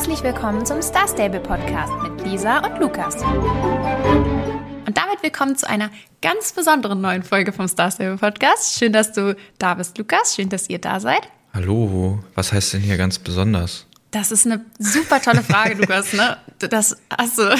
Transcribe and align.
Herzlich 0.00 0.22
willkommen 0.22 0.64
zum 0.64 0.80
Star 0.80 1.06
Stable 1.06 1.40
Podcast 1.40 1.92
mit 2.02 2.24
Lisa 2.24 2.60
und 2.60 2.80
Lukas. 2.80 3.16
Und 3.16 4.96
damit 4.96 5.22
willkommen 5.22 5.56
zu 5.56 5.68
einer 5.68 5.90
ganz 6.22 6.54
besonderen 6.54 7.02
neuen 7.02 7.22
Folge 7.22 7.52
vom 7.52 7.68
Star 7.68 7.90
Stable 7.90 8.16
Podcast. 8.16 8.78
Schön, 8.78 8.94
dass 8.94 9.12
du 9.12 9.36
da 9.58 9.74
bist, 9.74 9.98
Lukas. 9.98 10.34
Schön, 10.34 10.48
dass 10.48 10.70
ihr 10.70 10.78
da 10.78 11.00
seid. 11.00 11.20
Hallo, 11.52 12.18
was 12.34 12.50
heißt 12.50 12.72
denn 12.72 12.80
hier 12.80 12.96
ganz 12.96 13.18
besonders? 13.18 13.84
Das 14.10 14.32
ist 14.32 14.44
eine 14.44 14.64
super 14.78 15.22
tolle 15.22 15.42
Frage, 15.42 15.74
Lukas. 15.78 16.12
Ne? 16.12 16.36
Das 16.58 16.96
hast 17.16 17.38
du 17.38 17.54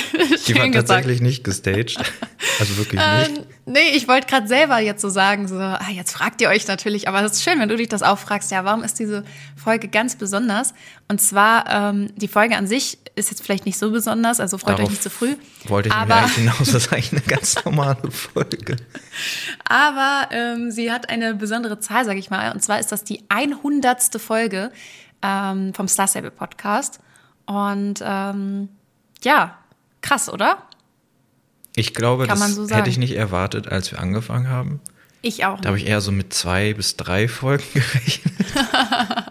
Die 0.46 0.54
war 0.56 0.70
tatsächlich 0.73 1.20
nicht 1.20 1.45
gestaged. 1.45 1.96
Also 2.59 2.77
wirklich 2.77 3.00
nicht. 3.00 3.38
Ähm, 3.38 3.45
nee, 3.66 3.91
ich 3.95 4.09
wollte 4.09 4.27
gerade 4.27 4.48
selber 4.48 4.78
jetzt 4.78 5.00
so 5.00 5.09
sagen, 5.09 5.46
so, 5.46 5.56
ah, 5.56 5.78
jetzt 5.92 6.12
fragt 6.12 6.41
ihr 6.41 6.48
euch 6.48 6.66
natürlich, 6.66 7.06
aber 7.09 7.23
es 7.23 7.32
ist 7.32 7.45
schön, 7.45 7.60
wenn 7.60 7.68
du 7.68 7.77
dich 7.77 7.88
das 7.88 8.02
auch 8.02 8.18
fragst, 8.18 8.50
ja, 8.50 8.64
warum 8.64 8.82
ist 8.82 8.98
diese 8.98 9.24
Folge 9.56 9.88
ganz 9.88 10.16
besonders? 10.16 10.74
Und 11.09 11.20
zwar, 11.20 11.70
ähm, 11.70 12.10
die 12.16 12.28
Folge 12.28 12.56
an 12.56 12.66
sich 12.66 12.98
ist 13.14 13.30
jetzt 13.30 13.42
vielleicht 13.42 13.66
nicht 13.66 13.78
so 13.78 13.91
besonders, 13.91 14.41
also 14.41 14.59
freut 14.59 14.70
Darauf 14.70 14.87
euch 14.87 14.91
nicht 14.91 15.02
zu 15.02 15.10
früh. 15.10 15.37
Wollte 15.66 15.91
ich 15.91 15.95
aber, 15.95 16.16
eigentlich 16.16 16.34
hinaus, 16.34 16.59
das 16.59 16.74
ist 16.74 16.92
eigentlich 16.92 17.12
eine 17.12 17.20
ganz 17.23 17.64
normale 17.64 18.10
Folge. 18.10 18.77
Aber 19.64 20.28
ähm, 20.32 20.70
sie 20.70 20.91
hat 20.91 21.09
eine 21.09 21.34
besondere 21.34 21.78
Zahl, 21.78 22.05
sag 22.05 22.16
ich 22.16 22.30
mal, 22.30 22.52
und 22.52 22.62
zwar 22.62 22.80
ist 22.80 22.91
das 22.91 23.05
die 23.05 23.23
100. 23.28 24.20
Folge 24.20 24.73
ähm, 25.23 25.74
vom 25.74 25.88
Star 25.88 26.09
Stable 26.09 26.30
Podcast. 26.30 27.01
Und 27.47 28.02
ähm, 28.02 28.69
ja, 29.23 29.59
krass, 30.02 30.33
oder? 30.33 30.59
Ich 31.77 31.95
glaube, 31.95 32.27
Kann 32.27 32.38
das 32.38 32.55
so 32.55 32.69
hätte 32.69 32.91
ich 32.91 32.98
nicht 32.98 33.15
erwartet, 33.15 33.69
als 33.69 33.91
wir 33.92 34.01
angefangen 34.01 34.48
haben. 34.48 34.80
Ich 35.23 35.45
auch. 35.45 35.61
Da 35.61 35.69
habe 35.69 35.78
ich 35.78 35.87
eher 35.87 36.01
so 36.01 36.12
mit 36.12 36.33
zwei 36.33 36.75
bis 36.75 36.97
drei 36.97 37.28
Folgen 37.28 37.64
gerechnet. 37.75 38.34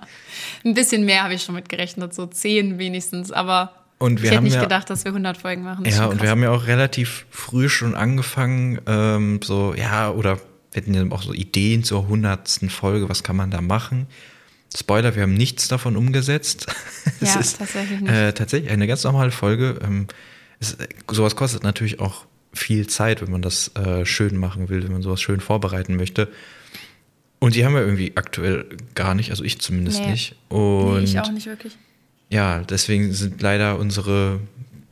Ein 0.65 0.73
bisschen 0.73 1.05
mehr 1.05 1.23
habe 1.23 1.33
ich 1.33 1.43
schon 1.43 1.55
mit 1.55 1.69
gerechnet, 1.69 2.13
so 2.13 2.25
zehn 2.25 2.77
wenigstens, 2.77 3.31
aber 3.31 3.73
Und 3.97 4.21
wir 4.21 4.25
ich 4.25 4.31
hätte 4.31 4.43
nicht 4.43 4.55
ja, 4.55 4.61
gedacht, 4.61 4.89
dass 4.89 5.05
wir 5.05 5.09
100 5.09 5.37
Folgen 5.37 5.63
machen. 5.63 5.85
Ja, 5.85 6.07
und 6.07 6.21
wir 6.21 6.29
haben 6.29 6.43
ja 6.43 6.51
auch 6.51 6.67
relativ 6.67 7.25
früh 7.29 7.69
schon 7.69 7.95
angefangen, 7.95 8.79
ähm, 8.85 9.39
so, 9.41 9.73
ja, 9.73 10.11
oder 10.11 10.37
wir 10.71 10.81
hatten 10.81 10.93
ja 10.93 11.09
auch 11.11 11.21
so 11.21 11.33
Ideen 11.33 11.83
zur 11.83 12.07
hundertsten 12.07 12.69
Folge, 12.69 13.09
was 13.09 13.23
kann 13.23 13.37
man 13.37 13.51
da 13.51 13.61
machen? 13.61 14.07
Spoiler, 14.75 15.15
wir 15.15 15.23
haben 15.23 15.33
nichts 15.33 15.67
davon 15.67 15.95
umgesetzt. 15.97 16.67
es 17.21 17.33
Ja, 17.33 17.39
ist 17.39 17.57
tatsächlich 17.57 18.01
nicht. 18.01 18.11
Äh, 18.11 18.33
tatsächlich 18.33 18.71
eine 18.71 18.87
ganz 18.87 19.03
normale 19.03 19.31
Folge. 19.31 19.79
Ähm, 19.83 20.07
es, 20.59 20.77
sowas 21.09 21.35
kostet 21.35 21.63
natürlich 21.63 21.99
auch 21.99 22.25
viel 22.53 22.87
Zeit, 22.87 23.21
wenn 23.21 23.31
man 23.31 23.41
das 23.41 23.71
äh, 23.75 24.05
schön 24.05 24.37
machen 24.37 24.69
will, 24.69 24.83
wenn 24.83 24.91
man 24.91 25.01
sowas 25.01 25.21
schön 25.21 25.39
vorbereiten 25.39 25.95
möchte. 25.95 26.27
Und 27.39 27.55
die 27.55 27.63
haben 27.65 27.73
wir 27.73 27.81
irgendwie 27.81 28.11
aktuell 28.15 28.65
gar 28.95 29.15
nicht, 29.15 29.31
also 29.31 29.43
ich 29.43 29.59
zumindest 29.59 29.99
Nee. 30.01 30.11
nicht. 30.11 30.35
Und 30.49 30.97
nee, 30.97 31.03
ich 31.05 31.19
auch 31.19 31.31
nicht 31.31 31.45
wirklich. 31.45 31.77
ja, 32.29 32.59
deswegen 32.63 33.13
sind 33.13 33.41
leider 33.41 33.77
unsere 33.79 34.39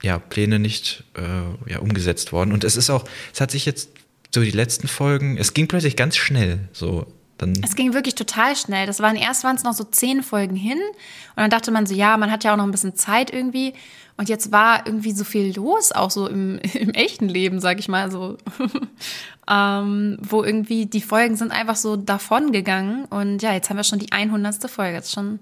ja, 0.01 0.17
Pläne 0.19 0.59
nicht 0.59 1.03
äh, 1.15 1.71
ja, 1.71 1.79
umgesetzt 1.79 2.31
worden. 2.31 2.51
Und 2.53 2.63
es 2.63 2.77
ist 2.77 2.89
auch, 2.89 3.05
es 3.33 3.41
hat 3.41 3.51
sich 3.51 3.65
jetzt 3.65 3.89
so 4.33 4.41
die 4.41 4.51
letzten 4.51 4.87
Folgen, 4.87 5.37
es 5.37 5.53
ging 5.53 5.67
plötzlich 5.67 5.95
ganz 5.95 6.15
schnell. 6.15 6.59
So, 6.71 7.07
dann 7.37 7.53
Es 7.63 7.75
ging 7.75 7.93
wirklich 7.93 8.15
total 8.15 8.55
schnell. 8.55 8.87
Das 8.87 8.99
waren 8.99 9.15
erst 9.15 9.43
waren 9.43 9.55
es 9.55 9.63
noch 9.63 9.73
so 9.73 9.83
zehn 9.83 10.23
Folgen 10.23 10.55
hin 10.55 10.79
und 10.79 11.37
dann 11.37 11.49
dachte 11.49 11.71
man 11.71 11.85
so, 11.85 11.93
ja, 11.93 12.17
man 12.17 12.31
hat 12.31 12.43
ja 12.43 12.53
auch 12.53 12.57
noch 12.57 12.63
ein 12.65 12.71
bisschen 12.71 12.95
Zeit 12.95 13.31
irgendwie. 13.33 13.73
Und 14.17 14.29
jetzt 14.29 14.51
war 14.51 14.87
irgendwie 14.87 15.11
so 15.11 15.23
viel 15.23 15.55
los, 15.55 15.91
auch 15.91 16.09
so 16.09 16.27
im, 16.27 16.57
im 16.73 16.89
echten 16.91 17.29
Leben, 17.29 17.59
sag 17.59 17.79
ich 17.79 17.87
mal 17.87 18.09
so, 18.11 18.37
ähm, 19.49 20.17
wo 20.21 20.43
irgendwie 20.43 20.85
die 20.87 21.01
Folgen 21.01 21.35
sind 21.35 21.51
einfach 21.51 21.75
so 21.75 21.95
davon 21.95 22.51
gegangen. 22.51 23.05
Und 23.05 23.41
ja, 23.41 23.53
jetzt 23.53 23.69
haben 23.69 23.77
wir 23.77 23.83
schon 23.83 23.99
die 23.99 24.11
100. 24.11 24.69
Folge. 24.69 24.97
Das 24.97 25.07
ist 25.07 25.13
schon, 25.13 25.39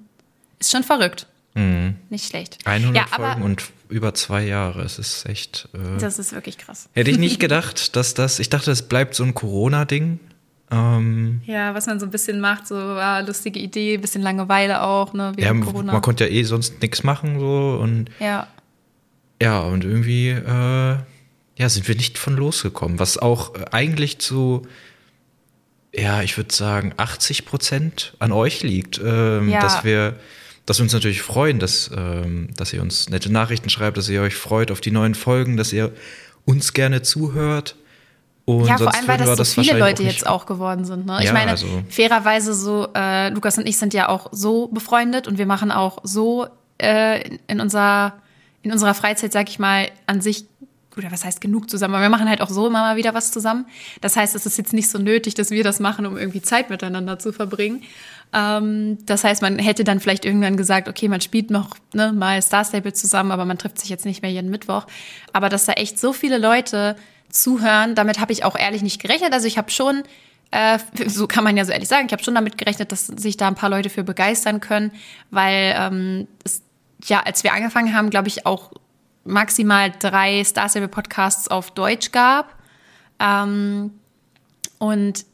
ist 0.59 0.71
schon 0.71 0.83
verrückt. 0.83 1.27
Nicht 2.09 2.25
schlecht. 2.27 2.57
100 2.65 2.95
ja, 2.95 3.03
Mhm. 3.05 3.23
Folgen 3.23 3.41
und 3.43 3.63
über 3.87 4.13
zwei 4.13 4.43
Jahre. 4.43 4.81
Es 4.81 4.99
ist 4.99 5.25
echt. 5.25 5.69
Äh, 5.73 5.99
das 5.99 6.19
ist 6.19 6.33
wirklich 6.33 6.57
krass. 6.57 6.89
hätte 6.91 7.11
ich 7.11 7.17
nicht 7.17 7.39
gedacht, 7.39 7.95
dass 7.95 8.13
das. 8.13 8.39
Ich 8.39 8.49
dachte, 8.49 8.71
es 8.71 8.81
bleibt 8.81 9.15
so 9.15 9.23
ein 9.23 9.33
Corona-Ding. 9.33 10.19
Ähm, 10.71 11.41
Ja, 11.45 11.73
was 11.75 11.85
man 11.85 11.99
so 11.99 12.05
ein 12.05 12.11
bisschen 12.11 12.39
macht, 12.39 12.67
so 12.67 12.75
ah, 12.75 13.19
lustige 13.19 13.59
Idee, 13.59 13.97
bisschen 13.97 14.21
Langeweile 14.21 14.81
auch, 14.81 15.13
ne, 15.13 15.31
ja, 15.37 15.49
wegen 15.51 15.61
Corona. 15.61 15.93
man 15.93 16.01
konnte 16.01 16.25
ja 16.25 16.31
eh 16.31 16.43
sonst 16.43 16.81
nichts 16.81 17.03
machen 17.03 17.39
so 17.39 17.79
und 17.81 18.09
ja. 18.19 18.47
ja 19.41 19.59
und 19.59 19.83
irgendwie 19.83 20.29
äh, 20.29 20.97
ja 21.57 21.69
sind 21.69 21.87
wir 21.87 21.95
nicht 21.95 22.17
von 22.17 22.35
losgekommen, 22.35 22.99
was 22.99 23.17
auch 23.17 23.53
äh, 23.55 23.65
eigentlich 23.71 24.17
zu 24.19 24.63
ja 25.93 26.23
ich 26.23 26.35
würde 26.35 26.53
sagen 26.53 26.93
80 26.97 27.45
Prozent 27.45 28.15
an 28.19 28.31
euch 28.31 28.63
liegt, 28.63 28.99
ähm, 29.03 29.49
Ja. 29.49 29.61
dass 29.61 29.83
wir 29.83 30.15
dass 30.65 30.79
wir 30.79 30.83
uns 30.83 30.93
natürlich 30.93 31.21
freuen, 31.21 31.59
dass 31.59 31.91
ähm, 31.95 32.49
dass 32.57 32.73
ihr 32.73 32.81
uns 32.81 33.07
nette 33.09 33.31
Nachrichten 33.31 33.69
schreibt, 33.69 33.97
dass 33.97 34.09
ihr 34.09 34.21
euch 34.23 34.35
freut 34.35 34.71
auf 34.71 34.81
die 34.81 34.89
neuen 34.91 35.13
Folgen, 35.13 35.57
dass 35.57 35.71
ihr 35.71 35.91
uns 36.43 36.73
gerne 36.73 37.03
zuhört. 37.03 37.75
Und 38.45 38.67
Ja, 38.67 38.77
vor 38.77 38.93
allem, 38.93 39.07
weil 39.07 39.17
das 39.17 39.37
so 39.53 39.61
viele 39.61 39.79
Leute 39.79 40.03
jetzt 40.03 40.27
auch 40.27 40.45
geworden 40.45 40.85
sind. 40.85 41.07
Ne? 41.07 41.17
Ich 41.19 41.25
Ja, 41.25 41.33
meine, 41.33 41.51
also- 41.51 41.65
fairerweise 41.89 42.53
so, 42.53 42.87
äh, 42.95 43.29
Lukas 43.29 43.57
und 43.57 43.67
ich 43.67 43.77
sind 43.77 43.93
ja 43.93 44.07
auch 44.07 44.27
so 44.31 44.67
befreundet 44.67 45.27
und 45.27 45.39
wir 45.39 45.47
machen 45.47 45.71
auch 45.71 45.97
so 46.03 46.47
äh, 46.77 47.27
in, 47.27 47.39
in, 47.47 47.59
unserer, 47.59 48.13
in 48.61 48.71
unserer 48.71 48.93
Freizeit, 48.93 49.31
sag 49.33 49.49
ich 49.49 49.57
mal, 49.57 49.89
an 50.05 50.21
sich, 50.21 50.45
oder 50.95 51.11
was 51.11 51.25
heißt 51.25 51.41
genug 51.41 51.69
zusammen, 51.69 51.95
aber 51.95 52.03
wir 52.03 52.09
machen 52.09 52.29
halt 52.29 52.41
auch 52.41 52.49
so 52.49 52.67
immer 52.67 52.81
mal 52.81 52.95
wieder 52.95 53.13
was 53.13 53.31
zusammen. 53.31 53.65
Das 54.01 54.15
heißt, 54.15 54.35
es 54.35 54.45
ist 54.45 54.57
jetzt 54.57 54.73
nicht 54.73 54.89
so 54.89 54.99
nötig, 54.99 55.33
dass 55.33 55.49
wir 55.51 55.63
das 55.63 55.79
machen, 55.79 56.05
um 56.05 56.17
irgendwie 56.17 56.41
Zeit 56.41 56.69
miteinander 56.69 57.17
zu 57.19 57.33
verbringen. 57.33 57.83
Ähm, 58.31 58.97
das 59.05 59.23
heißt, 59.23 59.41
man 59.41 59.57
hätte 59.59 59.83
dann 59.83 59.99
vielleicht 59.99 60.23
irgendwann 60.23 60.55
gesagt, 60.55 60.87
okay, 60.87 61.07
man 61.07 61.21
spielt 61.21 61.49
noch 61.49 61.75
ne, 61.93 62.13
mal 62.13 62.41
Star 62.41 62.63
Stable 62.63 62.93
zusammen, 62.93 63.31
aber 63.31 63.45
man 63.45 63.57
trifft 63.57 63.79
sich 63.79 63.89
jetzt 63.89 64.05
nicht 64.05 64.21
mehr 64.21 64.31
jeden 64.31 64.49
Mittwoch. 64.51 64.85
Aber 65.33 65.49
dass 65.49 65.65
da 65.65 65.73
echt 65.73 65.99
so 65.99 66.13
viele 66.13 66.37
Leute 66.37 66.95
zuhören, 67.29 67.95
damit 67.95 68.19
habe 68.19 68.31
ich 68.31 68.43
auch 68.43 68.57
ehrlich 68.57 68.81
nicht 68.81 69.01
gerechnet. 69.01 69.33
Also 69.33 69.47
ich 69.47 69.57
habe 69.57 69.71
schon, 69.71 70.03
äh, 70.51 70.79
so 71.07 71.27
kann 71.27 71.43
man 71.43 71.57
ja 71.57 71.65
so 71.65 71.71
ehrlich 71.71 71.89
sagen, 71.89 72.05
ich 72.07 72.13
habe 72.13 72.23
schon 72.23 72.35
damit 72.35 72.57
gerechnet, 72.57 72.91
dass 72.91 73.07
sich 73.07 73.37
da 73.37 73.47
ein 73.47 73.55
paar 73.55 73.69
Leute 73.69 73.89
für 73.89 74.03
begeistern 74.03 74.59
können, 74.59 74.91
weil 75.31 75.75
ähm, 75.77 76.27
es, 76.43 76.61
ja, 77.03 77.21
als 77.21 77.43
wir 77.43 77.53
angefangen 77.53 77.93
haben, 77.93 78.09
glaube 78.09 78.27
ich 78.27 78.45
auch 78.45 78.71
maximal 79.23 79.91
drei 79.99 80.43
Star 80.43 80.69
Stable 80.69 80.87
Podcasts 80.87 81.47
auf 81.47 81.71
Deutsch 81.71 82.11
gab. 82.11 82.55
Ähm, 83.19 83.91
und 84.77 85.25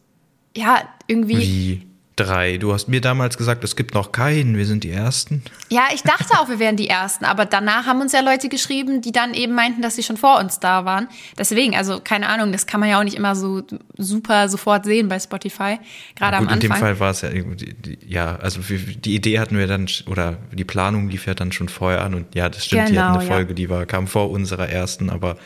ja, 0.56 0.81
irgendwie. 1.08 1.38
Wie 1.38 1.91
drei. 2.23 2.57
Du 2.57 2.73
hast 2.73 2.87
mir 2.87 3.01
damals 3.01 3.37
gesagt, 3.37 3.63
es 3.63 3.75
gibt 3.75 3.93
noch 3.93 4.11
keinen, 4.11 4.57
wir 4.57 4.65
sind 4.65 4.83
die 4.83 4.91
Ersten. 4.91 5.43
Ja, 5.69 5.83
ich 5.93 6.03
dachte 6.03 6.33
auch, 6.39 6.49
wir 6.49 6.59
wären 6.59 6.75
die 6.75 6.87
Ersten, 6.87 7.25
aber 7.25 7.45
danach 7.45 7.85
haben 7.85 8.01
uns 8.01 8.11
ja 8.11 8.21
Leute 8.21 8.49
geschrieben, 8.49 9.01
die 9.01 9.11
dann 9.11 9.33
eben 9.33 9.53
meinten, 9.53 9.81
dass 9.81 9.95
sie 9.95 10.03
schon 10.03 10.17
vor 10.17 10.39
uns 10.39 10.59
da 10.59 10.85
waren. 10.85 11.07
Deswegen, 11.37 11.75
also 11.75 11.99
keine 12.03 12.27
Ahnung, 12.29 12.51
das 12.51 12.67
kann 12.67 12.79
man 12.79 12.89
ja 12.89 12.99
auch 12.99 13.03
nicht 13.03 13.15
immer 13.17 13.35
so 13.35 13.63
super 13.97 14.49
sofort 14.49 14.85
sehen 14.85 15.07
bei 15.07 15.19
Spotify, 15.19 15.79
gerade 16.15 16.37
am 16.37 16.43
Gut, 16.45 16.53
in 16.53 16.61
Anfang. 16.61 16.77
dem 16.77 16.79
Fall 16.79 16.99
war 16.99 17.11
es 17.11 17.21
ja, 17.21 17.29
die, 17.29 17.97
ja, 18.07 18.35
also 18.37 18.59
die 18.61 19.15
Idee 19.15 19.39
hatten 19.39 19.57
wir 19.57 19.67
dann, 19.67 19.87
oder 20.07 20.37
die 20.51 20.65
Planung 20.65 21.09
lief 21.09 21.25
ja 21.27 21.33
dann 21.33 21.51
schon 21.51 21.69
vorher 21.69 22.01
an 22.03 22.13
und 22.13 22.35
ja, 22.35 22.49
das 22.49 22.65
stimmt, 22.65 22.89
die 22.89 22.93
Genau, 22.93 23.03
hatten 23.03 23.19
eine 23.19 23.27
ja. 23.27 23.33
Folge, 23.33 23.53
die 23.53 23.69
war, 23.69 23.85
kam 23.85 24.07
vor 24.07 24.29
unserer 24.31 24.69
ersten, 24.69 25.09
aber 25.09 25.37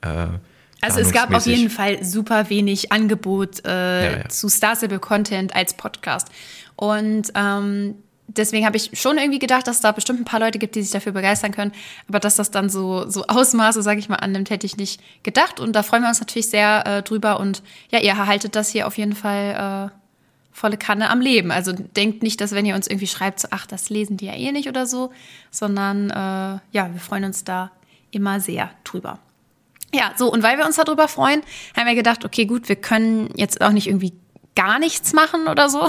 äh, 0.00 0.26
Also 0.84 1.00
es 1.00 1.12
gab 1.12 1.32
auf 1.32 1.46
jeden 1.46 1.70
Fall 1.70 2.04
super 2.04 2.50
wenig 2.50 2.92
Angebot 2.92 3.64
äh, 3.64 3.68
Ja, 3.68 4.18
ja. 4.18 4.28
zu 4.28 4.48
Star 4.48 4.76
Stable 4.76 4.98
Content 4.98 5.54
als 5.54 5.74
Podcast. 5.74 6.28
Und 6.76 7.32
ähm, 7.34 7.94
deswegen 8.26 8.66
habe 8.66 8.76
ich 8.76 8.90
schon 8.94 9.18
irgendwie 9.18 9.38
gedacht, 9.38 9.66
dass 9.66 9.80
da 9.80 9.92
bestimmt 9.92 10.20
ein 10.20 10.24
paar 10.24 10.40
Leute 10.40 10.58
gibt, 10.58 10.74
die 10.74 10.82
sich 10.82 10.90
dafür 10.90 11.12
begeistern 11.12 11.52
können. 11.52 11.72
Aber 12.08 12.20
dass 12.20 12.36
das 12.36 12.50
dann 12.50 12.68
so, 12.68 13.08
so 13.08 13.26
Ausmaße, 13.26 13.82
sage 13.82 14.00
ich 14.00 14.08
mal, 14.08 14.16
annimmt, 14.16 14.50
hätte 14.50 14.66
ich 14.66 14.76
nicht 14.76 15.00
gedacht. 15.22 15.60
Und 15.60 15.72
da 15.74 15.82
freuen 15.82 16.02
wir 16.02 16.08
uns 16.08 16.20
natürlich 16.20 16.50
sehr 16.50 16.86
äh, 16.86 17.02
drüber. 17.02 17.40
Und 17.40 17.62
ja, 17.90 18.00
ihr 18.00 18.10
erhaltet 18.10 18.56
das 18.56 18.68
hier 18.68 18.86
auf 18.86 18.98
jeden 18.98 19.14
Fall 19.14 19.90
äh, 19.90 19.94
volle 20.52 20.76
Kanne 20.76 21.10
am 21.10 21.20
Leben. 21.20 21.50
Also 21.50 21.72
denkt 21.72 22.22
nicht, 22.22 22.40
dass 22.40 22.52
wenn 22.52 22.66
ihr 22.66 22.74
uns 22.74 22.86
irgendwie 22.86 23.06
schreibt, 23.06 23.40
so, 23.40 23.48
ach, 23.50 23.66
das 23.66 23.90
lesen 23.90 24.16
die 24.16 24.26
ja 24.26 24.34
eh 24.34 24.52
nicht 24.52 24.68
oder 24.68 24.86
so, 24.86 25.12
sondern 25.50 26.10
äh, 26.10 26.60
ja, 26.72 26.92
wir 26.92 27.00
freuen 27.00 27.24
uns 27.24 27.44
da 27.44 27.70
immer 28.10 28.40
sehr 28.40 28.70
drüber. 28.84 29.18
Ja, 29.94 30.12
so, 30.16 30.30
und 30.32 30.42
weil 30.42 30.58
wir 30.58 30.66
uns 30.66 30.74
darüber 30.74 31.06
freuen, 31.06 31.42
haben 31.76 31.86
wir 31.86 31.94
gedacht, 31.94 32.24
okay, 32.24 32.46
gut, 32.46 32.68
wir 32.68 32.74
können 32.74 33.30
jetzt 33.36 33.60
auch 33.60 33.70
nicht 33.70 33.86
irgendwie 33.86 34.12
gar 34.56 34.80
nichts 34.80 35.12
machen 35.12 35.46
oder 35.46 35.68
so. 35.68 35.88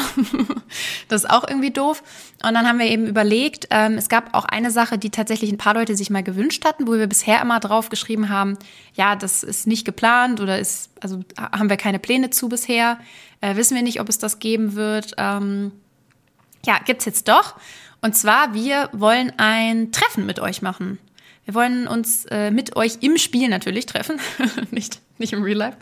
das 1.07 1.24
ist 1.24 1.30
auch 1.30 1.48
irgendwie 1.48 1.72
doof. 1.72 2.04
Und 2.44 2.54
dann 2.54 2.68
haben 2.68 2.78
wir 2.78 2.86
eben 2.86 3.07
überlegt, 3.07 3.68
ähm, 3.72 3.94
es 3.94 4.07
gab 4.07 4.36
auch 4.36 4.46
eine 4.46 4.69
Sache, 4.69 5.00
die 5.00 5.10
tatsächlich 5.10 5.52
ein 5.52 5.57
paar 5.57 5.74
Leute 5.74 5.96
sich 5.96 6.12
mal 6.12 6.22
gewünscht 6.22 6.66
hatten, 6.66 6.88
wo 6.88 6.94
wir 6.94 7.07
bisher 7.07 7.42
immer 7.42 7.60
drauf 7.60 7.90
geschrieben 7.90 8.30
haben, 8.30 8.57
ja, 8.94 9.16
das 9.16 9.42
ist 9.42 9.66
nicht 9.66 9.86
geplant 9.86 10.40
oder 10.40 10.60
ist, 10.60 10.92
also 11.01 11.22
haben 11.40 11.69
wir 11.69 11.78
keine 11.78 11.98
Pläne 11.98 12.30
zu 12.30 12.48
bisher, 12.48 13.00
äh, 13.42 13.56
wissen 13.56 13.75
wir 13.75 13.84
nicht, 13.84 14.00
ob 14.00 14.10
es 14.10 14.19
das 14.19 14.38
geben 14.38 14.75
wird. 14.75 15.16
Ähm, 15.18 15.72
ja, 16.63 16.78
gibt's 16.86 17.06
jetzt 17.06 17.28
doch. 17.28 17.56
Und 18.01 18.16
zwar, 18.16 18.54
wir 18.54 18.90
wollen 18.94 19.34
ein 19.38 19.92
Treffen 19.92 20.28
mit 20.28 20.40
euch 20.40 20.62
machen. 20.62 21.00
Wir 21.45 21.53
wollen 21.53 21.88
uns 21.88 22.25
äh, 22.25 22.51
mit 22.51 22.75
euch 22.75 22.97
im 23.01 23.18
Spiel 23.18 23.47
natürlich 23.47 23.86
treffen, 23.86 24.19
nicht 24.71 25.00
nicht 25.18 25.33
im 25.33 25.44
Real 25.44 25.57
Life. 25.57 25.77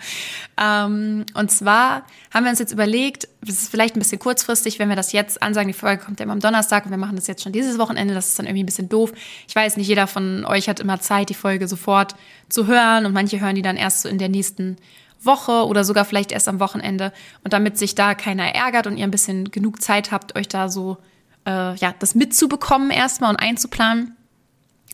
Ähm, 0.62 1.26
und 1.34 1.52
zwar 1.52 2.06
haben 2.34 2.44
wir 2.44 2.52
uns 2.52 2.60
jetzt 2.60 2.72
überlegt, 2.72 3.28
es 3.42 3.64
ist 3.64 3.70
vielleicht 3.70 3.96
ein 3.96 4.00
bisschen 4.00 4.20
kurzfristig, 4.20 4.80
wenn 4.80 4.90
wir 4.90 4.96
das 4.96 5.12
jetzt 5.12 5.42
ansagen. 5.42 5.68
Die 5.68 5.74
Folge 5.78 6.04
kommt 6.04 6.20
ja 6.20 6.26
immer 6.26 6.34
am 6.34 6.40
Donnerstag 6.40 6.86
und 6.86 6.92
wir 6.92 6.98
machen 6.98 7.16
das 7.16 7.28
jetzt 7.28 7.44
schon 7.44 7.52
dieses 7.52 7.78
Wochenende. 7.78 8.14
Das 8.14 8.28
ist 8.28 8.40
dann 8.40 8.46
irgendwie 8.46 8.64
ein 8.64 8.68
bisschen 8.68 8.90
doof. 8.90 9.12
Ich 9.48 9.56
weiß 9.56 9.78
nicht, 9.78 9.88
jeder 9.88 10.08
von 10.08 10.46
euch 10.46 10.70
hat 10.70 10.80
immer 10.80 11.00
Zeit, 11.00 11.30
die 11.30 11.34
Folge 11.34 11.68
sofort 11.68 12.16
zu 12.50 12.68
hören 12.68 13.06
und 13.06 13.14
manche 13.14 13.40
hören 13.40 13.56
die 13.56 13.62
dann 13.62 13.78
erst 13.78 14.02
so 14.02 14.10
in 14.10 14.18
der 14.18 14.30
nächsten 14.30 14.78
Woche 15.22 15.66
oder 15.66 15.84
sogar 15.84 16.06
vielleicht 16.06 16.32
erst 16.32 16.48
am 16.48 16.60
Wochenende. 16.60 17.12
Und 17.44 17.54
damit 17.54 17.78
sich 17.78 17.96
da 17.96 18.14
keiner 18.14 18.54
ärgert 18.54 18.88
und 18.88 18.98
ihr 18.98 19.06
ein 19.06 19.12
bisschen 19.12 19.52
genug 19.52 19.82
Zeit 19.82 20.12
habt, 20.12 20.36
euch 20.36 20.48
da 20.48 20.70
so 20.70 20.98
äh, 21.46 21.76
ja 21.76 21.96
das 21.98 22.14
mitzubekommen 22.14 22.92
erstmal 22.92 23.32
und 23.32 23.38
einzuplanen 23.38 24.16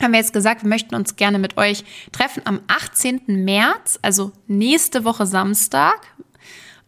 haben 0.02 0.12
wir 0.12 0.20
jetzt 0.20 0.34
gesagt, 0.34 0.64
wir 0.64 0.70
möchten 0.70 0.96
uns 0.96 1.16
gerne 1.16 1.40
mit 1.40 1.58
euch 1.58 1.84
treffen 2.12 2.42
am 2.46 2.62
18. 2.68 3.22
März, 3.28 4.00
also 4.02 4.32
nächste 4.48 5.04
Woche 5.04 5.26
Samstag. 5.26 6.00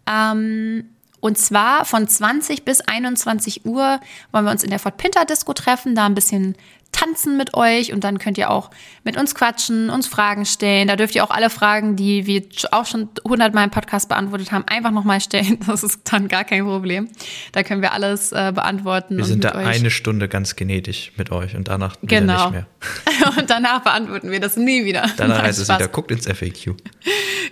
Ähm, 0.08 0.90
und 1.20 1.38
zwar 1.38 1.86
von 1.86 2.08
20 2.08 2.66
bis 2.66 2.82
21 2.82 3.66
Uhr 3.66 4.00
wollen 4.32 4.46
wir 4.46 4.52
uns 4.52 4.64
in 4.64 4.72
der 4.72 4.80
Fort 4.80 4.98
Pinter 4.98 5.24
Disco 5.26 5.54
treffen, 5.54 5.94
da 5.94 6.08
ein 6.08 6.16
bisschen 6.16 6.56
tanzen 7.02 7.38
mit 7.38 7.54
euch 7.56 7.94
und 7.94 8.04
dann 8.04 8.20
könnt 8.20 8.38
ihr 8.38 8.50
auch 8.50 8.70
mit 9.04 9.18
uns 9.18 9.34
quatschen, 9.34 9.90
uns 9.90 10.08
Fragen 10.08 10.46
stellen. 10.46 10.88
Da 10.88 10.96
dürft 10.96 11.16
ihr 11.16 11.24
auch 11.24 11.32
alle 11.32 11.50
Fragen, 11.50 11.96
die 11.96 12.26
wir 12.28 12.44
auch 12.72 12.86
schon 12.86 13.10
hundertmal 13.24 13.66
im 13.66 13.72
Podcast 13.72 14.10
beantwortet 14.10 14.52
haben, 14.52 14.66
einfach 14.68 14.92
nochmal 14.92 15.22
stellen. 15.22 15.60
Das 15.72 15.84
ist 15.84 16.02
dann 16.12 16.28
gar 16.28 16.44
kein 16.44 16.66
Problem. 16.66 17.08
Da 17.54 17.64
können 17.64 17.82
wir 17.82 17.94
alles 17.94 18.34
äh, 18.34 18.52
beantworten. 18.54 19.16
Wir 19.16 19.24
sind 19.24 19.46
da 19.46 19.52
eine 19.52 19.90
Stunde 19.90 20.28
ganz 20.28 20.58
genetisch 20.58 21.14
mit 21.16 21.32
euch 21.32 21.56
und 21.56 21.70
danach 21.70 21.96
genau. 22.02 22.50
nicht 22.50 22.52
mehr. 22.52 22.68
und 23.38 23.50
danach 23.50 23.82
beantworten 23.82 24.32
wir 24.32 24.42
das 24.42 24.58
nie 24.58 24.84
wieder. 24.84 25.10
Danach 25.16 25.44
heißt 25.44 25.60
es 25.60 25.70
wieder, 25.70 25.88
guckt 25.88 26.12
ins 26.12 26.28
FAQ. 26.28 26.76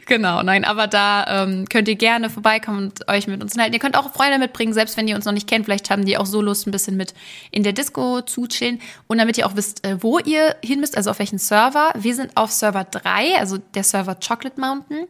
Genau, 0.05 0.41
nein, 0.41 0.65
aber 0.65 0.87
da 0.87 1.43
ähm, 1.43 1.65
könnt 1.69 1.87
ihr 1.87 1.95
gerne 1.95 2.31
vorbeikommen 2.31 2.85
und 2.85 3.07
euch 3.07 3.27
mit 3.27 3.43
uns 3.43 3.55
halten. 3.57 3.73
Ihr 3.73 3.79
könnt 3.79 3.95
auch 3.95 4.11
Freunde 4.11 4.39
mitbringen, 4.39 4.73
selbst 4.73 4.97
wenn 4.97 5.07
ihr 5.07 5.15
uns 5.15 5.25
noch 5.25 5.33
nicht 5.33 5.47
kennt. 5.47 5.65
Vielleicht 5.65 5.91
haben 5.91 6.03
die 6.03 6.17
auch 6.17 6.25
so 6.25 6.41
Lust, 6.41 6.65
ein 6.65 6.71
bisschen 6.71 6.97
mit 6.97 7.13
in 7.51 7.61
der 7.61 7.73
Disco 7.73 8.21
zu 8.21 8.47
chillen. 8.47 8.81
Und 9.05 9.19
damit 9.19 9.37
ihr 9.39 9.47
auch 9.47 9.55
wisst, 9.55 9.85
äh, 9.85 10.01
wo 10.01 10.19
ihr 10.19 10.55
hin 10.63 10.79
müsst, 10.79 10.95
also 10.95 11.09
auf 11.09 11.19
welchen 11.19 11.39
Server. 11.39 11.91
Wir 11.95 12.15
sind 12.15 12.37
auf 12.37 12.51
Server 12.51 12.83
3, 12.83 13.37
also 13.37 13.57
der 13.57 13.83
Server 13.83 14.15
Chocolate 14.15 14.59
Mountain. 14.59 15.07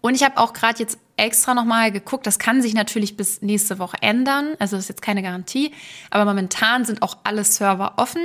Und 0.00 0.14
ich 0.14 0.22
habe 0.22 0.38
auch 0.38 0.52
gerade 0.52 0.78
jetzt 0.78 0.98
extra 1.16 1.54
nochmal 1.54 1.90
geguckt, 1.90 2.26
das 2.26 2.38
kann 2.38 2.62
sich 2.62 2.74
natürlich 2.74 3.16
bis 3.16 3.42
nächste 3.42 3.78
Woche 3.78 3.96
ändern. 4.02 4.54
Also 4.58 4.76
das 4.76 4.84
ist 4.84 4.88
jetzt 4.88 5.02
keine 5.02 5.22
Garantie. 5.22 5.72
Aber 6.10 6.24
momentan 6.24 6.84
sind 6.84 7.02
auch 7.02 7.16
alle 7.24 7.44
Server 7.44 7.94
offen. 7.96 8.22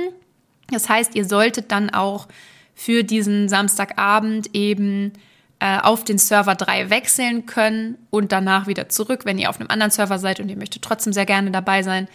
Das 0.70 0.88
heißt, 0.88 1.14
ihr 1.14 1.24
solltet 1.24 1.72
dann 1.72 1.90
auch 1.90 2.28
für 2.74 3.04
diesen 3.04 3.48
Samstagabend 3.48 4.54
eben 4.54 5.12
äh, 5.58 5.78
auf 5.78 6.04
den 6.04 6.18
Server 6.18 6.54
3 6.54 6.90
wechseln 6.90 7.46
können 7.46 7.98
und 8.10 8.32
danach 8.32 8.66
wieder 8.66 8.88
zurück, 8.88 9.20
wenn 9.24 9.38
ihr 9.38 9.50
auf 9.50 9.60
einem 9.60 9.70
anderen 9.70 9.90
Server 9.90 10.18
seid 10.18 10.40
und 10.40 10.48
ihr 10.48 10.56
möchtet 10.56 10.82
trotzdem 10.82 11.12
sehr 11.12 11.26
gerne 11.26 11.50
dabei 11.50 11.82
sein. 11.82 12.08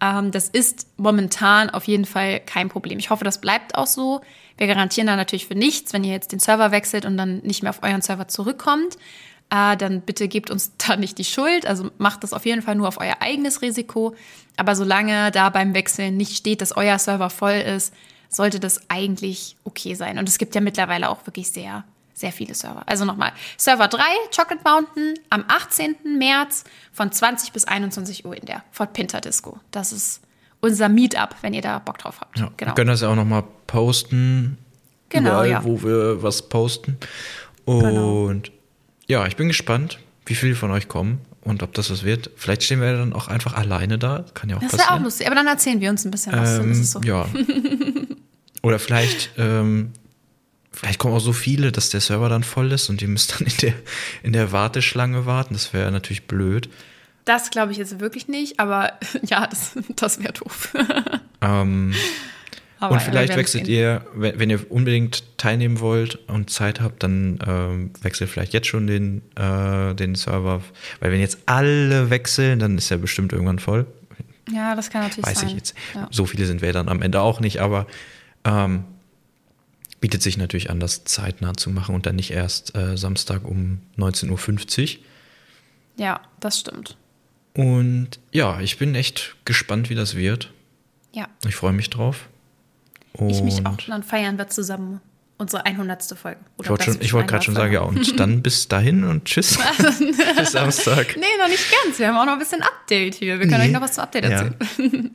Ähm, 0.00 0.30
das 0.30 0.48
ist 0.48 0.86
momentan 0.96 1.70
auf 1.70 1.84
jeden 1.84 2.04
Fall 2.04 2.40
kein 2.40 2.68
Problem. 2.68 2.98
Ich 2.98 3.10
hoffe, 3.10 3.24
das 3.24 3.40
bleibt 3.40 3.74
auch 3.74 3.86
so. 3.86 4.20
Wir 4.56 4.66
garantieren 4.66 5.06
da 5.06 5.16
natürlich 5.16 5.46
für 5.46 5.54
nichts, 5.54 5.92
wenn 5.92 6.04
ihr 6.04 6.12
jetzt 6.12 6.32
den 6.32 6.38
Server 6.38 6.70
wechselt 6.70 7.04
und 7.04 7.16
dann 7.16 7.38
nicht 7.38 7.62
mehr 7.62 7.70
auf 7.70 7.82
euren 7.82 8.02
Server 8.02 8.28
zurückkommt. 8.28 8.96
Äh, 9.50 9.76
dann 9.76 10.00
bitte 10.00 10.28
gebt 10.28 10.50
uns 10.50 10.72
da 10.78 10.96
nicht 10.96 11.18
die 11.18 11.24
Schuld. 11.24 11.66
Also 11.66 11.90
macht 11.98 12.22
das 12.22 12.32
auf 12.32 12.46
jeden 12.46 12.62
Fall 12.62 12.74
nur 12.74 12.88
auf 12.88 12.98
euer 12.98 13.16
eigenes 13.20 13.62
Risiko. 13.62 14.14
Aber 14.56 14.74
solange 14.74 15.30
da 15.30 15.50
beim 15.50 15.74
Wechseln 15.74 16.16
nicht 16.16 16.36
steht, 16.36 16.60
dass 16.60 16.76
euer 16.76 16.98
Server 16.98 17.30
voll 17.30 17.52
ist, 17.52 17.94
sollte 18.28 18.60
das 18.60 18.88
eigentlich 18.88 19.56
okay 19.64 19.94
sein. 19.94 20.18
Und 20.18 20.28
es 20.28 20.38
gibt 20.38 20.54
ja 20.54 20.60
mittlerweile 20.60 21.10
auch 21.10 21.26
wirklich 21.26 21.50
sehr 21.50 21.84
sehr 22.20 22.32
viele 22.32 22.54
Server. 22.54 22.82
Also 22.86 23.04
nochmal, 23.04 23.32
Server 23.56 23.88
3, 23.88 24.02
Chocolate 24.34 24.62
Mountain, 24.62 25.14
am 25.30 25.44
18. 25.48 25.96
März 26.18 26.64
von 26.92 27.10
20 27.10 27.52
bis 27.52 27.64
21 27.64 28.24
Uhr 28.26 28.36
in 28.36 28.44
der 28.44 28.62
Fort 28.70 28.92
Pinter 28.92 29.20
Disco. 29.20 29.58
Das 29.70 29.92
ist 29.92 30.20
unser 30.60 30.88
Meetup, 30.88 31.34
wenn 31.40 31.54
ihr 31.54 31.62
da 31.62 31.78
Bock 31.78 31.98
drauf 31.98 32.20
habt. 32.20 32.38
Ja, 32.38 32.50
genau. 32.56 32.70
Wir 32.70 32.74
können 32.74 32.88
das 32.88 33.00
ja 33.00 33.08
auch 33.08 33.16
nochmal 33.16 33.44
posten. 33.66 34.58
Genau, 35.08 35.30
überall, 35.30 35.50
ja. 35.50 35.64
wo 35.64 35.82
wir 35.82 36.22
was 36.22 36.48
posten. 36.48 36.98
Genau. 37.66 38.26
Und 38.26 38.44
genau. 38.44 38.58
ja, 39.06 39.26
ich 39.26 39.36
bin 39.36 39.48
gespannt, 39.48 39.98
wie 40.26 40.34
viele 40.34 40.54
von 40.54 40.70
euch 40.70 40.88
kommen 40.88 41.20
und 41.40 41.62
ob 41.62 41.72
das 41.72 41.90
was 41.90 42.04
wird. 42.04 42.30
Vielleicht 42.36 42.62
stehen 42.62 42.80
wir 42.80 42.96
dann 42.96 43.12
auch 43.14 43.28
einfach 43.28 43.54
alleine 43.54 43.98
da. 43.98 44.24
Kann 44.34 44.50
ja 44.50 44.56
auch 44.56 44.60
das 44.60 44.72
passieren. 44.72 44.78
Das 44.78 44.78
wäre 44.78 44.98
auch 44.98 45.04
lustig, 45.04 45.26
aber 45.26 45.36
dann 45.36 45.46
erzählen 45.46 45.80
wir 45.80 45.90
uns 45.90 46.04
ein 46.04 46.10
bisschen 46.10 46.32
was. 46.32 46.58
Ähm, 46.58 46.74
so. 46.74 47.00
Ja. 47.00 47.26
Oder 48.62 48.78
vielleicht 48.78 49.30
ähm, 49.38 49.92
Vielleicht 50.72 50.98
kommen 50.98 51.14
auch 51.14 51.20
so 51.20 51.32
viele, 51.32 51.72
dass 51.72 51.90
der 51.90 52.00
Server 52.00 52.28
dann 52.28 52.44
voll 52.44 52.70
ist 52.72 52.88
und 52.90 53.02
ihr 53.02 53.08
müsst 53.08 53.32
dann 53.32 53.46
in 53.46 53.56
der, 53.60 53.74
in 54.22 54.32
der 54.32 54.52
Warteschlange 54.52 55.26
warten. 55.26 55.54
Das 55.54 55.72
wäre 55.72 55.90
natürlich 55.90 56.26
blöd. 56.26 56.68
Das 57.24 57.50
glaube 57.50 57.72
ich 57.72 57.78
jetzt 57.78 58.00
wirklich 58.00 58.28
nicht, 58.28 58.60
aber 58.60 58.92
ja, 59.22 59.46
das, 59.46 59.72
das 59.96 60.20
wäre 60.22 60.32
doof. 60.32 60.74
Ähm, 61.42 61.94
und 62.80 63.00
vielleicht 63.00 63.34
wechselt 63.34 63.66
ihr, 63.66 64.04
wenn, 64.14 64.38
wenn, 64.38 64.50
ihr 64.50 64.70
unbedingt 64.70 65.38
teilnehmen 65.38 65.80
wollt 65.80 66.16
und 66.28 66.50
Zeit 66.50 66.82
habt, 66.82 67.02
dann 67.02 67.38
ähm, 67.46 67.90
wechselt 68.02 68.28
vielleicht 68.28 68.52
jetzt 68.52 68.66
schon 68.66 68.86
den, 68.86 69.22
äh, 69.36 69.94
den 69.94 70.14
Server. 70.14 70.62
Weil 71.00 71.12
wenn 71.12 71.20
jetzt 71.20 71.38
alle 71.46 72.10
wechseln, 72.10 72.58
dann 72.58 72.76
ist 72.76 72.90
er 72.90 72.98
bestimmt 72.98 73.32
irgendwann 73.32 73.58
voll. 73.58 73.86
Ja, 74.50 74.74
das 74.74 74.90
kann 74.90 75.02
natürlich 75.02 75.26
Weiß 75.26 75.40
sein. 75.40 75.44
Weiß 75.44 75.50
ich 75.52 75.58
jetzt. 75.58 75.74
Ja. 75.94 76.08
So 76.10 76.26
viele 76.26 76.44
sind 76.44 76.60
wir 76.62 76.74
dann 76.74 76.88
am 76.88 77.02
Ende 77.02 77.20
auch 77.20 77.40
nicht, 77.40 77.60
aber 77.60 77.86
ähm, 78.44 78.84
bietet 80.00 80.22
sich 80.22 80.36
natürlich 80.36 80.70
an, 80.70 80.80
das 80.80 81.04
zeitnah 81.04 81.54
zu 81.54 81.70
machen 81.70 81.94
und 81.94 82.06
dann 82.06 82.16
nicht 82.16 82.30
erst 82.30 82.74
äh, 82.74 82.96
Samstag 82.96 83.44
um 83.44 83.80
19.50 83.98 84.96
Uhr. 84.96 85.04
Ja, 85.96 86.20
das 86.40 86.60
stimmt. 86.60 86.96
Und 87.54 88.10
ja, 88.32 88.60
ich 88.60 88.78
bin 88.78 88.94
echt 88.94 89.36
gespannt, 89.44 89.90
wie 89.90 89.94
das 89.94 90.16
wird. 90.16 90.52
Ja. 91.12 91.28
Ich 91.46 91.56
freue 91.56 91.72
mich 91.72 91.90
drauf. 91.90 92.28
Und 93.12 93.30
ich 93.30 93.42
mich 93.42 93.66
auch. 93.66 93.76
Dann 93.76 94.02
feiern 94.02 94.38
wir 94.38 94.48
zusammen 94.48 95.00
unsere 95.36 95.64
100. 95.66 96.02
Folge. 96.16 96.38
Oder 96.58 96.74
ich 96.74 96.86
wollte 96.86 97.12
wollt 97.12 97.28
gerade 97.28 97.44
schon 97.44 97.54
sagen, 97.54 97.72
ja, 97.72 97.80
und 97.80 98.20
dann 98.20 98.42
bis 98.42 98.68
dahin 98.68 99.04
und 99.04 99.24
tschüss. 99.24 99.58
bis 100.36 100.52
Samstag. 100.52 101.16
Nee, 101.16 101.24
noch 101.38 101.48
nicht 101.48 101.64
ganz. 101.70 101.98
Wir 101.98 102.08
haben 102.08 102.16
auch 102.16 102.26
noch 102.26 102.34
ein 102.34 102.38
bisschen 102.38 102.62
Update 102.62 103.14
hier. 103.16 103.40
Wir 103.40 103.48
können 103.48 103.60
nee. 103.60 103.68
euch 103.68 103.72
noch 103.72 103.80
was 103.80 103.94
zum 103.94 104.04
Update 104.04 104.24
erzählen. 104.24 104.54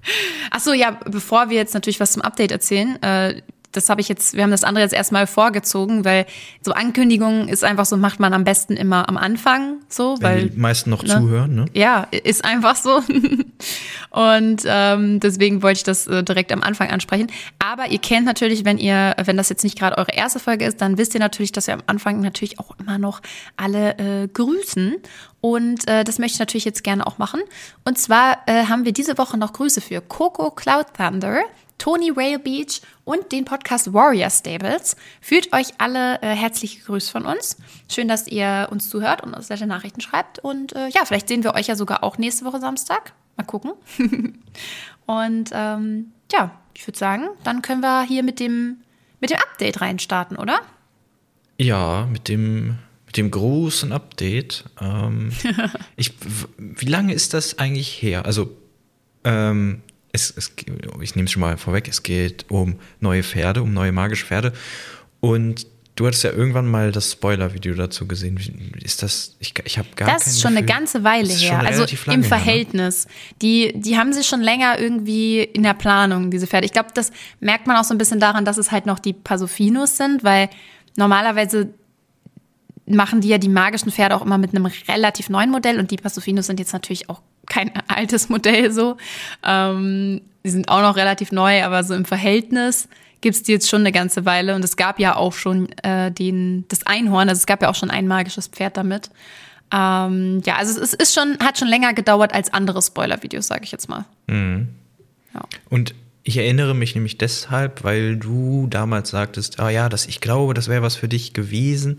Ja. 0.00 0.14
Achso, 0.52 0.72
ja, 0.72 0.92
bevor 0.92 1.50
wir 1.50 1.56
jetzt 1.56 1.74
natürlich 1.74 2.00
was 2.00 2.12
zum 2.12 2.22
Update 2.22 2.50
erzählen, 2.50 3.02
äh, 3.02 3.42
das 3.72 3.88
habe 3.90 4.00
ich 4.00 4.08
jetzt, 4.08 4.34
wir 4.34 4.42
haben 4.42 4.50
das 4.50 4.64
andere 4.64 4.82
jetzt 4.82 4.94
erstmal 4.94 5.26
vorgezogen, 5.26 6.04
weil 6.04 6.26
so 6.62 6.72
Ankündigungen 6.72 7.48
ist 7.48 7.64
einfach 7.64 7.84
so, 7.84 7.96
macht 7.96 8.18
man 8.18 8.32
am 8.32 8.44
besten 8.44 8.76
immer 8.76 9.08
am 9.08 9.16
Anfang 9.16 9.76
so, 9.88 10.16
Wenn 10.18 10.22
weil 10.22 10.48
die 10.48 10.58
meisten 10.58 10.90
noch 10.90 11.02
ne? 11.02 11.08
zuhören, 11.08 11.54
ne? 11.54 11.66
Ja, 11.74 12.06
ist 12.10 12.44
einfach 12.44 12.76
so. 12.76 13.02
Und 14.10 14.62
ähm, 14.64 15.20
deswegen 15.20 15.62
wollte 15.62 15.78
ich 15.78 15.84
das 15.84 16.06
äh, 16.06 16.24
direkt 16.24 16.50
am 16.52 16.62
Anfang 16.62 16.90
ansprechen. 16.90 17.30
Aber 17.58 17.88
ihr 17.88 17.98
kennt 17.98 18.24
natürlich, 18.24 18.64
wenn 18.64 18.78
ihr, 18.78 19.14
wenn 19.22 19.36
das 19.36 19.50
jetzt 19.50 19.64
nicht 19.64 19.78
gerade 19.78 19.98
eure 19.98 20.12
erste 20.12 20.40
Folge 20.40 20.64
ist, 20.64 20.80
dann 20.80 20.96
wisst 20.96 21.14
ihr 21.14 21.20
natürlich, 21.20 21.52
dass 21.52 21.66
wir 21.66 21.74
am 21.74 21.82
Anfang 21.86 22.20
natürlich 22.20 22.58
auch 22.58 22.74
immer 22.78 22.98
noch 22.98 23.20
alle 23.56 23.98
äh, 23.98 24.28
grüßen. 24.28 24.96
Und 25.40 25.86
äh, 25.88 26.04
das 26.04 26.18
möchte 26.18 26.34
ich 26.34 26.40
natürlich 26.40 26.64
jetzt 26.64 26.82
gerne 26.82 27.06
auch 27.06 27.18
machen. 27.18 27.40
Und 27.84 27.98
zwar 27.98 28.38
äh, 28.46 28.64
haben 28.64 28.84
wir 28.84 28.92
diese 28.92 29.18
Woche 29.18 29.36
noch 29.36 29.52
Grüße 29.52 29.80
für 29.80 30.00
Coco 30.00 30.50
Cloud 30.50 30.86
Thunder. 30.96 31.42
Tony 31.78 32.10
Rail 32.10 32.38
Beach 32.38 32.80
und 33.04 33.32
den 33.32 33.44
Podcast 33.44 33.92
Warrior 33.92 34.30
Stables. 34.30 34.96
Fühlt 35.20 35.52
euch 35.52 35.68
alle 35.78 36.20
äh, 36.20 36.34
herzlich 36.34 36.80
gegrüßt 36.80 37.10
von 37.10 37.24
uns. 37.24 37.56
Schön, 37.88 38.08
dass 38.08 38.26
ihr 38.26 38.68
uns 38.70 38.90
zuhört 38.90 39.22
und 39.22 39.32
uns 39.32 39.48
nette 39.48 39.66
Nachrichten 39.66 40.00
schreibt. 40.00 40.40
Und 40.40 40.74
äh, 40.74 40.88
ja, 40.88 41.04
vielleicht 41.04 41.28
sehen 41.28 41.44
wir 41.44 41.54
euch 41.54 41.68
ja 41.68 41.76
sogar 41.76 42.02
auch 42.02 42.18
nächste 42.18 42.44
Woche 42.44 42.60
Samstag. 42.60 43.14
Mal 43.36 43.44
gucken. 43.44 43.72
und 45.06 45.50
ähm, 45.52 46.12
ja, 46.32 46.50
ich 46.74 46.86
würde 46.86 46.98
sagen, 46.98 47.28
dann 47.44 47.62
können 47.62 47.80
wir 47.80 48.02
hier 48.02 48.22
mit 48.22 48.40
dem, 48.40 48.78
mit 49.20 49.30
dem 49.30 49.38
Update 49.38 49.80
reinstarten, 49.80 50.36
oder? 50.36 50.60
Ja, 51.58 52.06
mit 52.10 52.28
dem, 52.28 52.78
mit 53.06 53.16
dem 53.16 53.30
großen 53.30 53.92
Update. 53.92 54.64
Ähm, 54.80 55.32
ich, 55.96 56.14
wie 56.58 56.86
lange 56.86 57.14
ist 57.14 57.34
das 57.34 57.58
eigentlich 57.58 58.02
her? 58.02 58.26
Also, 58.26 58.56
ähm, 59.24 59.82
es, 60.12 60.32
es, 60.36 60.52
ich 61.00 61.16
nehme 61.16 61.26
es 61.26 61.32
schon 61.32 61.40
mal 61.40 61.56
vorweg, 61.56 61.88
es 61.88 62.02
geht 62.02 62.46
um 62.50 62.78
neue 63.00 63.22
Pferde, 63.22 63.62
um 63.62 63.72
neue 63.72 63.92
magische 63.92 64.26
Pferde. 64.26 64.52
Und 65.20 65.66
du 65.98 66.06
hattest 66.06 66.22
ja 66.22 66.30
irgendwann 66.30 66.66
mal 66.66 66.92
das 66.92 67.12
Spoiler-Video 67.12 67.74
dazu 67.74 68.06
gesehen. 68.06 68.38
Ist 68.82 69.02
das, 69.02 69.36
ich, 69.40 69.52
ich 69.64 69.78
habe 69.78 69.88
gar 69.96 70.08
Das 70.08 70.26
ist 70.26 70.40
schon 70.40 70.52
Gefühl. 70.52 70.58
eine 70.58 70.66
ganze 70.66 71.04
Weile 71.04 71.32
her. 71.32 71.60
Also 71.60 71.84
im 72.06 72.22
Verhältnis. 72.22 73.04
Her, 73.04 73.12
ne? 73.12 73.36
die, 73.42 73.72
die 73.74 73.98
haben 73.98 74.12
sich 74.12 74.26
schon 74.26 74.40
länger 74.40 74.78
irgendwie 74.78 75.40
in 75.40 75.64
der 75.64 75.74
Planung, 75.74 76.30
diese 76.30 76.46
Pferde. 76.46 76.66
Ich 76.66 76.72
glaube, 76.72 76.90
das 76.94 77.10
merkt 77.40 77.66
man 77.66 77.76
auch 77.76 77.84
so 77.84 77.94
ein 77.94 77.98
bisschen 77.98 78.20
daran, 78.20 78.44
dass 78.44 78.58
es 78.58 78.70
halt 78.70 78.86
noch 78.86 78.98
die 79.00 79.12
Pasofinos 79.12 79.96
sind, 79.96 80.22
weil 80.22 80.48
normalerweise 80.96 81.74
machen 82.86 83.20
die 83.20 83.28
ja 83.28 83.38
die 83.38 83.48
magischen 83.48 83.90
Pferde 83.90 84.16
auch 84.16 84.22
immer 84.22 84.38
mit 84.38 84.54
einem 84.54 84.66
relativ 84.66 85.28
neuen 85.28 85.50
Modell 85.50 85.78
und 85.78 85.90
die 85.90 85.96
Pasofinos 85.96 86.46
sind 86.46 86.58
jetzt 86.58 86.72
natürlich 86.72 87.10
auch 87.10 87.20
kein 87.48 87.72
altes 87.88 88.28
Modell 88.28 88.72
so. 88.72 88.96
Ähm, 89.44 90.20
die 90.44 90.50
sind 90.50 90.68
auch 90.68 90.80
noch 90.80 90.96
relativ 90.96 91.32
neu, 91.32 91.62
aber 91.62 91.84
so 91.84 91.94
im 91.94 92.04
Verhältnis 92.04 92.88
gibt 93.20 93.36
es 93.36 93.42
die 93.42 93.52
jetzt 93.52 93.68
schon 93.68 93.80
eine 93.80 93.92
ganze 93.92 94.24
Weile. 94.24 94.54
Und 94.54 94.64
es 94.64 94.76
gab 94.76 94.98
ja 95.00 95.16
auch 95.16 95.32
schon 95.32 95.68
äh, 95.82 96.10
den, 96.12 96.64
das 96.68 96.86
Einhorn, 96.86 97.28
also 97.28 97.38
es 97.38 97.46
gab 97.46 97.62
ja 97.62 97.68
auch 97.68 97.74
schon 97.74 97.90
ein 97.90 98.06
magisches 98.06 98.46
Pferd 98.46 98.76
damit. 98.76 99.10
Ähm, 99.72 100.40
ja, 100.46 100.56
also 100.56 100.80
es 100.80 100.94
ist 100.94 101.14
schon, 101.14 101.38
hat 101.40 101.58
schon 101.58 101.68
länger 101.68 101.92
gedauert 101.92 102.32
als 102.32 102.52
andere 102.52 102.80
Spoiler-Videos, 102.80 103.46
sage 103.46 103.64
ich 103.64 103.72
jetzt 103.72 103.88
mal. 103.88 104.04
Mhm. 104.26 104.68
Ja. 105.34 105.42
Und 105.68 105.94
ich 106.22 106.36
erinnere 106.36 106.74
mich 106.74 106.94
nämlich 106.94 107.18
deshalb, 107.18 107.84
weil 107.84 108.16
du 108.16 108.66
damals 108.68 109.10
sagtest, 109.10 109.60
ah 109.60 109.70
ja, 109.70 109.88
das, 109.88 110.06
ich 110.06 110.20
glaube, 110.20 110.54
das 110.54 110.68
wäre 110.68 110.82
was 110.82 110.96
für 110.96 111.08
dich 111.08 111.32
gewesen, 111.32 111.96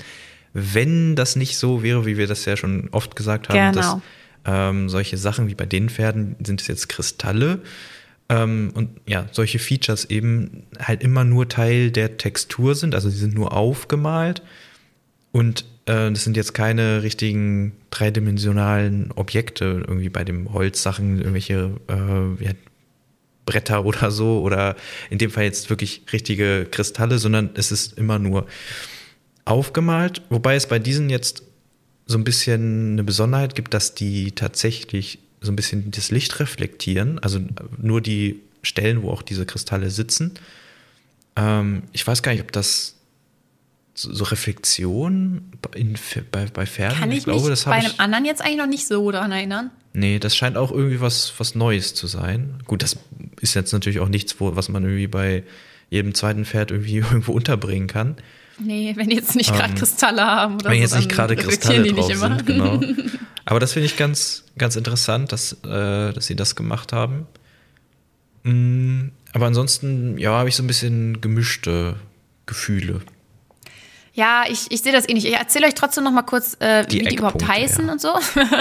wenn 0.54 1.16
das 1.16 1.36
nicht 1.36 1.58
so 1.58 1.84
wäre, 1.84 2.06
wie 2.06 2.18
wir 2.18 2.28
das 2.28 2.46
ja 2.46 2.58
schon 2.58 2.90
oft 2.92 3.16
gesagt 3.16 3.50
haben, 3.50 3.74
genau. 3.74 3.94
dass 3.94 4.02
ähm, 4.46 4.90
solche 4.90 5.18
Sachen 5.18 5.48
wie 5.48 5.56
bei 5.56 5.66
den 5.66 5.90
Pferden 5.90 6.36
sind 6.44 6.62
es 6.62 6.68
jetzt 6.68 6.90
Kristalle. 6.90 7.62
Ähm, 8.30 8.72
und 8.76 8.90
ja, 9.08 9.28
solche 9.32 9.60
Features 9.60 10.06
eben 10.06 10.64
halt 10.80 11.04
immer 11.04 11.24
nur 11.24 11.50
Teil 11.50 11.92
der 11.92 12.18
Textur 12.18 12.76
sind, 12.76 12.96
also 12.96 13.10
sie 13.10 13.18
sind 13.18 13.34
nur 13.34 13.54
aufgemalt. 13.54 14.44
Und 15.32 15.62
äh, 15.86 16.12
das 16.12 16.24
sind 16.24 16.38
jetzt 16.38 16.54
keine 16.54 17.04
richtigen 17.04 17.74
dreidimensionalen 17.90 19.12
Objekte, 19.12 19.84
irgendwie 19.88 20.10
bei 20.10 20.24
dem 20.24 20.54
Holzsachen, 20.54 21.18
irgendwelche 21.18 21.72
äh, 21.88 22.44
ja, 22.44 22.52
Bretter 23.46 23.84
oder 23.86 24.12
so, 24.12 24.42
oder 24.42 24.76
in 25.10 25.18
dem 25.18 25.32
Fall 25.32 25.46
jetzt 25.46 25.70
wirklich 25.72 26.04
richtige 26.14 26.68
Kristalle, 26.70 27.18
sondern 27.18 27.50
es 27.56 27.72
ist 27.72 27.98
immer 27.98 28.20
nur 28.20 28.46
aufgemalt, 29.46 30.22
wobei 30.30 30.56
es 30.56 30.68
bei 30.68 30.78
diesen 30.78 31.10
jetzt 31.10 31.44
so 32.10 32.18
ein 32.18 32.24
bisschen 32.24 32.94
eine 32.94 33.04
Besonderheit 33.04 33.54
gibt, 33.54 33.76
dass 33.76 33.94
die 33.94 34.32
tatsächlich 34.32 35.20
so 35.42 35.52
ein 35.52 35.56
bisschen 35.56 35.92
das 35.92 36.10
Licht 36.10 36.40
reflektieren, 36.40 37.20
also 37.20 37.40
nur 37.78 38.02
die 38.02 38.42
Stellen, 38.64 39.04
wo 39.04 39.12
auch 39.12 39.22
diese 39.22 39.46
Kristalle 39.46 39.92
sitzen. 39.92 40.34
Ähm, 41.36 41.84
ich 41.94 42.06
weiß 42.06 42.24
gar 42.24 42.32
nicht, 42.32 42.42
ob 42.42 42.52
das 42.52 42.96
so 43.94 44.24
Reflexion 44.24 45.52
in, 45.76 45.98
bei, 46.32 46.48
bei 46.48 46.66
Pferden. 46.66 46.98
Kann 46.98 47.12
ich, 47.12 47.20
ich 47.20 47.24
glaube, 47.26 47.48
mich 47.48 47.64
bei 47.64 47.74
einem 47.74 47.92
ich, 47.92 48.00
anderen 48.00 48.26
jetzt 48.26 48.42
eigentlich 48.42 48.58
noch 48.58 48.66
nicht 48.66 48.88
so 48.88 49.12
daran 49.12 49.32
erinnern. 49.32 49.70
Nee, 49.94 50.18
das 50.18 50.36
scheint 50.36 50.58
auch 50.58 50.72
irgendwie 50.72 51.02
was, 51.02 51.34
was 51.38 51.54
Neues 51.54 51.94
zu 51.94 52.08
sein. 52.08 52.56
Gut, 52.66 52.82
das 52.82 52.98
ist 53.40 53.54
jetzt 53.54 53.72
natürlich 53.72 54.00
auch 54.00 54.10
nichts, 54.10 54.40
wo, 54.40 54.56
was 54.56 54.68
man 54.68 54.82
irgendwie 54.84 55.08
bei 55.08 55.44
jedem 55.92 56.16
zweiten 56.16 56.46
Pferd 56.46 56.72
irgendwie 56.72 56.98
irgendwo 56.98 57.34
unterbringen 57.34 57.88
kann. 57.88 58.16
Nee, 58.60 58.94
wenn 58.96 59.10
die 59.10 59.16
jetzt 59.16 59.36
nicht 59.36 59.54
gerade 59.54 59.70
ähm, 59.70 59.76
Kristalle 59.76 60.26
haben 60.26 60.56
oder 60.56 60.70
Wenn 60.70 60.78
so, 60.78 60.82
jetzt 60.82 60.96
nicht 60.96 61.10
gerade 61.10 61.36
Kristalle 61.36 61.92
drauf 61.92 62.14
sind, 62.14 62.46
genau. 62.46 62.82
Aber 63.46 63.60
das 63.60 63.74
finde 63.74 63.88
ich 63.88 63.98
ganz, 63.98 64.44
ganz 64.58 64.76
interessant, 64.76 65.32
dass, 65.32 65.54
äh, 65.64 66.14
dass 66.14 66.28
sie 66.28 66.36
das 66.36 66.56
gemacht 66.56 66.94
haben. 66.94 67.26
Mm, 68.44 69.10
aber 69.34 69.48
ansonsten, 69.48 70.18
ja, 70.18 70.32
habe 70.34 70.50
ich 70.50 70.56
so 70.56 70.64
ein 70.64 70.68
bisschen 70.68 71.20
gemischte 71.22 71.96
Gefühle. 72.46 73.02
Ja, 74.14 74.44
ich, 74.50 74.70
ich 74.70 74.82
sehe 74.82 74.92
das 74.92 75.08
eh 75.08 75.14
nicht. 75.14 75.26
Ich 75.26 75.34
erzähle 75.34 75.68
euch 75.68 75.76
trotzdem 75.76 76.04
noch 76.04 76.12
mal 76.12 76.24
kurz, 76.24 76.58
äh, 76.60 76.86
die 76.86 77.00
wie 77.00 77.06
die 77.06 77.16
überhaupt 77.16 77.48
heißen 77.48 77.86
ja. 77.86 77.92
und 77.92 78.02
so. 78.02 78.10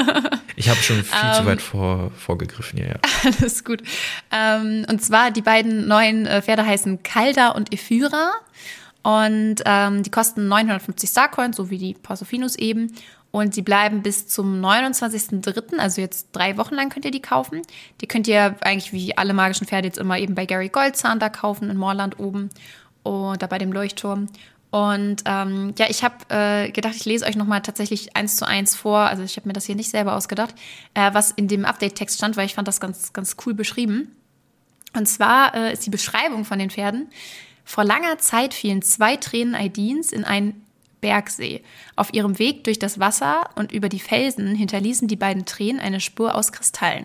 ich 0.56 0.68
habe 0.68 0.80
schon 0.80 1.02
viel 1.02 1.32
zu 1.34 1.40
ähm, 1.40 1.46
weit 1.46 1.60
vor, 1.60 2.12
vorgegriffen, 2.12 2.78
ja, 2.78 2.86
ja. 2.86 2.94
Alles 3.40 3.64
gut. 3.64 3.82
Ähm, 4.30 4.86
und 4.88 5.02
zwar, 5.02 5.30
die 5.30 5.42
beiden 5.42 5.88
neuen 5.88 6.26
äh, 6.26 6.42
Pferde 6.42 6.64
heißen 6.64 7.02
Calda 7.02 7.48
und 7.48 7.72
Ephyra. 7.72 8.32
Und 9.08 9.62
ähm, 9.64 10.02
die 10.02 10.10
kosten 10.10 10.48
950 10.48 11.08
Starcoins, 11.08 11.56
so 11.56 11.70
wie 11.70 11.78
die 11.78 11.94
Pasophinus 11.94 12.56
eben. 12.56 12.92
Und 13.30 13.54
sie 13.54 13.62
bleiben 13.62 14.02
bis 14.02 14.28
zum 14.28 14.62
29.03., 14.62 15.78
also 15.78 16.02
jetzt 16.02 16.28
drei 16.32 16.58
Wochen 16.58 16.74
lang 16.74 16.90
könnt 16.90 17.06
ihr 17.06 17.10
die 17.10 17.22
kaufen. 17.22 17.62
Die 18.02 18.06
könnt 18.06 18.28
ihr 18.28 18.56
eigentlich 18.60 18.92
wie 18.92 19.16
alle 19.16 19.32
magischen 19.32 19.66
Pferde 19.66 19.88
jetzt 19.88 19.96
immer 19.96 20.18
eben 20.18 20.34
bei 20.34 20.44
Gary 20.44 20.68
Goldzahn 20.68 21.20
da 21.20 21.30
kaufen, 21.30 21.70
in 21.70 21.78
Moorland 21.78 22.18
oben 22.18 22.50
oder 23.02 23.48
bei 23.48 23.56
dem 23.56 23.72
Leuchtturm. 23.72 24.26
Und 24.70 25.22
ähm, 25.24 25.72
ja, 25.78 25.86
ich 25.88 26.04
habe 26.04 26.16
äh, 26.28 26.70
gedacht, 26.70 26.94
ich 26.94 27.06
lese 27.06 27.24
euch 27.24 27.36
nochmal 27.36 27.62
tatsächlich 27.62 28.14
eins 28.14 28.36
zu 28.36 28.46
eins 28.46 28.76
vor. 28.76 28.98
Also 28.98 29.22
ich 29.22 29.38
habe 29.38 29.48
mir 29.48 29.54
das 29.54 29.64
hier 29.64 29.74
nicht 29.74 29.88
selber 29.88 30.16
ausgedacht, 30.16 30.54
äh, 30.92 31.14
was 31.14 31.30
in 31.30 31.48
dem 31.48 31.64
Update-Text 31.64 32.18
stand, 32.18 32.36
weil 32.36 32.44
ich 32.44 32.54
fand 32.54 32.68
das 32.68 32.78
ganz, 32.78 33.14
ganz 33.14 33.36
cool 33.46 33.54
beschrieben. 33.54 34.14
Und 34.94 35.06
zwar 35.06 35.54
äh, 35.54 35.72
ist 35.72 35.86
die 35.86 35.90
Beschreibung 35.90 36.44
von 36.44 36.58
den 36.58 36.68
Pferden. 36.68 37.08
Vor 37.68 37.84
langer 37.84 38.16
Zeit 38.16 38.54
fielen 38.54 38.80
zwei 38.80 39.18
Tränen 39.18 39.54
Aidins 39.54 40.10
in 40.10 40.24
einen 40.24 40.64
Bergsee. 41.02 41.62
Auf 41.96 42.14
ihrem 42.14 42.38
Weg 42.38 42.64
durch 42.64 42.78
das 42.78 42.98
Wasser 42.98 43.50
und 43.56 43.72
über 43.72 43.90
die 43.90 44.00
Felsen 44.00 44.54
hinterließen 44.54 45.06
die 45.06 45.16
beiden 45.16 45.44
Tränen 45.44 45.78
eine 45.78 46.00
Spur 46.00 46.34
aus 46.34 46.50
Kristallen. 46.50 47.04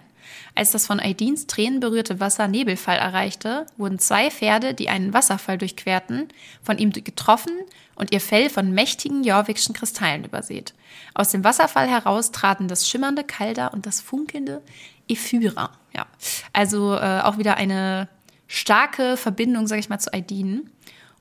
Als 0.55 0.71
das 0.71 0.87
von 0.87 1.01
Aidins 1.01 1.47
Tränen 1.47 1.81
berührte 1.81 2.21
Wasser 2.21 2.47
Nebelfall 2.47 2.97
erreichte, 2.97 3.65
wurden 3.75 3.99
zwei 3.99 4.31
Pferde, 4.31 4.73
die 4.73 4.87
einen 4.87 5.13
Wasserfall 5.13 5.57
durchquerten, 5.57 6.29
von 6.61 6.77
ihm 6.77 6.93
getroffen 6.93 7.51
und 7.95 8.13
ihr 8.13 8.21
Fell 8.21 8.49
von 8.49 8.71
mächtigen 8.73 9.25
jorvikschen 9.25 9.75
Kristallen 9.75 10.23
übersät. 10.23 10.73
Aus 11.13 11.27
dem 11.27 11.43
Wasserfall 11.43 11.89
heraus 11.89 12.31
traten 12.31 12.69
das 12.69 12.87
schimmernde 12.87 13.25
Kalda 13.25 13.67
und 13.67 13.85
das 13.85 13.99
funkelnde 13.99 14.61
Ephyra. 15.09 15.71
Ja, 15.93 16.07
also 16.53 16.95
äh, 16.95 17.19
auch 17.19 17.37
wieder 17.37 17.57
eine 17.57 18.07
starke 18.47 19.17
Verbindung, 19.17 19.67
sage 19.67 19.79
ich 19.79 19.89
mal, 19.89 19.99
zu 19.99 20.13
Aidin. 20.13 20.69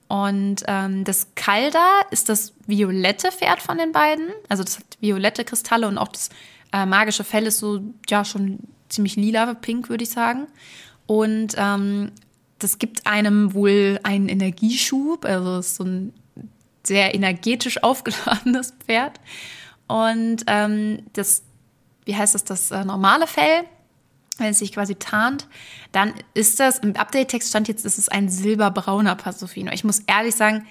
Und 0.08 0.62
ähm, 0.66 1.04
das 1.04 1.28
Kalda 1.34 2.02
ist 2.10 2.28
das 2.28 2.52
violette 2.66 3.32
Pferd 3.32 3.62
von 3.62 3.78
den 3.78 3.92
beiden. 3.92 4.28
Also 4.48 4.62
das 4.62 4.78
hat 4.78 4.84
violette 5.00 5.44
Kristalle 5.44 5.88
und 5.88 5.96
auch 5.96 6.08
das 6.08 6.28
äh, 6.72 6.84
magische 6.84 7.24
Fell 7.24 7.46
ist 7.46 7.58
so, 7.58 7.80
ja, 8.08 8.24
schon 8.24 8.58
ziemlich 8.88 9.16
lila, 9.16 9.54
pink, 9.54 9.88
würde 9.88 10.04
ich 10.04 10.10
sagen. 10.10 10.48
Und 11.06 11.54
ähm, 11.56 12.12
das 12.58 12.78
gibt 12.78 13.06
einem 13.06 13.54
wohl 13.54 13.98
einen 14.02 14.28
Energieschub, 14.28 15.24
also 15.24 15.58
ist 15.58 15.76
so 15.76 15.84
ein 15.84 16.12
sehr 16.82 17.14
energetisch 17.14 17.82
aufgeladenes 17.82 18.74
Pferd. 18.84 19.18
Und 19.88 20.44
ähm, 20.46 21.02
das, 21.12 21.42
wie 22.04 22.16
heißt 22.16 22.34
das, 22.34 22.44
das 22.44 22.70
äh, 22.70 22.84
normale 22.84 23.26
Fell, 23.26 23.64
wenn 24.38 24.48
es 24.48 24.58
sich 24.58 24.72
quasi 24.72 24.94
tarnt, 24.94 25.46
dann 25.92 26.14
ist 26.34 26.60
das, 26.60 26.78
im 26.78 26.96
Update-Text 26.96 27.50
stand 27.50 27.68
jetzt, 27.68 27.84
es 27.84 27.98
ist 27.98 28.10
ein 28.10 28.28
silberbrauner 28.28 29.16
Pasofino. 29.16 29.72
Ich 29.72 29.84
muss 29.84 30.00
ehrlich 30.00 30.34
sagen, 30.34 30.66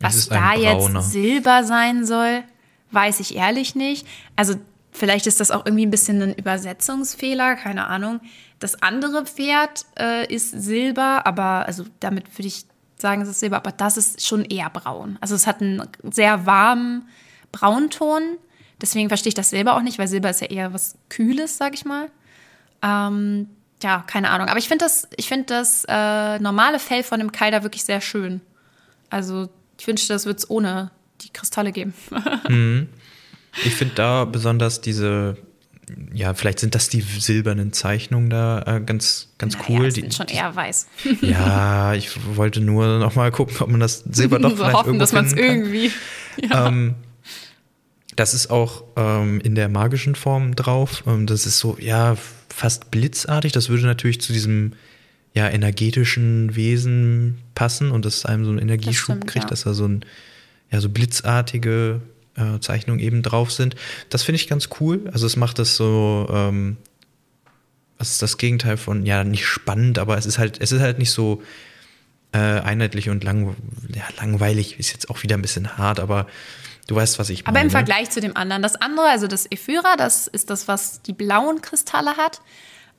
was 0.00 0.28
da 0.28 0.54
jetzt 0.54 1.10
Silber 1.10 1.64
sein 1.64 2.04
soll, 2.04 2.44
weiß 2.90 3.20
ich 3.20 3.36
ehrlich 3.36 3.74
nicht. 3.74 4.06
Also 4.36 4.56
Vielleicht 4.96 5.26
ist 5.26 5.40
das 5.40 5.50
auch 5.50 5.66
irgendwie 5.66 5.84
ein 5.84 5.90
bisschen 5.90 6.22
ein 6.22 6.34
Übersetzungsfehler, 6.34 7.56
keine 7.56 7.86
Ahnung. 7.86 8.20
Das 8.58 8.82
andere 8.82 9.26
Pferd 9.26 9.84
äh, 9.98 10.32
ist 10.34 10.50
Silber, 10.52 11.26
aber 11.26 11.66
also 11.66 11.84
damit 12.00 12.32
würde 12.38 12.48
ich 12.48 12.64
sagen, 12.96 13.20
es 13.20 13.28
ist 13.28 13.40
Silber, 13.40 13.56
aber 13.56 13.72
das 13.72 13.98
ist 13.98 14.26
schon 14.26 14.46
eher 14.46 14.70
braun. 14.70 15.18
Also 15.20 15.34
es 15.34 15.46
hat 15.46 15.60
einen 15.60 15.82
sehr 16.10 16.46
warmen 16.46 17.06
Braunton. 17.52 18.38
Deswegen 18.80 19.08
verstehe 19.08 19.28
ich 19.28 19.34
das 19.34 19.50
Silber 19.50 19.76
auch 19.76 19.82
nicht, 19.82 19.98
weil 19.98 20.08
Silber 20.08 20.30
ist 20.30 20.40
ja 20.40 20.46
eher 20.46 20.72
was 20.72 20.96
Kühles, 21.10 21.58
sag 21.58 21.74
ich 21.74 21.84
mal. 21.84 22.10
Ähm, 22.86 23.48
ja, 23.82 24.04
keine 24.06 24.30
Ahnung. 24.30 24.48
Aber 24.48 24.58
ich 24.58 24.68
finde 24.68 24.84
das, 24.84 25.08
ich 25.16 25.28
find 25.28 25.50
das 25.50 25.84
äh, 25.88 26.38
normale 26.38 26.78
Fell 26.78 27.02
von 27.02 27.18
dem 27.18 27.32
Kaider 27.32 27.62
wirklich 27.62 27.84
sehr 27.84 28.00
schön. 28.00 28.40
Also 29.10 29.48
ich 29.78 29.86
wünschte, 29.86 30.12
das 30.12 30.26
würde 30.26 30.38
es 30.38 30.48
ohne 30.48 30.90
die 31.20 31.30
Kristalle 31.30 31.72
geben. 31.72 31.94
mhm. 32.48 32.88
Ich 33.64 33.74
finde 33.74 33.94
da 33.94 34.24
besonders 34.24 34.80
diese, 34.80 35.36
ja, 36.12 36.34
vielleicht 36.34 36.58
sind 36.58 36.74
das 36.74 36.88
die 36.88 37.00
silbernen 37.00 37.72
Zeichnungen 37.72 38.28
da 38.28 38.62
äh, 38.62 38.80
ganz, 38.80 39.28
ganz 39.38 39.54
naja, 39.54 39.66
cool. 39.68 39.88
Die 39.88 40.00
sind 40.02 40.14
schon 40.14 40.28
eher 40.28 40.54
weiß. 40.54 40.86
Ja, 41.22 41.94
ich 41.94 42.10
wollte 42.36 42.60
nur 42.60 42.98
noch 42.98 43.14
mal 43.14 43.30
gucken, 43.30 43.56
ob 43.60 43.68
man 43.68 43.80
das 43.80 44.04
Silber 44.10 44.38
doch 44.40 44.50
so 44.50 44.56
vielleicht 44.56 44.74
hoffen, 44.74 44.98
dass 44.98 45.12
man 45.12 45.26
es 45.26 45.32
irgendwie. 45.32 45.90
Ja. 46.42 46.68
Ähm, 46.68 46.94
das 48.16 48.34
ist 48.34 48.50
auch 48.50 48.84
ähm, 48.96 49.40
in 49.40 49.54
der 49.54 49.68
magischen 49.68 50.14
Form 50.14 50.56
drauf. 50.56 51.04
Ähm, 51.06 51.26
das 51.26 51.46
ist 51.46 51.58
so, 51.58 51.76
ja, 51.78 52.16
fast 52.48 52.90
blitzartig. 52.90 53.52
Das 53.52 53.68
würde 53.68 53.84
natürlich 53.84 54.20
zu 54.20 54.32
diesem 54.32 54.72
ja, 55.34 55.48
energetischen 55.50 56.56
Wesen 56.56 57.38
passen 57.54 57.90
und 57.90 58.06
dass 58.06 58.24
einem 58.24 58.44
so 58.44 58.50
einen 58.50 58.58
Energieschub 58.58 59.06
das 59.06 59.16
stimmt, 59.16 59.26
kriegt, 59.26 59.44
ja. 59.44 59.50
dass 59.50 59.66
er 59.66 59.74
so 59.74 59.86
ein 59.86 60.04
ja, 60.70 60.80
so 60.80 60.88
blitzartige 60.88 62.00
äh, 62.36 62.58
Zeichnungen 62.60 63.00
eben 63.00 63.22
drauf 63.22 63.52
sind. 63.52 63.76
Das 64.08 64.22
finde 64.22 64.36
ich 64.40 64.48
ganz 64.48 64.70
cool. 64.80 65.08
Also 65.12 65.26
es 65.26 65.36
macht 65.36 65.58
das 65.58 65.76
so, 65.76 66.26
ähm, 66.30 66.78
was 67.98 68.12
ist 68.12 68.22
das 68.22 68.38
Gegenteil 68.38 68.78
von, 68.78 69.04
ja, 69.04 69.24
nicht 69.24 69.46
spannend, 69.46 69.98
aber 69.98 70.16
es 70.16 70.26
ist 70.26 70.38
halt, 70.38 70.60
es 70.60 70.72
ist 70.72 70.80
halt 70.80 70.98
nicht 70.98 71.10
so 71.10 71.42
äh, 72.32 72.38
einheitlich 72.38 73.10
und 73.10 73.22
lang, 73.22 73.54
ja, 73.94 74.04
langweilig, 74.18 74.78
ist 74.78 74.92
jetzt 74.92 75.10
auch 75.10 75.22
wieder 75.22 75.36
ein 75.36 75.42
bisschen 75.42 75.76
hart, 75.78 76.00
aber 76.00 76.26
du 76.86 76.94
weißt, 76.94 77.18
was 77.18 77.30
ich 77.30 77.44
meine. 77.44 77.56
Aber 77.56 77.64
im 77.64 77.70
Vergleich 77.70 78.10
zu 78.10 78.20
dem 78.20 78.36
anderen, 78.36 78.62
das 78.62 78.76
andere, 78.76 79.08
also 79.08 79.26
das 79.26 79.46
Ephyra, 79.46 79.96
das 79.96 80.26
ist 80.26 80.50
das, 80.50 80.68
was 80.68 81.02
die 81.02 81.12
blauen 81.12 81.60
Kristalle 81.60 82.16
hat. 82.16 82.40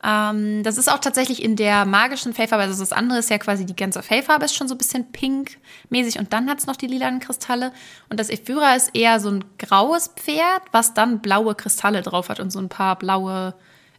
Ähm, 0.03 0.61
das 0.63 0.77
ist 0.77 0.91
auch 0.91 0.99
tatsächlich 0.99 1.41
in 1.41 1.55
der 1.55 1.85
magischen 1.85 2.33
Fellfarbe, 2.33 2.63
also 2.63 2.79
das 2.79 2.91
andere 2.91 3.17
ist 3.19 3.31
ja 3.31 3.39
quasi 3.39 3.65
die 3.65 3.75
ganze 3.75 4.03
Fellfarbe 4.03 4.45
ist 4.45 4.55
schon 4.55 4.67
so 4.67 4.75
ein 4.75 4.77
bisschen 4.77 5.11
pink-mäßig 5.11 6.19
und 6.19 6.33
dann 6.33 6.49
hat 6.49 6.59
es 6.59 6.67
noch 6.67 6.75
die 6.75 6.87
lilanen 6.87 7.19
Kristalle. 7.19 7.71
Und 8.09 8.19
das 8.19 8.29
Ephyra 8.29 8.75
ist 8.75 8.91
eher 8.93 9.19
so 9.19 9.29
ein 9.29 9.43
graues 9.57 10.09
Pferd, 10.15 10.61
was 10.71 10.93
dann 10.93 11.19
blaue 11.19 11.55
Kristalle 11.55 12.03
drauf 12.03 12.29
hat 12.29 12.39
und 12.39 12.51
so 12.51 12.59
ein 12.59 12.69
paar 12.69 12.97
blaue 12.97 13.55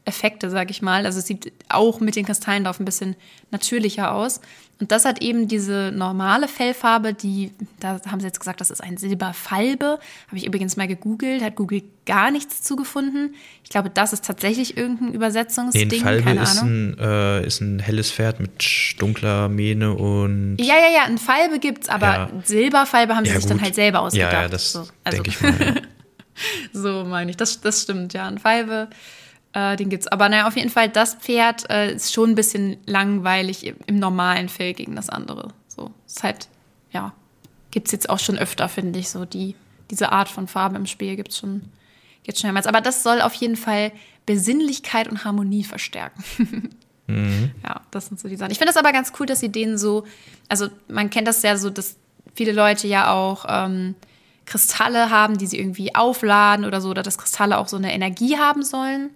Effekte, 0.09 0.51
sag 0.51 0.71
ich 0.71 0.83
mal. 0.83 1.07
Also 1.07 1.21
es 1.21 1.27
sieht 1.27 1.53
auch 1.69 2.01
mit 2.01 2.17
den 2.17 2.25
Kristallen 2.25 2.65
drauf 2.65 2.81
ein 2.81 2.85
bisschen 2.85 3.15
natürlicher 3.51 4.13
aus. 4.13 4.41
Und 4.81 4.93
das 4.93 5.05
hat 5.05 5.23
eben 5.23 5.49
diese 5.49 5.91
normale 5.93 6.47
Fellfarbe, 6.47 7.13
die, 7.13 7.51
da 7.81 8.01
haben 8.07 8.21
sie 8.21 8.27
jetzt 8.27 8.39
gesagt, 8.39 8.61
das 8.61 8.71
ist 8.71 8.81
ein 8.81 8.97
Silberfalbe. 8.97 9.99
Habe 10.29 10.37
ich 10.37 10.47
übrigens 10.47 10.77
mal 10.77 10.87
gegoogelt, 10.87 11.43
hat 11.43 11.57
Google 11.57 11.83
gar 12.07 12.31
nichts 12.31 12.63
zugefunden. 12.63 13.35
Ich 13.65 13.71
glaube, 13.71 13.91
das 13.91 14.13
ist 14.13 14.25
tatsächlich 14.25 14.77
irgendein 14.77 15.15
Übersetzungsding. 15.15 15.89
Nee, 15.89 15.99
Falbe 15.99 16.23
keine 16.23 16.43
ist, 16.43 16.59
Ahnung. 16.63 16.95
Ein, 16.97 16.99
äh, 17.01 17.47
ist 17.47 17.61
ein 17.61 17.81
helles 17.81 18.13
Pferd 18.13 18.39
mit 18.39 18.95
dunkler 18.99 19.49
Mähne 19.49 19.95
und. 19.95 20.59
Ja, 20.61 20.77
ja, 20.77 20.95
ja, 20.95 21.05
ein 21.07 21.19
Falbe 21.19 21.59
gibt's, 21.59 21.89
aber 21.89 22.07
ja. 22.07 22.31
Silberfalbe 22.45 23.17
haben 23.17 23.25
sie 23.25 23.33
ja, 23.33 23.37
sich 23.37 23.45
gut. 23.45 23.51
dann 23.51 23.63
halt 23.63 23.75
selber 23.75 24.01
ausgedacht. 24.01 24.33
Ja, 24.33 24.43
ja 24.43 24.49
das 24.49 24.73
so, 24.73 24.87
also. 25.03 25.23
denke 25.23 25.31
ich 25.31 25.41
mal. 25.41 25.83
so 26.73 27.05
meine 27.05 27.33
ich. 27.33 27.37
Das, 27.37 27.61
das 27.61 27.83
stimmt, 27.83 28.13
ja. 28.13 28.29
Ein 28.29 28.39
Falbe 28.39 28.89
äh, 29.53 29.77
den 29.77 29.89
gibt's. 29.89 30.07
Aber 30.07 30.29
naja, 30.29 30.47
auf 30.47 30.57
jeden 30.57 30.71
Fall, 30.71 30.89
das 30.89 31.15
Pferd 31.15 31.69
äh, 31.71 31.95
ist 31.95 32.13
schon 32.13 32.31
ein 32.31 32.35
bisschen 32.35 32.77
langweilig 32.87 33.67
im, 33.67 33.77
im 33.87 33.99
normalen 33.99 34.49
Fell 34.49 34.75
gegen 34.75 34.97
das 34.97 35.09
andere. 35.09 35.49
So, 35.69 35.91
ist 36.07 36.23
halt, 36.23 36.49
ja, 36.91 37.13
gibt's 37.71 37.93
jetzt 37.93 38.11
auch 38.11 38.19
schon 38.19 38.39
öfter, 38.39 38.69
finde 38.69 38.99
ich, 38.99 39.11
so 39.11 39.25
die, 39.25 39.55
diese 39.91 40.13
Art 40.13 40.29
von 40.29 40.49
Farbe 40.49 40.77
im 40.77 40.87
Spiel 40.87 41.17
gibt's 41.17 41.39
schon, 41.39 41.63
gibt's 42.25 42.41
schon 42.41 42.49
mehrmals. 42.49 42.67
Aber 42.67 42.81
das 42.81 43.03
soll 43.03 43.21
auf 43.21 43.35
jeden 43.35 43.57
Fall 43.57 43.93
Besinnlichkeit 44.27 45.09
und 45.09 45.25
Harmonie 45.25 45.65
verstärken. 45.65 46.23
mhm. 47.07 47.51
Ja, 47.65 47.81
das 47.91 48.07
sind 48.07 48.21
so 48.21 48.29
die 48.29 48.37
Sachen. 48.37 48.53
Ich 48.53 48.59
finde 48.59 48.73
das 48.73 48.83
aber 48.83 48.93
ganz 48.93 49.13
cool, 49.19 49.27
dass 49.27 49.41
sie 49.41 49.51
denen 49.51 49.79
so, 49.79 50.05
also 50.49 50.69
man 50.89 51.11
kennt 51.11 51.29
das 51.29 51.43
ja 51.43 51.57
so, 51.57 51.71
dass 51.71 51.97
viele 52.35 52.53
Leute 52.53 52.87
ja 52.87 53.13
auch 53.13 53.47
ähm, 53.49 53.95
Kristalle 54.45 55.11
haben, 55.11 55.39
die 55.39 55.47
sie 55.47 55.59
irgendwie 55.59 55.95
aufladen 55.95 56.65
oder 56.65 56.81
so, 56.81 56.91
oder 56.91 57.03
dass 57.03 57.19
Kristalle 57.19 57.59
auch 57.59 57.69
so 57.69 57.77
eine 57.77 57.93
Energie 57.93 58.37
haben 58.37 58.63
sollen. 58.63 59.11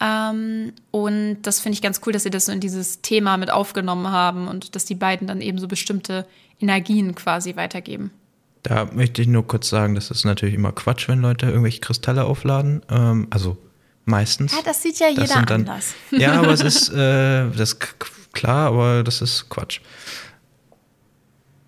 Ähm, 0.00 0.72
und 0.90 1.38
das 1.42 1.60
finde 1.60 1.74
ich 1.74 1.82
ganz 1.82 2.00
cool, 2.06 2.12
dass 2.12 2.22
sie 2.22 2.30
das 2.30 2.46
so 2.46 2.52
in 2.52 2.60
dieses 2.60 3.02
Thema 3.02 3.36
mit 3.36 3.50
aufgenommen 3.50 4.08
haben 4.08 4.48
und 4.48 4.74
dass 4.74 4.84
die 4.84 4.94
beiden 4.94 5.26
dann 5.26 5.40
eben 5.40 5.58
so 5.58 5.68
bestimmte 5.68 6.26
Energien 6.60 7.14
quasi 7.14 7.56
weitergeben. 7.56 8.10
Da 8.62 8.86
möchte 8.92 9.22
ich 9.22 9.28
nur 9.28 9.46
kurz 9.46 9.68
sagen, 9.68 9.94
das 9.94 10.10
ist 10.10 10.24
natürlich 10.24 10.54
immer 10.54 10.72
Quatsch, 10.72 11.08
wenn 11.08 11.20
Leute 11.20 11.46
irgendwelche 11.46 11.80
Kristalle 11.80 12.24
aufladen. 12.24 12.82
Ähm, 12.90 13.28
also 13.30 13.56
meistens. 14.04 14.52
Ja, 14.52 14.58
das 14.64 14.82
sieht 14.82 14.98
ja 14.98 15.08
jeder 15.08 15.42
dann, 15.42 15.62
anders. 15.62 15.94
Ja, 16.10 16.32
aber 16.38 16.50
es 16.50 16.60
ist 16.60 16.88
äh, 16.90 17.50
das 17.50 17.72
ist 17.72 17.80
klar, 18.32 18.68
aber 18.68 19.04
das 19.04 19.20
ist 19.22 19.48
Quatsch. 19.48 19.80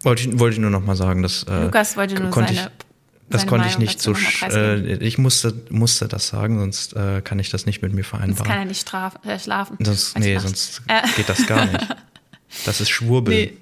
Wollte 0.03 0.29
ich, 0.29 0.39
wollte 0.39 0.55
ich 0.55 0.61
nur 0.61 0.71
noch 0.71 0.85
mal 0.85 0.97
sagen, 0.97 1.23
dass 1.23 1.45
äh, 1.45 1.65
Lukas 1.65 1.97
wollte 1.97 2.15
nur 2.15 2.33
seine 2.33 2.53
ich, 2.53 2.67
das 3.31 3.47
konnte 3.47 3.69
ich 3.69 3.79
nicht 3.79 4.01
so. 4.01 4.15
Äh, 4.43 4.97
ich 4.97 5.17
musste, 5.17 5.55
musste 5.71 6.09
das 6.09 6.29
sagen, 6.29 6.59
sonst 6.59 6.95
äh, 6.95 7.23
kann 7.23 7.39
ich 7.39 7.51
das 7.51 7.65
nicht 7.65 7.81
mit 7.81 7.93
mir 7.93 8.05
vereinbaren. 8.05 8.37
Sonst 8.37 8.49
kann 8.49 8.59
er 8.59 8.65
nicht 8.65 8.81
straf, 8.81 9.15
äh, 9.25 9.39
schlafen. 9.39 9.77
Sonst, 9.81 10.19
nee, 10.19 10.37
sonst 10.39 10.83
äh. 10.89 11.03
geht 11.17 11.29
das 11.29 11.47
gar 11.47 11.67
nicht. 11.67 11.87
Das 12.65 12.81
ist 12.81 12.91
Schwurbel. 12.91 13.33
Nee. 13.33 13.57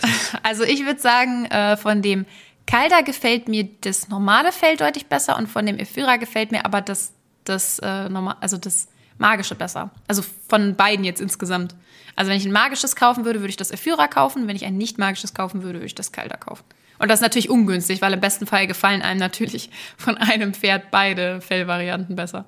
Also 0.44 0.62
ich 0.62 0.86
würde 0.86 1.00
sagen, 1.00 1.46
äh, 1.46 1.76
von 1.76 2.00
dem 2.00 2.24
Kalter 2.64 3.02
gefällt 3.02 3.48
mir 3.48 3.68
das 3.80 4.08
normale 4.08 4.52
Fell 4.52 4.76
deutlich 4.76 5.06
besser 5.06 5.36
und 5.36 5.48
von 5.48 5.66
dem 5.66 5.78
Ephyra 5.78 6.16
gefällt 6.16 6.52
mir 6.52 6.64
aber 6.64 6.80
das, 6.80 7.12
das, 7.42 7.80
äh, 7.80 8.08
normal, 8.08 8.36
also 8.40 8.56
das 8.56 8.86
magische 9.18 9.56
besser. 9.56 9.90
Also 10.06 10.22
von 10.48 10.76
beiden 10.76 11.04
jetzt 11.04 11.20
insgesamt. 11.20 11.74
Also 12.14 12.30
wenn 12.30 12.38
ich 12.38 12.46
ein 12.46 12.52
magisches 12.52 12.94
kaufen 12.94 13.24
würde, 13.24 13.40
würde 13.40 13.50
ich 13.50 13.56
das 13.56 13.72
Ephyra 13.72 14.06
kaufen. 14.06 14.46
Wenn 14.46 14.54
ich 14.54 14.64
ein 14.64 14.78
nicht 14.78 14.98
magisches 14.98 15.34
kaufen 15.34 15.64
würde, 15.64 15.80
würde 15.80 15.86
ich 15.86 15.96
das 15.96 16.12
Kalter 16.12 16.36
kaufen. 16.36 16.64
Und 17.00 17.08
das 17.08 17.20
ist 17.20 17.22
natürlich 17.22 17.48
ungünstig, 17.48 18.02
weil 18.02 18.12
im 18.12 18.20
besten 18.20 18.46
Fall 18.46 18.66
gefallen 18.66 19.00
einem 19.00 19.18
natürlich 19.18 19.70
von 19.96 20.18
einem 20.18 20.52
Pferd 20.52 20.90
beide 20.90 21.40
Fellvarianten 21.40 22.14
besser. 22.14 22.44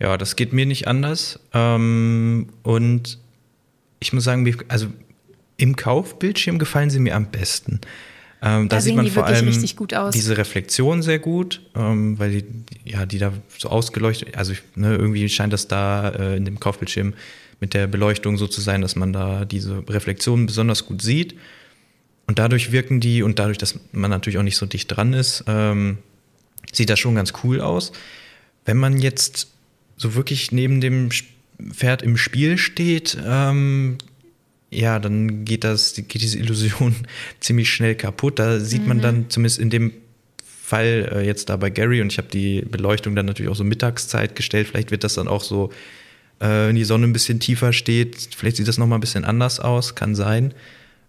Ja, 0.00 0.16
das 0.16 0.34
geht 0.34 0.54
mir 0.54 0.64
nicht 0.64 0.88
anders. 0.88 1.38
Ähm, 1.52 2.48
und 2.62 3.18
ich 4.00 4.14
muss 4.14 4.24
sagen, 4.24 4.50
also 4.68 4.86
im 5.58 5.76
Kaufbildschirm 5.76 6.58
gefallen 6.58 6.88
sie 6.88 7.00
mir 7.00 7.14
am 7.14 7.26
besten. 7.26 7.80
Ähm, 8.42 8.70
da, 8.70 8.76
da 8.76 8.80
sieht 8.80 8.96
man 8.96 9.06
vor 9.08 9.26
allem 9.26 9.52
diese 10.14 10.38
Reflexion 10.38 11.02
sehr 11.02 11.18
gut, 11.18 11.60
ähm, 11.76 12.18
weil 12.18 12.30
die, 12.30 12.44
ja, 12.86 13.04
die 13.04 13.18
da 13.18 13.34
so 13.58 13.68
ausgeleuchtet, 13.68 14.38
also 14.38 14.54
ne, 14.74 14.96
irgendwie 14.96 15.28
scheint 15.28 15.52
das 15.52 15.68
da 15.68 16.08
äh, 16.08 16.36
in 16.38 16.46
dem 16.46 16.58
Kaufbildschirm 16.58 17.12
mit 17.60 17.74
der 17.74 17.86
Beleuchtung 17.86 18.38
so 18.38 18.46
zu 18.46 18.62
sein, 18.62 18.80
dass 18.80 18.96
man 18.96 19.12
da 19.12 19.44
diese 19.44 19.86
Reflexion 19.86 20.46
besonders 20.46 20.86
gut 20.86 21.02
sieht. 21.02 21.36
Und 22.30 22.38
dadurch 22.38 22.70
wirken 22.70 23.00
die, 23.00 23.24
und 23.24 23.40
dadurch, 23.40 23.58
dass 23.58 23.80
man 23.90 24.08
natürlich 24.08 24.38
auch 24.38 24.44
nicht 24.44 24.56
so 24.56 24.64
dicht 24.64 24.86
dran 24.86 25.14
ist, 25.14 25.42
ähm, 25.48 25.98
sieht 26.70 26.88
das 26.88 27.00
schon 27.00 27.16
ganz 27.16 27.32
cool 27.42 27.60
aus. 27.60 27.90
Wenn 28.64 28.76
man 28.76 29.00
jetzt 29.00 29.48
so 29.96 30.14
wirklich 30.14 30.52
neben 30.52 30.80
dem 30.80 31.08
Pferd 31.72 32.02
im 32.02 32.16
Spiel 32.16 32.56
steht, 32.56 33.18
ähm, 33.26 33.98
ja, 34.70 35.00
dann 35.00 35.44
geht 35.44 35.64
das, 35.64 35.94
geht 35.94 36.22
diese 36.22 36.38
Illusion 36.38 36.94
ziemlich 37.40 37.68
schnell 37.68 37.96
kaputt. 37.96 38.38
Da 38.38 38.60
sieht 38.60 38.82
mhm. 38.82 38.88
man 38.88 39.00
dann 39.00 39.28
zumindest 39.28 39.58
in 39.58 39.70
dem 39.70 39.92
Fall 40.38 41.10
äh, 41.12 41.26
jetzt 41.26 41.48
da 41.48 41.56
bei 41.56 41.70
Gary 41.70 42.00
und 42.00 42.12
ich 42.12 42.18
habe 42.18 42.28
die 42.28 42.60
Beleuchtung 42.60 43.16
dann 43.16 43.26
natürlich 43.26 43.50
auch 43.50 43.56
so 43.56 43.64
Mittagszeit 43.64 44.36
gestellt. 44.36 44.68
Vielleicht 44.68 44.92
wird 44.92 45.02
das 45.02 45.14
dann 45.14 45.26
auch 45.26 45.42
so, 45.42 45.72
äh, 46.38 46.68
wenn 46.68 46.76
die 46.76 46.84
Sonne 46.84 47.08
ein 47.08 47.12
bisschen 47.12 47.40
tiefer 47.40 47.72
steht, 47.72 48.28
vielleicht 48.36 48.58
sieht 48.58 48.68
das 48.68 48.78
nochmal 48.78 48.98
ein 48.98 49.00
bisschen 49.00 49.24
anders 49.24 49.58
aus, 49.58 49.96
kann 49.96 50.14
sein. 50.14 50.54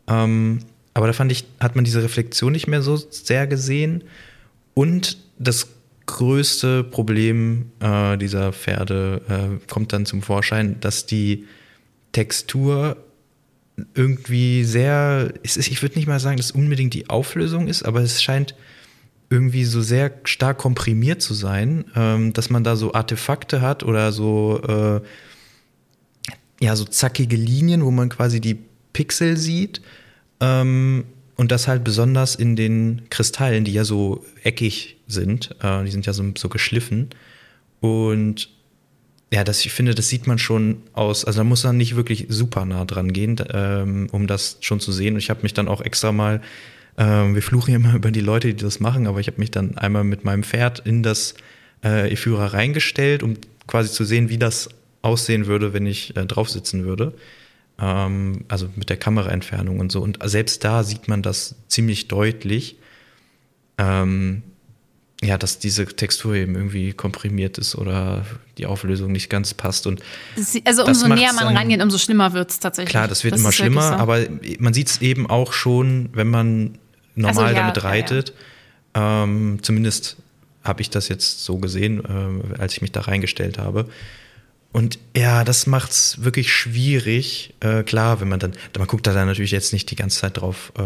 Ähm, 0.08 0.62
aber 0.94 1.08
da 1.08 1.14
fand 1.14 1.32
ich, 1.32 1.46
hat 1.60 1.76
man 1.76 1.86
diese 1.86 2.04
Reflexion 2.04 2.52
nicht 2.52 2.68
mehr 2.68 2.82
so 2.82 2.98
sehr 2.98 3.48
gesehen. 3.48 4.04
Und 4.74 5.18
das 5.40 5.68
größte 6.06 6.84
Problem 6.84 7.72
äh, 7.80 8.18
dieser 8.18 8.52
Pferde 8.52 9.22
äh, 9.30 9.72
kommt 9.72 9.94
dann 9.94 10.06
zum 10.06 10.22
Vorschein, 10.22 10.80
dass 10.82 11.06
die 11.06 11.46
Textur 12.12 12.98
irgendwie 13.96 14.64
sehr, 14.66 15.34
ich 15.44 15.82
würde 15.82 15.96
nicht 15.96 16.08
mal 16.08 16.20
sagen, 16.20 16.38
dass 16.38 16.48
es 16.48 16.52
unbedingt 16.52 16.94
die 16.94 17.10
Auflösung 17.10 17.68
ist, 17.68 17.84
aber 17.84 18.02
es 18.02 18.22
scheint 18.22 18.54
irgendwie 19.30 19.64
so 19.64 19.82
sehr 19.82 20.12
stark 20.26 20.58
komprimiert 20.58 21.22
zu 21.22 21.34
sein, 21.34 21.86
ähm, 21.96 22.34
dass 22.34 22.50
man 22.50 22.66
da 22.66 22.76
so 22.76 22.94
Artefakte 22.94 23.62
hat 23.62 23.84
oder 23.84 24.12
so, 24.12 24.62
äh, 24.68 25.02
ja, 26.64 26.76
so 26.76 26.84
zackige 26.84 27.38
Linien, 27.38 27.86
wo 27.86 27.92
man 27.92 28.10
quasi 28.10 28.42
die 28.42 28.60
Pixel 28.92 29.38
sieht 29.38 29.82
ähm, 30.42 31.06
und 31.38 31.52
das 31.52 31.68
halt 31.68 31.84
besonders 31.84 32.36
in 32.36 32.56
den 32.56 33.04
Kristallen, 33.10 33.64
die 33.64 33.74
ja 33.74 33.86
so 33.86 34.26
eckig 34.44 34.98
sind. 35.08 35.56
Äh, 35.62 35.86
die 35.86 35.92
sind 35.92 36.06
ja 36.06 36.14
so, 36.14 36.24
so 36.38 36.50
geschliffen. 36.50 37.10
Und 37.80 38.50
ja, 39.32 39.44
das, 39.44 39.66
ich 39.66 39.72
finde, 39.72 39.96
das 39.96 40.10
sieht 40.10 40.28
man 40.28 40.38
schon 40.38 40.84
aus. 40.94 41.24
Also 41.24 41.40
da 41.40 41.44
muss 41.44 41.64
man 41.64 41.78
nicht 41.78 41.96
wirklich 41.96 42.26
super 42.30 42.66
nah 42.66 42.86
dran 42.86 43.14
gehen, 43.14 43.38
ähm, 43.54 44.08
um 44.12 44.28
das 44.28 44.58
schon 44.60 44.80
zu 44.80 44.92
sehen. 44.92 45.14
Und 45.14 45.20
ich 45.20 45.30
habe 45.30 45.44
mich 45.44 45.54
dann 45.54 45.68
auch 45.68 45.82
extra 45.82 46.12
mal, 46.12 46.42
ähm, 46.98 47.34
wir 47.34 47.42
fluchen 47.42 47.72
ja 47.72 47.78
immer 47.78 47.96
über 47.96 48.12
die 48.12 48.22
Leute, 48.22 48.54
die 48.54 48.64
das 48.64 48.80
machen, 48.80 49.08
aber 49.08 49.20
ich 49.20 49.28
habe 49.28 49.40
mich 49.40 49.52
dann 49.52 49.78
einmal 49.78 50.04
mit 50.04 50.26
meinem 50.26 50.44
Pferd 50.44 50.80
in 50.80 51.02
das 51.02 51.36
äh, 51.84 52.12
Ephira 52.12 52.48
reingestellt, 52.48 53.24
um 53.24 53.38
quasi 53.68 53.92
zu 53.92 54.04
sehen, 54.04 54.30
wie 54.30 54.38
das 54.38 54.70
aussehen 55.02 55.46
würde, 55.46 55.74
wenn 55.74 55.86
ich 55.86 56.16
äh, 56.18 56.26
drauf 56.26 56.50
sitzen 56.50 56.84
würde 56.84 57.14
ähm, 57.82 58.46
also 58.48 58.70
mit 58.76 58.90
der 58.90 58.98
Kameraentfernung 58.98 59.80
und 59.80 59.92
so. 59.92 60.02
Und 60.02 60.20
selbst 60.24 60.64
da 60.64 60.84
sieht 60.84 61.08
man 61.08 61.22
das 61.22 61.56
ziemlich 61.68 62.08
deutlich, 62.08 62.78
ähm, 63.78 64.44
ja, 65.24 65.38
dass 65.38 65.60
diese 65.60 65.86
Textur 65.86 66.34
eben 66.34 66.56
irgendwie 66.56 66.94
komprimiert 66.94 67.58
ist 67.58 67.76
oder 67.76 68.26
die 68.58 68.66
Auflösung 68.66 69.12
nicht 69.12 69.30
ganz 69.30 69.54
passt. 69.54 69.86
Und 69.86 70.02
also 70.66 70.86
umso 70.86 71.08
näher 71.08 71.34
man 71.34 71.56
reingeht, 71.56 71.82
umso 71.82 72.00
schlimmer 72.00 72.34
wird 72.34 72.50
es 72.50 72.60
tatsächlich. 72.60 72.90
Klar, 72.90 73.08
das 73.08 73.24
wird 73.24 73.34
das 73.34 73.42
immer 73.42 73.52
schlimmer, 73.52 73.90
so. 73.90 73.94
aber 73.96 74.20
man 74.60 74.74
sieht 74.74 74.88
es 74.88 75.02
eben 75.02 75.30
auch 75.30 75.54
schon, 75.54 76.10
wenn 76.14 76.28
man 76.28 76.80
normal 77.16 77.46
also, 77.46 77.56
ja, 77.56 77.62
damit 77.62 77.84
reitet. 77.84 78.34
Ja, 78.96 79.02
ja. 79.02 79.24
Ähm, 79.24 79.60
zumindest 79.62 80.18
habe 80.64 80.82
ich 80.82 80.90
das 80.90 81.08
jetzt 81.08 81.44
so 81.44 81.58
gesehen, 81.58 82.04
äh, 82.04 82.60
als 82.60 82.74
ich 82.74 82.82
mich 82.82 82.92
da 82.92 83.02
reingestellt 83.02 83.58
habe. 83.58 83.88
Und 84.74 85.00
ja, 85.16 85.44
das 85.44 85.68
macht's 85.68 86.24
wirklich 86.24 86.54
schwierig. 86.54 87.54
Äh, 87.60 87.84
klar, 87.84 88.22
wenn 88.22 88.30
man 88.30 88.40
dann, 88.40 88.54
man 88.78 88.88
guckt 88.88 89.06
da 89.06 89.14
dann 89.14 89.28
natürlich 89.28 89.52
jetzt 89.52 89.74
nicht 89.74 89.92
die 89.92 89.98
ganze 89.98 90.22
Zeit 90.22 90.38
drauf, 90.38 90.72
äh, 90.78 90.84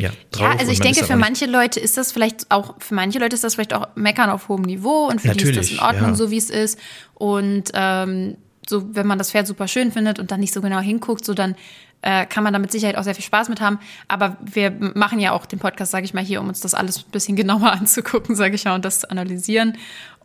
ja, 0.00 0.10
drauf. 0.30 0.52
Ja, 0.52 0.56
also 0.56 0.70
ich 0.70 0.78
denke, 0.78 1.04
für 1.04 1.16
manche 1.16 1.46
Leute 1.46 1.80
ist 1.80 1.96
das 1.96 2.12
vielleicht 2.12 2.50
auch, 2.50 2.76
für 2.78 2.94
manche 2.94 3.18
Leute 3.18 3.34
ist 3.34 3.42
das 3.42 3.54
vielleicht 3.54 3.74
auch 3.74 3.88
Meckern 3.96 4.30
auf 4.30 4.48
hohem 4.48 4.62
Niveau 4.62 5.08
und 5.08 5.20
für 5.20 5.28
natürlich, 5.28 5.54
die 5.54 5.60
ist 5.60 5.70
das 5.72 5.78
in 5.78 5.84
Ordnung, 5.84 6.10
ja. 6.10 6.14
so 6.14 6.30
wie 6.30 6.36
es 6.36 6.48
ist. 6.48 6.78
Und 7.14 7.72
ähm, 7.74 8.36
so, 8.68 8.94
wenn 8.94 9.06
man 9.06 9.18
das 9.18 9.32
Pferd 9.32 9.48
super 9.48 9.66
schön 9.66 9.90
findet 9.90 10.20
und 10.20 10.30
dann 10.30 10.38
nicht 10.38 10.52
so 10.52 10.60
genau 10.60 10.78
hinguckt, 10.78 11.24
so 11.24 11.34
dann 11.34 11.56
äh, 12.02 12.26
kann 12.26 12.44
man 12.44 12.52
da 12.52 12.58
mit 12.58 12.70
Sicherheit 12.70 12.96
auch 12.96 13.02
sehr 13.02 13.14
viel 13.14 13.24
Spaß 13.24 13.48
mit 13.48 13.60
haben. 13.60 13.80
Aber 14.06 14.36
wir 14.40 14.70
machen 14.70 15.18
ja 15.18 15.32
auch 15.32 15.46
den 15.46 15.58
Podcast, 15.58 15.90
sage 15.90 16.04
ich 16.04 16.14
mal, 16.14 16.24
hier, 16.24 16.40
um 16.40 16.48
uns 16.48 16.60
das 16.60 16.74
alles 16.74 16.98
ein 16.98 17.10
bisschen 17.10 17.36
genauer 17.36 17.72
anzugucken, 17.72 18.36
sage 18.36 18.54
ich 18.54 18.64
mal, 18.64 18.74
und 18.74 18.84
das 18.84 19.00
zu 19.00 19.10
analysieren. 19.10 19.76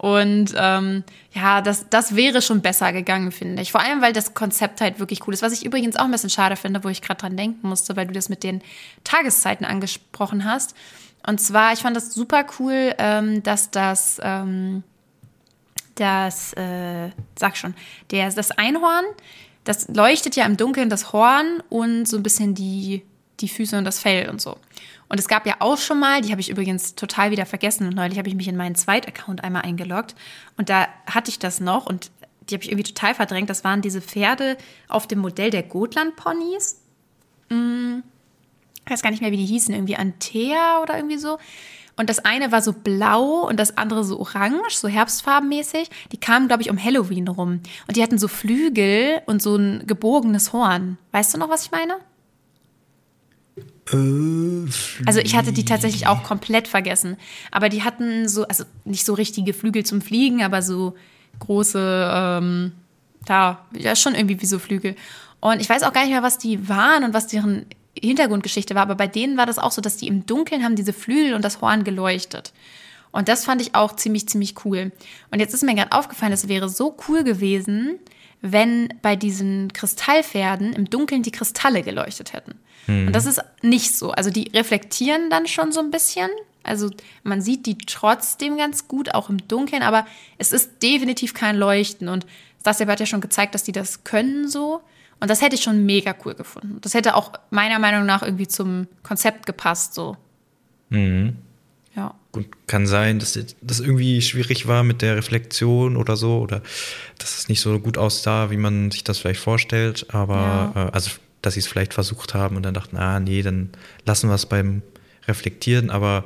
Und 0.04 0.54
ähm, 0.58 1.06
ja, 1.32 1.62
das, 1.62 1.88
das 1.90 2.14
wäre 2.14 2.42
schon 2.42 2.62
besser 2.62 2.92
gegangen, 2.92 3.32
finde 3.32 3.62
ich. 3.62 3.72
Vor 3.72 3.80
allem, 3.80 4.02
weil 4.02 4.12
das 4.12 4.34
Konzept 4.34 4.82
halt 4.82 5.00
wirklich 5.00 5.26
cool 5.26 5.34
ist. 5.34 5.42
Was 5.42 5.54
ich 5.54 5.66
übrigens 5.66 5.96
auch 5.96 6.04
ein 6.04 6.12
bisschen 6.12 6.30
schade 6.30 6.58
finde, 6.58 6.84
wo 6.84 6.90
ich 6.90 7.02
gerade 7.02 7.22
dran 7.22 7.38
denken 7.38 7.70
musste, 7.70 7.96
weil 7.96 8.08
du 8.08 8.12
das 8.12 8.28
mit 8.28 8.44
den 8.44 8.62
Tageszeiten 9.06 9.66
angesprochen 9.66 10.44
hast. 10.44 10.76
Und 11.26 11.40
zwar, 11.40 11.72
ich 11.72 11.80
fand 11.80 11.96
das 11.96 12.14
super 12.14 12.46
cool, 12.60 12.94
ähm, 12.98 13.44
dass 13.44 13.72
das. 13.72 14.20
Ähm, 14.22 14.84
das, 15.96 16.52
äh, 16.54 17.12
sag 17.40 17.56
schon, 17.56 17.74
der, 18.12 18.30
das 18.30 18.52
Einhorn, 18.52 19.06
das 19.64 19.88
leuchtet 19.88 20.36
ja 20.36 20.46
im 20.46 20.58
Dunkeln 20.58 20.90
das 20.90 21.14
Horn 21.14 21.64
und 21.70 22.10
so 22.10 22.18
ein 22.18 22.24
bisschen 22.24 22.56
die, 22.56 23.04
die 23.40 23.48
Füße 23.48 23.78
und 23.78 23.86
das 23.86 24.00
Fell 24.00 24.28
und 24.28 24.42
so. 24.42 24.58
Und 25.14 25.20
es 25.20 25.28
gab 25.28 25.46
ja 25.46 25.58
auch 25.60 25.78
schon 25.78 26.00
mal, 26.00 26.22
die 26.22 26.32
habe 26.32 26.42
ich 26.42 26.50
übrigens 26.50 26.96
total 26.96 27.30
wieder 27.30 27.46
vergessen 27.46 27.86
und 27.86 27.94
neulich 27.94 28.18
habe 28.18 28.28
ich 28.30 28.34
mich 28.34 28.48
in 28.48 28.58
meinen 28.58 28.74
Zweit-Account 28.74 29.44
einmal 29.44 29.62
eingeloggt 29.62 30.16
und 30.58 30.70
da 30.70 30.88
hatte 31.06 31.30
ich 31.30 31.38
das 31.38 31.60
noch 31.60 31.86
und 31.86 32.10
die 32.50 32.56
habe 32.56 32.64
ich 32.64 32.72
irgendwie 32.72 32.92
total 32.92 33.14
verdrängt. 33.14 33.48
Das 33.48 33.64
waren 33.64 33.84
diese 33.84 34.02
Pferde 34.02 34.58
auf 34.88 35.06
dem 35.06 35.20
Modell 35.20 35.52
der 35.52 35.62
Gotland-Ponys. 35.62 36.82
Hm, 37.52 38.02
ich 38.84 38.92
weiß 38.92 39.04
gar 39.04 39.12
nicht 39.12 39.22
mehr, 39.22 39.32
wie 39.32 39.38
die 39.38 39.46
hießen, 39.46 39.72
irgendwie 39.72 39.98
Antea 39.98 40.82
oder 40.82 40.96
irgendwie 40.96 41.20
so. 41.20 41.38
Und 41.96 42.10
das 42.10 42.26
eine 42.26 42.52
war 42.52 42.64
so 42.64 42.74
blau 42.74 43.48
und 43.48 43.60
das 43.60 43.78
andere 43.78 44.04
so 44.04 44.20
orange, 44.20 44.72
so 44.72 44.88
herbstfarbenmäßig. 44.88 45.92
Die 46.12 46.20
kamen, 46.20 46.48
glaube 46.48 46.64
ich, 46.64 46.72
um 46.72 46.84
Halloween 46.84 47.28
rum. 47.28 47.60
Und 47.88 47.98
die 47.98 48.02
hatten 48.02 48.18
so 48.18 48.28
Flügel 48.28 49.22
und 49.28 49.44
so 49.44 49.58
ein 49.58 49.86
gebogenes 49.86 50.54
Horn. 50.54 50.98
Weißt 51.12 51.36
du 51.36 51.38
noch, 51.38 51.50
was 51.50 51.66
ich 51.66 51.72
meine? 51.72 52.00
Äh, 53.92 54.70
Also 55.06 55.20
ich 55.20 55.36
hatte 55.36 55.52
die 55.52 55.66
tatsächlich 55.66 56.08
auch 56.08 56.24
komplett 56.24 56.68
vergessen. 56.68 57.18
Aber 57.52 57.70
die 57.70 57.84
hatten 57.84 58.28
so, 58.28 58.48
also 58.48 58.64
nicht 58.86 59.06
so 59.06 59.14
richtige 59.14 59.54
Flügel 59.54 59.86
zum 59.86 60.02
Fliegen, 60.02 60.44
aber 60.44 60.62
so 60.62 60.96
große, 61.40 62.12
ähm, 62.14 62.72
da, 63.26 63.66
ja, 63.78 63.96
schon 63.96 64.16
irgendwie 64.16 64.42
wie 64.42 64.46
so 64.46 64.60
Flügel. 64.60 64.96
Und 65.40 65.60
ich 65.60 65.70
weiß 65.70 65.84
auch 65.84 65.94
gar 65.94 66.02
nicht 66.04 66.12
mehr, 66.12 66.24
was 66.24 66.38
die 66.38 66.70
waren 66.70 67.04
und 67.04 67.14
was 67.14 67.28
deren 67.28 67.66
Hintergrundgeschichte 68.00 68.76
war, 68.76 68.84
aber 68.84 68.96
bei 68.96 69.08
denen 69.08 69.38
war 69.38 69.46
das 69.46 69.60
auch 69.60 69.72
so, 69.72 69.82
dass 69.82 69.98
die 69.98 70.08
im 70.08 70.26
Dunkeln 70.26 70.64
haben 70.64 70.76
diese 70.76 70.94
Flügel 70.94 71.36
und 71.36 71.44
das 71.44 71.62
Horn 71.62 71.84
geleuchtet. 71.84 72.54
Und 73.12 73.28
das 73.28 73.46
fand 73.46 73.62
ich 73.62 73.76
auch 73.76 73.96
ziemlich, 73.96 74.28
ziemlich 74.28 74.66
cool. 74.66 74.92
Und 75.30 75.40
jetzt 75.40 75.54
ist 75.54 75.64
mir 75.64 75.76
gerade 75.76 75.92
aufgefallen, 75.92 76.34
es 76.34 76.48
wäre 76.48 76.70
so 76.70 76.98
cool 77.08 77.24
gewesen, 77.24 78.00
wenn 78.44 78.94
bei 79.02 79.16
diesen 79.16 79.72
Kristallpferden 79.72 80.74
im 80.74 80.90
Dunkeln 80.90 81.24
die 81.24 81.32
Kristalle 81.32 81.82
geleuchtet 81.82 82.34
hätten. 82.34 82.60
Und 83.08 83.14
das 83.14 83.26
ist 83.26 83.42
nicht 83.62 83.96
so. 83.96 84.12
Also 84.12 84.30
die 84.30 84.52
reflektieren 84.54 85.30
dann 85.30 85.48
schon 85.48 85.72
so 85.72 85.80
ein 85.80 85.90
bisschen. 85.90 86.30
Also 86.62 86.92
man 87.24 87.42
sieht 87.42 87.66
die 87.66 87.78
trotzdem 87.78 88.58
ganz 88.58 88.90
gut, 88.90 89.14
auch 89.14 89.30
im 89.30 89.48
Dunkeln, 89.48 89.82
aber 89.82 90.06
es 90.38 90.52
ist 90.52 90.84
definitiv 90.84 91.34
kein 91.34 91.56
Leuchten. 91.56 92.10
Und 92.10 92.26
Stassia 92.60 92.86
hat 92.88 93.00
ja 93.00 93.06
schon 93.06 93.22
gezeigt, 93.22 93.56
dass 93.56 93.64
die 93.64 93.72
das 93.72 94.04
können 94.04 94.50
so. 94.50 94.82
Und 95.22 95.30
das 95.30 95.42
hätte 95.42 95.56
ich 95.56 95.64
schon 95.64 95.86
mega 95.86 96.14
cool 96.26 96.34
gefunden. 96.36 96.80
Das 96.82 96.94
hätte 96.94 97.16
auch 97.16 97.32
meiner 97.50 97.80
Meinung 97.80 98.06
nach 98.06 98.24
irgendwie 98.24 98.48
zum 98.48 98.88
Konzept 99.04 99.46
gepasst, 99.46 99.94
so. 99.94 100.18
Mhm. 100.90 101.38
Ja. 101.96 102.16
Gut, 102.32 102.48
kann 102.66 102.88
sein, 102.88 103.20
dass 103.20 103.38
das 103.62 103.80
irgendwie 103.80 104.22
schwierig 104.22 104.68
war 104.68 104.84
mit 104.84 105.02
der 105.04 105.16
Reflexion 105.16 105.96
oder 105.96 106.16
so, 106.18 106.40
oder 106.40 106.62
dass 107.20 107.38
es 107.38 107.50
nicht 107.50 107.62
so 107.62 107.80
gut 107.80 107.98
aussah, 107.98 108.50
wie 108.50 108.58
man 108.58 108.90
sich 108.90 109.04
das 109.04 109.20
vielleicht 109.20 109.40
vorstellt. 109.40 110.08
Aber 110.10 110.72
Ja. 110.76 110.88
äh, 110.88 110.92
also, 110.92 111.12
dass 111.44 111.54
sie 111.54 111.60
es 111.60 111.68
vielleicht 111.68 111.94
versucht 111.94 112.34
haben 112.34 112.56
und 112.56 112.64
dann 112.64 112.74
dachten, 112.74 112.98
ah, 112.98 113.20
nee, 113.20 113.42
dann 113.44 113.70
lassen 114.06 114.30
wir 114.30 114.36
es 114.36 114.46
beim 114.48 114.82
Reflektieren. 115.28 115.90
Aber 115.92 116.26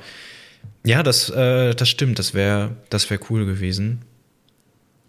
ja, 0.85 1.03
das, 1.03 1.29
äh, 1.29 1.73
das 1.75 1.89
stimmt, 1.89 2.17
das 2.19 2.33
wäre 2.33 2.77
das 2.89 3.09
wär 3.09 3.19
cool 3.29 3.45
gewesen. 3.45 4.03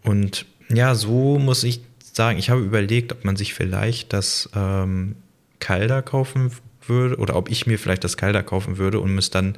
Und 0.02 0.46
ja, 0.68 0.94
so 0.94 1.38
muss 1.38 1.62
ich 1.64 1.80
sagen, 2.12 2.38
ich 2.38 2.50
habe 2.50 2.60
überlegt, 2.62 3.12
ob 3.12 3.24
man 3.24 3.36
sich 3.36 3.54
vielleicht 3.54 4.12
das 4.12 4.48
ähm, 4.56 5.14
Calder 5.60 6.02
kaufen 6.02 6.50
würde 6.86 7.16
oder 7.16 7.36
ob 7.36 7.48
ich 7.50 7.66
mir 7.66 7.78
vielleicht 7.78 8.02
das 8.02 8.16
Calder 8.16 8.42
kaufen 8.42 8.76
würde, 8.78 8.98
um 9.00 9.18
es 9.18 9.30
dann 9.30 9.56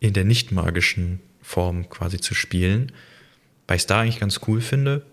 in 0.00 0.12
der 0.12 0.24
nicht 0.24 0.52
magischen 0.52 1.20
Form 1.42 1.88
quasi 1.88 2.20
zu 2.20 2.34
spielen. 2.34 2.92
Weil 3.66 3.76
ich 3.76 3.82
es 3.82 3.86
da 3.86 4.00
eigentlich 4.00 4.20
ganz 4.20 4.40
cool 4.46 4.60
finde. 4.60 5.04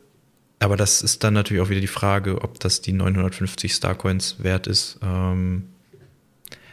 Aber 0.60 0.78
das 0.78 1.02
ist 1.02 1.24
dann 1.24 1.34
natürlich 1.34 1.62
auch 1.62 1.70
wieder 1.70 1.82
die 1.82 1.88
Frage, 1.88 2.42
ob 2.42 2.60
das 2.60 2.82
die 2.82 2.94
950 2.94 3.74
Starcoins 3.74 4.44
wert 4.44 4.68
ist. 4.68 5.00
Ähm, 5.04 5.70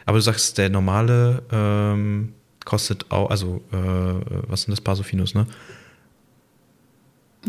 aber 0.07 0.19
du 0.19 0.23
sagst, 0.23 0.59
der 0.59 0.71
normale 0.71 1.43
ähm, 1.51 2.35
kostet 2.65 3.11
auch, 3.11 3.31
also 3.31 3.63
äh, 3.73 4.47
was 4.49 4.63
sind 4.63 4.73
das, 4.73 4.81
Pasofinos, 4.81 5.35
ne? 5.35 5.47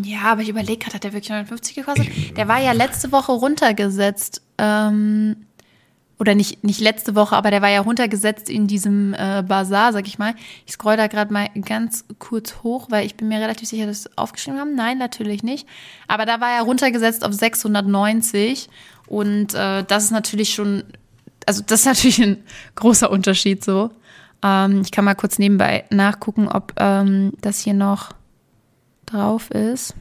Ja, 0.02 0.32
aber 0.32 0.42
ich 0.42 0.50
überlege 0.50 0.78
gerade, 0.78 0.96
hat 0.96 1.04
der 1.04 1.14
wirklich 1.14 1.30
950 1.30 1.76
gekostet? 1.76 2.38
Der 2.38 2.48
war 2.48 2.60
ja 2.60 2.72
letzte 2.74 3.12
Woche 3.12 3.34
runtergesetzt. 3.34 4.42
Ähm, 4.58 5.36
oder 6.22 6.36
nicht, 6.36 6.64
nicht 6.64 6.80
letzte 6.80 7.16
Woche, 7.16 7.36
aber 7.36 7.50
der 7.50 7.64
war 7.64 7.72
ja 7.72 7.82
runtergesetzt 7.82 8.48
in 8.48 8.68
diesem 8.68 9.16
äh, 9.16 9.42
Bazar, 9.42 9.92
sag 9.92 10.06
ich 10.06 10.20
mal. 10.20 10.36
Ich 10.68 10.74
scroll 10.74 10.96
da 10.96 11.08
gerade 11.08 11.34
mal 11.34 11.50
ganz 11.66 12.06
kurz 12.20 12.58
hoch, 12.62 12.92
weil 12.92 13.08
ich 13.08 13.16
bin 13.16 13.28
mir 13.28 13.40
relativ 13.40 13.68
sicher, 13.68 13.88
dass 13.88 14.04
wir 14.04 14.12
es 14.12 14.18
aufgeschrieben 14.20 14.60
haben. 14.60 14.76
Nein, 14.76 15.00
natürlich 15.00 15.42
nicht. 15.42 15.68
Aber 16.08 16.28
da 16.28 16.40
war 16.40 16.52
er 16.52 16.62
runtergesetzt 16.62 17.26
auf 17.26 17.34
690 17.34 18.70
und 19.08 19.56
äh, 19.56 19.84
das 19.84 20.04
ist 20.04 20.12
natürlich 20.12 20.54
schon, 20.54 20.84
also 21.48 21.64
das 21.66 21.80
ist 21.80 21.86
natürlich 21.88 22.22
ein 22.22 22.44
großer 22.76 23.10
Unterschied 23.10 23.66
so. 23.66 23.90
Ähm, 24.44 24.82
ich 24.82 24.92
kann 24.92 25.06
mal 25.06 25.16
kurz 25.16 25.40
nebenbei 25.40 25.86
nachgucken, 25.90 26.48
ob 26.48 26.74
ähm, 26.78 27.34
das 27.42 27.62
hier 27.62 27.74
noch 27.74 28.12
drauf 29.08 29.50
ist. 29.50 29.96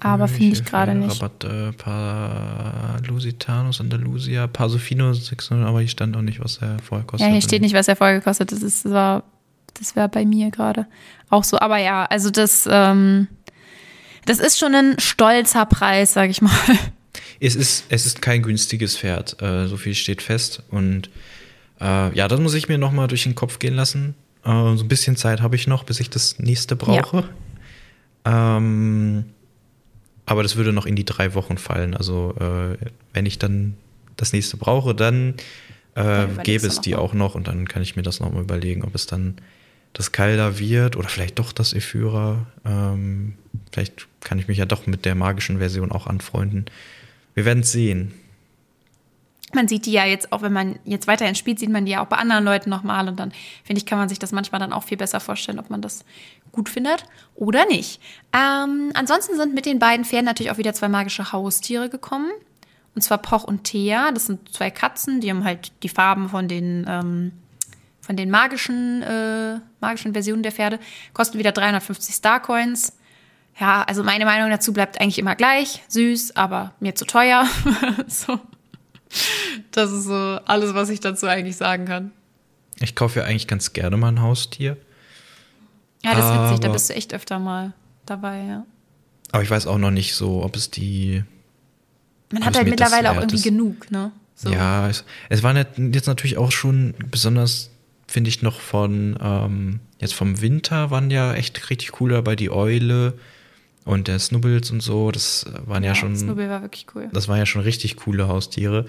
Aber 0.00 0.28
finde 0.28 0.56
ich 0.56 0.64
gerade 0.64 0.94
nicht. 0.94 1.20
Rabatt, 1.22 1.44
äh, 1.44 1.72
paar 1.72 3.00
Lusitanos, 3.06 3.80
Andalusia, 3.80 4.46
Pasofino 4.46 5.12
600, 5.12 5.66
aber 5.66 5.80
hier 5.80 5.88
stand 5.88 6.16
auch 6.16 6.22
nicht, 6.22 6.40
was 6.40 6.58
er 6.58 6.78
vorher 6.80 7.06
kostet. 7.06 7.28
Ja, 7.28 7.32
hier 7.32 7.42
steht 7.42 7.62
nicht, 7.62 7.74
was 7.74 7.88
er 7.88 7.96
vorher 7.96 8.18
gekostet 8.18 8.50
hat. 8.50 8.56
Das 8.56 8.62
ist, 8.62 8.84
das 8.84 8.92
war, 8.92 9.24
das 9.74 9.94
war 9.94 10.08
bei 10.08 10.24
mir 10.24 10.50
gerade 10.50 10.86
auch 11.28 11.44
so. 11.44 11.58
Aber 11.58 11.78
ja, 11.78 12.04
also 12.06 12.30
das, 12.30 12.68
ähm, 12.70 13.28
das 14.24 14.38
ist 14.38 14.58
schon 14.58 14.74
ein 14.74 14.98
stolzer 14.98 15.66
Preis, 15.66 16.12
sag 16.14 16.30
ich 16.30 16.42
mal. 16.42 16.52
Es 17.44 17.56
ist, 17.56 17.86
es 17.88 18.06
ist 18.06 18.22
kein 18.22 18.40
günstiges 18.40 18.96
Pferd, 18.96 19.42
äh, 19.42 19.66
so 19.66 19.76
viel 19.76 19.96
steht 19.96 20.22
fest. 20.22 20.62
Und 20.70 21.10
äh, 21.80 22.16
ja, 22.16 22.28
das 22.28 22.38
muss 22.38 22.54
ich 22.54 22.68
mir 22.68 22.78
nochmal 22.78 23.08
durch 23.08 23.24
den 23.24 23.34
Kopf 23.34 23.58
gehen 23.58 23.74
lassen. 23.74 24.14
Äh, 24.44 24.76
so 24.76 24.84
ein 24.84 24.88
bisschen 24.88 25.16
Zeit 25.16 25.42
habe 25.42 25.56
ich 25.56 25.66
noch, 25.66 25.82
bis 25.82 25.98
ich 25.98 26.08
das 26.08 26.38
nächste 26.38 26.76
brauche. 26.76 27.28
Ähm, 28.24 29.24
aber 30.32 30.42
das 30.42 30.56
würde 30.56 30.72
noch 30.72 30.86
in 30.86 30.96
die 30.96 31.04
drei 31.04 31.34
Wochen 31.34 31.58
fallen. 31.58 31.94
Also 31.94 32.34
äh, 32.40 32.76
wenn 33.12 33.26
ich 33.26 33.38
dann 33.38 33.74
das 34.16 34.32
nächste 34.32 34.56
brauche, 34.56 34.94
dann 34.94 35.34
äh, 35.94 36.26
gäbe 36.42 36.66
es 36.66 36.80
die 36.80 36.92
mal. 36.92 37.00
auch 37.00 37.12
noch 37.12 37.34
und 37.34 37.48
dann 37.48 37.68
kann 37.68 37.82
ich 37.82 37.96
mir 37.96 38.02
das 38.02 38.18
nochmal 38.18 38.42
überlegen, 38.42 38.82
ob 38.82 38.94
es 38.94 39.06
dann 39.06 39.36
das 39.92 40.10
Kalda 40.10 40.58
wird 40.58 40.96
oder 40.96 41.08
vielleicht 41.08 41.38
doch 41.38 41.52
das 41.52 41.74
Ephyra. 41.74 42.46
Ähm, 42.64 43.34
vielleicht 43.70 44.08
kann 44.20 44.38
ich 44.38 44.48
mich 44.48 44.56
ja 44.56 44.64
doch 44.64 44.86
mit 44.86 45.04
der 45.04 45.14
magischen 45.14 45.58
Version 45.58 45.92
auch 45.92 46.06
anfreunden. 46.06 46.64
Wir 47.34 47.44
werden 47.44 47.60
es 47.60 47.72
sehen. 47.72 48.14
Man 49.54 49.68
sieht 49.68 49.86
die 49.86 49.92
ja 49.92 50.04
jetzt 50.04 50.32
auch, 50.32 50.42
wenn 50.42 50.52
man 50.52 50.78
jetzt 50.84 51.06
weiterhin 51.06 51.34
spielt, 51.34 51.58
sieht 51.58 51.70
man 51.70 51.84
die 51.84 51.92
ja 51.92 52.02
auch 52.02 52.08
bei 52.08 52.16
anderen 52.16 52.44
Leuten 52.44 52.70
nochmal. 52.70 53.08
Und 53.08 53.20
dann, 53.20 53.32
finde 53.64 53.78
ich, 53.78 53.86
kann 53.86 53.98
man 53.98 54.08
sich 54.08 54.18
das 54.18 54.32
manchmal 54.32 54.60
dann 54.60 54.72
auch 54.72 54.84
viel 54.84 54.96
besser 54.96 55.20
vorstellen, 55.20 55.58
ob 55.58 55.70
man 55.70 55.82
das 55.82 56.04
gut 56.52 56.68
findet 56.68 57.04
oder 57.34 57.66
nicht. 57.66 58.00
Ähm, 58.32 58.90
ansonsten 58.94 59.36
sind 59.36 59.54
mit 59.54 59.66
den 59.66 59.78
beiden 59.78 60.04
Pferden 60.04 60.26
natürlich 60.26 60.50
auch 60.52 60.58
wieder 60.58 60.74
zwei 60.74 60.88
magische 60.88 61.32
Haustiere 61.32 61.88
gekommen. 61.88 62.30
Und 62.94 63.02
zwar 63.02 63.18
Poch 63.18 63.44
und 63.44 63.64
Thea. 63.64 64.12
Das 64.12 64.26
sind 64.26 64.52
zwei 64.52 64.70
Katzen, 64.70 65.20
die 65.20 65.30
haben 65.30 65.44
halt 65.44 65.72
die 65.82 65.88
Farben 65.88 66.28
von 66.28 66.48
den, 66.48 66.86
ähm, 66.88 67.32
von 68.00 68.16
den 68.16 68.30
magischen, 68.30 69.02
äh, 69.02 69.60
magischen 69.80 70.12
Versionen 70.12 70.42
der 70.42 70.52
Pferde. 70.52 70.78
Kosten 71.14 71.38
wieder 71.38 71.52
350 71.52 72.14
Starcoins. 72.14 72.96
Ja, 73.58 73.82
also 73.82 74.02
meine 74.02 74.24
Meinung 74.24 74.50
dazu 74.50 74.72
bleibt 74.72 75.00
eigentlich 75.00 75.18
immer 75.18 75.36
gleich. 75.36 75.82
Süß, 75.88 76.36
aber 76.36 76.72
mir 76.80 76.94
zu 76.94 77.04
teuer. 77.04 77.46
so. 78.06 78.40
Das 79.70 79.90
ist 79.90 80.04
so 80.04 80.14
alles, 80.44 80.74
was 80.74 80.88
ich 80.90 81.00
dazu 81.00 81.26
eigentlich 81.26 81.56
sagen 81.56 81.84
kann. 81.84 82.12
Ich 82.80 82.94
kaufe 82.94 83.20
ja 83.20 83.26
eigentlich 83.26 83.46
ganz 83.46 83.72
gerne 83.72 83.96
mal 83.96 84.08
ein 84.08 84.20
Haustier. 84.22 84.76
Ja, 86.04 86.14
das 86.14 86.24
ist 86.24 86.30
witzig, 86.32 86.60
da 86.60 86.66
Aber- 86.68 86.72
bist 86.74 86.90
du 86.90 86.94
echt 86.94 87.14
öfter 87.14 87.38
mal 87.38 87.72
dabei, 88.06 88.42
ja. 88.44 88.66
Aber 89.30 89.42
ich 89.42 89.50
weiß 89.50 89.66
auch 89.66 89.78
noch 89.78 89.90
nicht 89.90 90.14
so, 90.14 90.42
ob 90.42 90.56
es 90.56 90.70
die. 90.70 91.22
Man 92.32 92.44
hat 92.44 92.56
halt 92.56 92.68
mittlerweile 92.68 93.10
auch 93.10 93.16
irgendwie 93.16 93.36
ist. 93.36 93.44
genug, 93.44 93.90
ne? 93.90 94.12
So. 94.34 94.50
Ja, 94.50 94.88
es, 94.88 95.04
es 95.28 95.42
waren 95.42 95.56
jetzt 95.56 95.78
jetzt 95.78 96.06
natürlich 96.06 96.36
auch 96.38 96.50
schon 96.52 96.94
besonders, 97.10 97.70
finde 98.08 98.28
ich, 98.28 98.42
noch 98.42 98.60
von, 98.60 99.16
ähm, 99.22 99.80
jetzt 100.00 100.14
vom 100.14 100.40
Winter 100.40 100.90
waren 100.90 101.10
ja 101.10 101.34
echt 101.34 101.70
richtig 101.70 102.00
cool 102.00 102.10
dabei, 102.10 102.34
die 102.36 102.50
Eule 102.50 103.14
und 103.84 104.08
der 104.08 104.18
Snubbles 104.18 104.70
und 104.70 104.80
so. 104.80 105.10
Das 105.10 105.46
waren 105.66 105.82
ja, 105.82 105.94
schon. 105.94 106.16
Snubbel 106.16 106.48
war 106.48 106.62
wirklich 106.62 106.86
cool. 106.94 107.08
Das 107.12 107.28
waren 107.28 107.38
ja 107.38 107.46
schon 107.46 107.62
richtig 107.62 107.96
coole 107.96 108.28
Haustiere. 108.28 108.86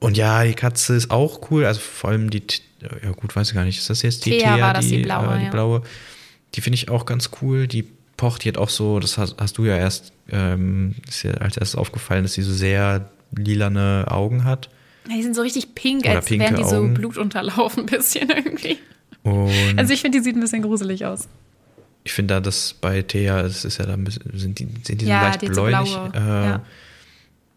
Und 0.00 0.16
ja, 0.16 0.44
die 0.44 0.54
Katze 0.54 0.94
ist 0.96 1.10
auch 1.10 1.50
cool. 1.50 1.64
Also 1.64 1.80
vor 1.80 2.10
allem 2.10 2.30
die, 2.30 2.42
ja 3.02 3.10
gut, 3.12 3.36
weiß 3.36 3.48
ich 3.48 3.54
gar 3.54 3.64
nicht, 3.64 3.78
ist 3.78 3.90
das 3.90 4.02
jetzt 4.02 4.24
die 4.24 4.30
Thea 4.30 4.54
Thea, 4.56 4.66
war 4.66 4.74
das, 4.74 4.86
die 4.86 5.02
blaue, 5.02 5.34
äh, 5.34 5.38
die 5.38 5.44
ja. 5.44 5.50
blaue? 5.50 5.82
Die 6.54 6.60
finde 6.62 6.76
ich 6.76 6.88
auch 6.88 7.04
ganz 7.04 7.30
cool. 7.42 7.66
Die 7.66 7.84
pocht, 8.16 8.44
die 8.44 8.48
hat 8.48 8.58
auch 8.58 8.70
so, 8.70 8.98
das 8.98 9.18
hast, 9.18 9.36
hast 9.38 9.58
du 9.58 9.66
ja 9.66 9.76
erst, 9.76 10.12
ähm, 10.30 10.94
ist 11.08 11.22
ja 11.22 11.32
als 11.32 11.56
erstes 11.56 11.76
aufgefallen, 11.76 12.22
dass 12.22 12.32
sie 12.32 12.42
so 12.42 12.52
sehr 12.52 13.10
lilane 13.36 14.06
Augen 14.08 14.44
hat. 14.44 14.70
Ja, 15.08 15.16
die 15.16 15.22
sind 15.22 15.34
so 15.34 15.42
richtig 15.42 15.74
pink, 15.74 16.04
Oder 16.04 16.16
als 16.16 16.30
wären 16.30 16.56
die 16.56 16.64
so 16.64 16.76
Augen. 16.76 16.94
Blut 16.94 17.16
unterlaufen, 17.16 17.84
ein 17.84 17.86
bisschen 17.86 18.30
irgendwie. 18.36 18.78
Und 19.22 19.78
Also 19.78 19.92
ich 19.92 20.00
finde, 20.00 20.18
die 20.18 20.24
sieht 20.24 20.36
ein 20.36 20.40
bisschen 20.40 20.62
gruselig 20.62 21.04
aus. 21.04 21.28
Ich 22.04 22.12
finde 22.12 22.34
da 22.34 22.40
das 22.40 22.74
bei 22.74 23.02
Thea, 23.02 23.40
es 23.40 23.64
ist 23.64 23.78
ja 23.78 23.86
da 23.86 23.94
ein 23.94 24.04
bisschen, 24.04 24.38
sind 24.38 24.58
die, 24.58 24.68
sind 24.84 25.00
die 25.02 25.06
Ja, 25.06 25.22
leicht 25.22 25.42
die 25.42 25.48
so 25.48 25.52
bläulich. 25.64 25.90
blaue, 25.92 26.12
äh, 26.14 26.44
ja. 26.46 26.62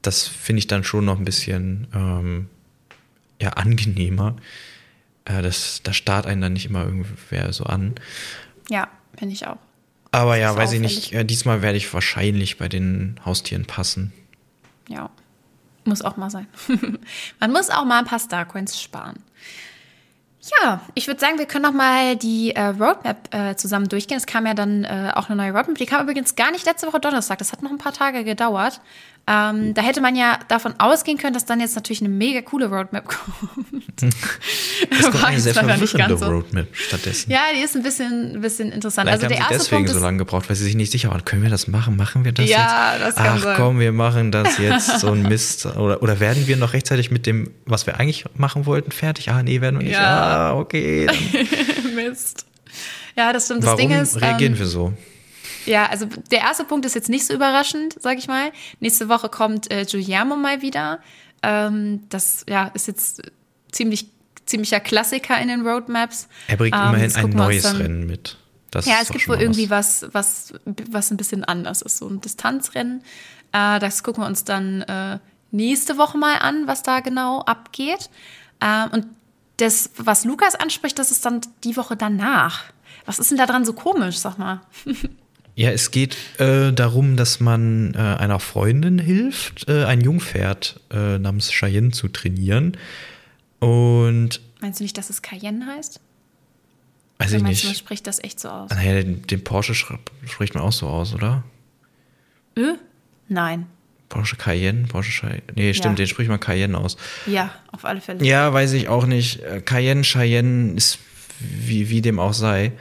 Das 0.01 0.27
finde 0.27 0.60
ich 0.60 0.67
dann 0.67 0.84
schon 0.84 1.06
noch 1.06 1.17
ein 1.17 1.23
bisschen 1.25 1.88
ähm, 1.93 2.49
ja, 3.41 3.51
angenehmer. 3.51 4.36
Äh, 5.25 5.41
das, 5.41 5.82
da 5.84 5.93
starrt 5.93 6.25
einen 6.25 6.41
dann 6.41 6.53
nicht 6.53 6.65
immer 6.65 6.84
irgendwer 6.84 7.53
so 7.53 7.63
an. 7.65 7.95
Ja, 8.69 8.89
finde 9.17 9.34
ich 9.34 9.47
auch. 9.47 9.58
Aber 10.12 10.36
ja, 10.38 10.51
Ist 10.51 10.58
weiß 10.58 10.71
ich 10.73 10.79
auffällig. 10.82 10.95
nicht. 11.12 11.13
Äh, 11.13 11.23
diesmal 11.25 11.62
werde 11.62 11.77
ich 11.77 11.91
wahrscheinlich 11.93 12.58
bei 12.58 12.67
den 12.67 13.19
Haustieren 13.25 13.65
passen. 13.65 14.12
Ja. 14.89 15.10
Muss 15.86 16.01
auch 16.01 16.17
mal 16.17 16.29
sein. 16.29 16.47
Man 17.39 17.51
muss 17.51 17.69
auch 17.69 17.84
mal 17.86 17.99
ein 17.99 18.06
paar 18.06 18.19
Starcoins 18.19 18.82
sparen. 18.82 19.15
Ja, 20.62 20.82
ich 20.93 21.08
würde 21.08 21.21
sagen, 21.21 21.38
wir 21.38 21.45
können 21.45 21.63
noch 21.63 21.71
mal 21.71 22.17
die 22.17 22.53
äh, 22.53 22.65
Roadmap 22.65 23.34
äh, 23.34 23.56
zusammen 23.56 23.88
durchgehen. 23.88 24.17
Es 24.17 24.25
kam 24.25 24.45
ja 24.45 24.53
dann 24.53 24.84
äh, 24.84 25.12
auch 25.15 25.29
eine 25.29 25.38
neue 25.38 25.53
Roadmap. 25.53 25.77
Die 25.77 25.86
kam 25.86 26.01
übrigens 26.03 26.36
gar 26.36 26.51
nicht 26.51 26.65
letzte 26.65 26.86
Woche 26.86 26.99
Donnerstag. 26.99 27.38
Das 27.38 27.53
hat 27.53 27.62
noch 27.62 27.71
ein 27.71 27.77
paar 27.77 27.93
Tage 27.93 28.25
gedauert. 28.25 28.82
Ähm, 29.25 29.73
da 29.73 29.81
hätte 29.81 30.01
man 30.01 30.17
ja 30.17 30.38
davon 30.49 30.73
ausgehen 30.79 31.17
können, 31.17 31.33
dass 31.33 31.45
dann 31.45 31.62
jetzt 31.62 31.75
natürlich 31.75 32.01
eine 32.01 32.09
mega 32.09 32.41
coole 32.41 32.67
Roadmap 32.67 33.05
kommt. 33.07 34.03
Es 34.89 35.01
kommt 35.01 35.21
War 35.21 35.27
eine 35.29 35.39
sehr 35.39 35.53
verwirrende 35.53 36.17
so. 36.17 36.25
Roadmap 36.25 36.67
stattdessen. 36.73 37.31
Ja, 37.31 37.39
die 37.55 37.62
ist 37.63 37.73
ein 37.77 37.83
bisschen, 37.83 38.36
ein 38.36 38.41
bisschen 38.41 38.73
interessant. 38.73 39.07
Vielleicht 39.07 39.23
also 39.23 39.33
der 39.33 39.45
haben 39.45 39.47
sie 39.49 39.53
erste 39.53 39.69
deswegen 39.69 39.86
ist, 39.86 39.93
so 39.93 39.99
lange 39.99 40.17
gebraucht, 40.17 40.49
weil 40.49 40.57
sie 40.57 40.65
sich 40.65 40.75
nicht 40.75 40.91
sicher 40.91 41.09
waren. 41.09 41.23
Können 41.23 41.41
wir 41.41 41.49
das 41.49 41.69
machen? 41.69 41.95
Machen 41.95 42.25
wir 42.25 42.33
das 42.33 42.49
Ja, 42.49 42.95
jetzt? 42.95 43.01
das 43.01 43.15
kann 43.15 43.36
Ach 43.38 43.43
sein. 43.43 43.55
komm, 43.55 43.79
wir 43.79 43.93
machen 43.93 44.33
das 44.33 44.57
jetzt. 44.57 44.99
So 44.99 45.12
ein 45.12 45.21
Mist. 45.23 45.67
Oder, 45.67 46.03
oder 46.03 46.19
werden 46.19 46.45
wir 46.47 46.57
noch 46.57 46.73
rechtzeitig 46.73 47.09
mit 47.09 47.25
dem, 47.25 47.49
was 47.65 47.86
wir 47.88 47.99
eigentlich 48.01 48.25
machen 48.36 48.65
wollten, 48.65 48.91
fertig? 48.91 49.29
Ah, 49.29 49.41
nee, 49.41 49.62
werden 49.62 49.79
wir 49.79 49.86
nicht. 49.86 49.93
Ja. 49.93 50.49
Ah, 50.49 50.55
okay. 50.57 51.07
Mist. 51.95 52.45
Ja, 53.15 53.31
das 53.31 53.45
stimmt. 53.45 53.62
Das 53.63 53.67
Warum 53.67 53.79
Ding 53.79 53.91
ist, 53.91 54.19
reagieren 54.21 54.53
ähm, 54.53 54.59
wir 54.59 54.65
so? 54.65 54.93
Ja, 55.65 55.86
also 55.88 56.06
der 56.32 56.39
erste 56.39 56.63
Punkt 56.65 56.86
ist 56.86 56.95
jetzt 56.95 57.10
nicht 57.10 57.26
so 57.26 57.34
überraschend, 57.34 57.95
sag 57.99 58.17
ich 58.17 58.28
mal. 58.28 58.52
Nächste 58.80 59.10
Woche 59.10 59.30
kommt 59.30 59.71
äh, 59.71 59.86
Guillermo 59.89 60.36
mal 60.36 60.62
wieder. 60.62 60.99
Ähm, 61.41 62.02
das 62.10 62.45
ja, 62.49 62.67
ist 62.73 62.88
jetzt 62.88 63.21
ziemlich 63.71 64.08
ziemlicher 64.45 64.80
Klassiker 64.82 65.39
in 65.39 65.47
den 65.47 65.65
Roadmaps. 65.65 66.28
Er 66.47 66.58
bringt 66.58 66.76
Ähm, 66.76 66.89
immerhin 66.89 67.15
ein 67.15 67.30
neues 67.30 67.63
dann- 67.63 67.78
Rennen 67.78 68.06
mit. 68.06 68.38
Das 68.71 68.86
Ja, 68.88 68.95
es 69.02 69.10
gibt 69.10 69.28
wohl 69.30 69.39
irgendwie 69.39 69.69
was, 69.69 70.06
was, 70.13 70.54
was 70.89 71.12
ein 71.12 71.17
bisschen 71.17 71.43
anders 71.45 71.82
ist, 71.84 71.97
so 71.97 72.08
ein 72.08 72.19
Distanzrennen. 72.21 73.04
Äh, 73.52 73.80
das 73.80 74.04
gucken 74.04 74.23
wir 74.23 74.28
uns 74.28 74.43
dann 74.45 74.82
äh, 74.82 75.19
nächste 75.52 75.97
Woche 75.97 76.17
mal 76.17 76.39
an, 76.39 76.65
was 76.67 76.82
da 76.84 76.99
genau 76.99 77.41
abgeht. 77.41 78.10
Ähm, 78.62 78.89
und 78.91 79.06
das, 79.58 79.91
was 79.97 80.26
Lukas 80.26 80.56
anspricht, 80.56 80.97
das 80.97 81.12
ist 81.12 81.23
dann 81.26 81.41
die 81.63 81.78
Woche 81.78 81.95
danach. 81.95 82.63
Was 83.06 83.19
ist 83.19 83.30
denn 83.32 83.38
da 83.38 83.45
dran 83.45 83.63
so 83.63 83.73
komisch, 83.73 84.17
sag 84.17 84.38
mal? 84.38 84.62
Ja, 85.56 85.70
es 85.70 85.92
geht 85.92 86.18
äh, 86.39 86.72
darum, 86.74 87.16
dass 87.16 87.39
man 87.39 87.94
äh, 87.94 87.98
einer 87.98 88.39
Freundin 88.39 88.98
hilft, 88.98 89.68
äh, 89.70 89.86
ein 89.86 90.02
Jungpferd 90.02 90.80
äh, 90.92 91.20
namens 91.20 91.52
Cheyenne 91.52 91.92
zu 91.92 92.08
trainieren. 92.08 92.76
Und 93.60 94.42
Meinst 94.62 94.80
du 94.80 94.84
nicht, 94.84 94.98
dass 94.98 95.10
es 95.10 95.22
Cayenne 95.22 95.66
heißt? 95.68 96.00
weiß 97.20 97.30
Oder 97.30 97.38
ich 97.38 97.44
meinst 97.44 97.63
du, 97.63 97.68
man 97.68 97.72
nicht. 97.74 97.80
spricht 97.80 98.08
das 98.08 98.24
echt 98.24 98.39
so 98.39 98.50
aus? 98.50 98.72
Naja, 98.72 98.94
den, 99.02 99.28
den 99.28 99.44
Porsche 99.44 99.76
spricht 99.76 100.56
man 100.56 100.63
auch 100.63 100.72
so 100.72 100.88
aus, 100.88 101.13
oder? 101.13 101.44
Ö? 102.58 102.74
Nein. 103.30 103.68
Porsche 104.10 104.36
Cayenne, 104.36 104.88
Porsche 104.88 105.12
Cheyenne. 105.12 105.42
Nee, 105.56 105.74
stimmt, 105.74 105.98
Ja. 106.00 106.04
den 106.06 106.08
spricht 106.08 106.30
man 106.30 106.39
Cayenne 106.39 106.78
aus. 106.78 106.98
Ja, 107.28 107.52
auf 107.72 107.86
alle 107.86 108.02
Fälle. 108.02 108.24
Ja, 108.26 108.52
weiß 108.54 108.74
ich 108.74 108.88
auch 108.88 109.06
nicht. 109.06 109.42
Äh, 109.42 109.62
Cayenne, 109.62 110.02
Cheyenne 110.04 110.74
ist 110.74 110.98
wie, 111.39 111.89
wie 111.89 112.02
dem 112.02 112.20
auch 112.20 112.34
sei. 112.34 112.72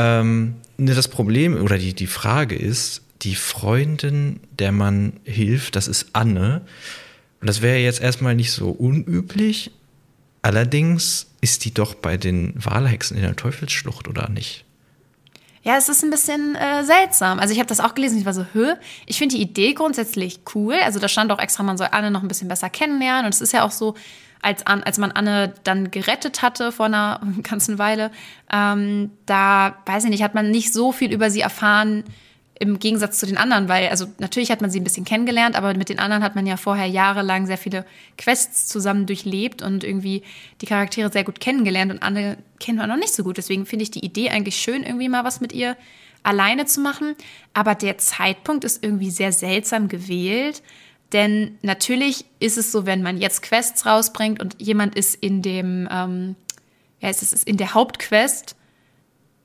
Ähm, 0.00 0.54
ne, 0.78 0.94
das 0.94 1.08
Problem 1.08 1.60
oder 1.62 1.76
die, 1.76 1.94
die 1.94 2.06
Frage 2.06 2.56
ist, 2.56 3.02
die 3.22 3.34
Freundin, 3.34 4.40
der 4.58 4.72
man 4.72 5.12
hilft, 5.24 5.76
das 5.76 5.88
ist 5.88 6.08
Anne. 6.14 6.62
Und 7.40 7.48
das 7.48 7.60
wäre 7.60 7.78
jetzt 7.78 8.00
erstmal 8.00 8.34
nicht 8.34 8.52
so 8.52 8.70
unüblich. 8.70 9.72
Allerdings 10.42 11.26
ist 11.42 11.66
die 11.66 11.74
doch 11.74 11.94
bei 11.94 12.16
den 12.16 12.54
Walhexen 12.56 13.16
in 13.16 13.22
der 13.22 13.36
Teufelsschlucht, 13.36 14.08
oder 14.08 14.30
nicht? 14.30 14.64
Ja, 15.62 15.76
es 15.76 15.90
ist 15.90 16.02
ein 16.02 16.08
bisschen 16.08 16.54
äh, 16.54 16.82
seltsam. 16.84 17.38
Also 17.38 17.52
ich 17.52 17.58
habe 17.58 17.68
das 17.68 17.80
auch 17.80 17.94
gelesen, 17.94 18.18
ich 18.18 18.24
war 18.24 18.32
so, 18.32 18.46
hö, 18.54 18.72
ich 19.04 19.18
finde 19.18 19.36
die 19.36 19.42
Idee 19.42 19.74
grundsätzlich 19.74 20.40
cool. 20.54 20.76
Also 20.82 20.98
da 20.98 21.08
stand 21.08 21.30
auch 21.30 21.38
extra, 21.38 21.62
man 21.62 21.76
soll 21.76 21.88
Anne 21.90 22.10
noch 22.10 22.22
ein 22.22 22.28
bisschen 22.28 22.48
besser 22.48 22.70
kennenlernen. 22.70 23.26
Und 23.26 23.34
es 23.34 23.42
ist 23.42 23.52
ja 23.52 23.64
auch 23.64 23.70
so, 23.70 23.94
als, 24.42 24.66
An 24.66 24.82
als 24.82 24.98
man 24.98 25.12
Anne 25.12 25.54
dann 25.64 25.90
gerettet 25.90 26.42
hatte 26.42 26.72
vor 26.72 26.86
einer 26.86 27.20
ganzen 27.42 27.78
Weile, 27.78 28.10
ähm, 28.52 29.10
da, 29.26 29.76
weiß 29.86 30.04
ich 30.04 30.10
nicht, 30.10 30.22
hat 30.22 30.34
man 30.34 30.50
nicht 30.50 30.72
so 30.72 30.92
viel 30.92 31.12
über 31.12 31.30
sie 31.30 31.40
erfahren 31.40 32.04
im 32.58 32.78
Gegensatz 32.78 33.18
zu 33.18 33.26
den 33.26 33.38
anderen, 33.38 33.70
weil, 33.70 33.88
also 33.88 34.06
natürlich 34.18 34.50
hat 34.50 34.60
man 34.60 34.70
sie 34.70 34.80
ein 34.80 34.84
bisschen 34.84 35.06
kennengelernt, 35.06 35.56
aber 35.56 35.72
mit 35.72 35.88
den 35.88 35.98
anderen 35.98 36.22
hat 36.22 36.34
man 36.34 36.46
ja 36.46 36.58
vorher 36.58 36.84
jahrelang 36.84 37.46
sehr 37.46 37.56
viele 37.56 37.86
Quests 38.18 38.68
zusammen 38.68 39.06
durchlebt 39.06 39.62
und 39.62 39.82
irgendwie 39.82 40.22
die 40.60 40.66
Charaktere 40.66 41.10
sehr 41.10 41.24
gut 41.24 41.40
kennengelernt 41.40 41.90
und 41.90 42.02
Anne 42.02 42.36
kennt 42.58 42.76
man 42.76 42.90
noch 42.90 42.98
nicht 42.98 43.14
so 43.14 43.24
gut. 43.24 43.38
Deswegen 43.38 43.64
finde 43.64 43.84
ich 43.84 43.90
die 43.90 44.04
Idee 44.04 44.28
eigentlich 44.28 44.56
schön, 44.56 44.82
irgendwie 44.82 45.08
mal 45.08 45.24
was 45.24 45.40
mit 45.40 45.54
ihr 45.54 45.74
alleine 46.22 46.66
zu 46.66 46.82
machen. 46.82 47.16
Aber 47.54 47.74
der 47.74 47.96
Zeitpunkt 47.96 48.64
ist 48.64 48.84
irgendwie 48.84 49.10
sehr 49.10 49.32
seltsam 49.32 49.88
gewählt. 49.88 50.62
Denn 51.12 51.58
natürlich 51.62 52.24
ist 52.38 52.56
es 52.56 52.70
so, 52.70 52.86
wenn 52.86 53.02
man 53.02 53.18
jetzt 53.18 53.42
Quests 53.42 53.84
rausbringt 53.84 54.40
und 54.40 54.56
jemand 54.60 54.94
ist 54.94 55.16
in 55.16 55.42
dem, 55.42 55.88
ähm, 55.90 56.36
ja, 57.00 57.08
es 57.08 57.22
ist 57.22 57.46
in 57.46 57.56
der 57.56 57.74
Hauptquest 57.74 58.56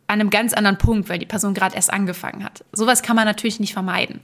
an 0.07 0.19
einem 0.19 0.29
ganz 0.29 0.53
anderen 0.53 0.77
Punkt, 0.77 1.09
weil 1.09 1.17
die 1.17 1.25
Person 1.25 1.55
gerade 1.55 1.75
erst 1.75 1.91
angefangen 1.91 2.43
hat. 2.43 2.63
Sowas 2.71 3.01
kann 3.01 3.15
man 3.15 3.25
natürlich 3.25 3.59
nicht 3.59 3.73
vermeiden. 3.73 4.21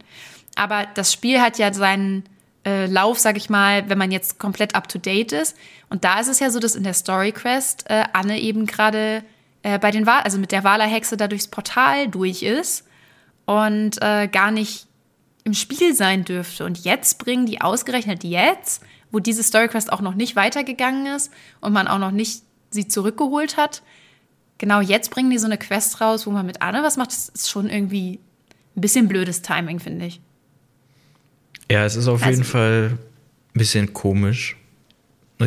Aber 0.56 0.86
das 0.94 1.12
Spiel 1.12 1.42
hat 1.42 1.58
ja 1.58 1.74
seinen 1.74 2.24
äh, 2.66 2.86
Lauf, 2.86 3.18
sag 3.18 3.38
ich 3.38 3.50
mal, 3.50 3.90
wenn 3.90 3.98
man 3.98 4.12
jetzt 4.12 4.38
komplett 4.38 4.76
up 4.76 4.88
to 4.88 5.00
date 5.00 5.32
ist. 5.32 5.58
Und 5.90 6.04
da 6.04 6.20
ist 6.20 6.28
es 6.28 6.40
ja 6.40 6.52
so, 6.52 6.60
dass 6.60 6.76
in 6.76 6.84
der 6.84 6.94
Story 6.94 7.32
Quest 7.32 7.86
äh, 7.90 8.04
Anne 8.14 8.40
eben 8.40 8.68
gerade 8.68 9.24
äh, 9.64 9.80
bei 9.80 9.90
den 9.90 10.06
Wahl, 10.06 10.22
also 10.22 10.38
mit 10.38 10.52
der 10.52 10.64
Walerhexe 10.64 11.18
da 11.18 11.28
durchs 11.28 11.48
Portal 11.48 12.08
durch 12.08 12.44
ist 12.44 12.86
und 13.46 14.02
äh, 14.02 14.28
gar 14.28 14.52
nicht 14.52 14.88
im 15.44 15.54
Spiel 15.54 15.96
sein 15.96 16.24
dürfte. 16.26 16.66
Und 16.66 16.84
jetzt 16.84 17.18
bringen 17.18 17.46
die 17.46 17.62
ausgerechnet 17.62 18.24
jetzt, 18.24 18.84
wo 19.12 19.20
diese 19.20 19.44
Story 19.44 19.68
Quest 19.68 19.92
auch 19.92 20.02
noch 20.02 20.16
nicht 20.16 20.36
weitergegangen 20.36 21.06
ist 21.16 21.32
und 21.60 21.74
man 21.74 21.88
auch 21.88 22.00
noch 22.00 22.12
nicht 22.12 22.44
sie 22.70 22.88
zurückgeholt 22.88 23.58
hat, 23.58 23.82
genau 24.58 24.80
jetzt 24.80 25.12
bringen 25.12 25.30
die 25.30 25.38
so 25.40 25.46
eine 25.48 25.58
Quest 25.58 26.00
raus, 26.00 26.26
wo 26.26 26.32
man 26.32 26.46
mit 26.46 26.62
Anne 26.62 26.84
was 26.84 26.96
macht. 26.96 27.10
Das 27.12 27.28
ist 27.30 27.50
schon 27.50 27.70
irgendwie 27.70 28.20
ein 28.78 28.82
bisschen 28.82 29.08
blödes 29.10 29.42
Timing, 29.42 29.80
finde 29.80 30.06
ich. 30.06 30.22
Ja, 31.70 31.84
es 31.86 31.96
ist 31.96 32.08
auf 32.08 32.22
Also- 32.22 32.32
jeden 32.32 32.44
Fall 32.44 32.92
ein 33.54 33.58
bisschen 33.60 33.94
komisch. 33.94 34.56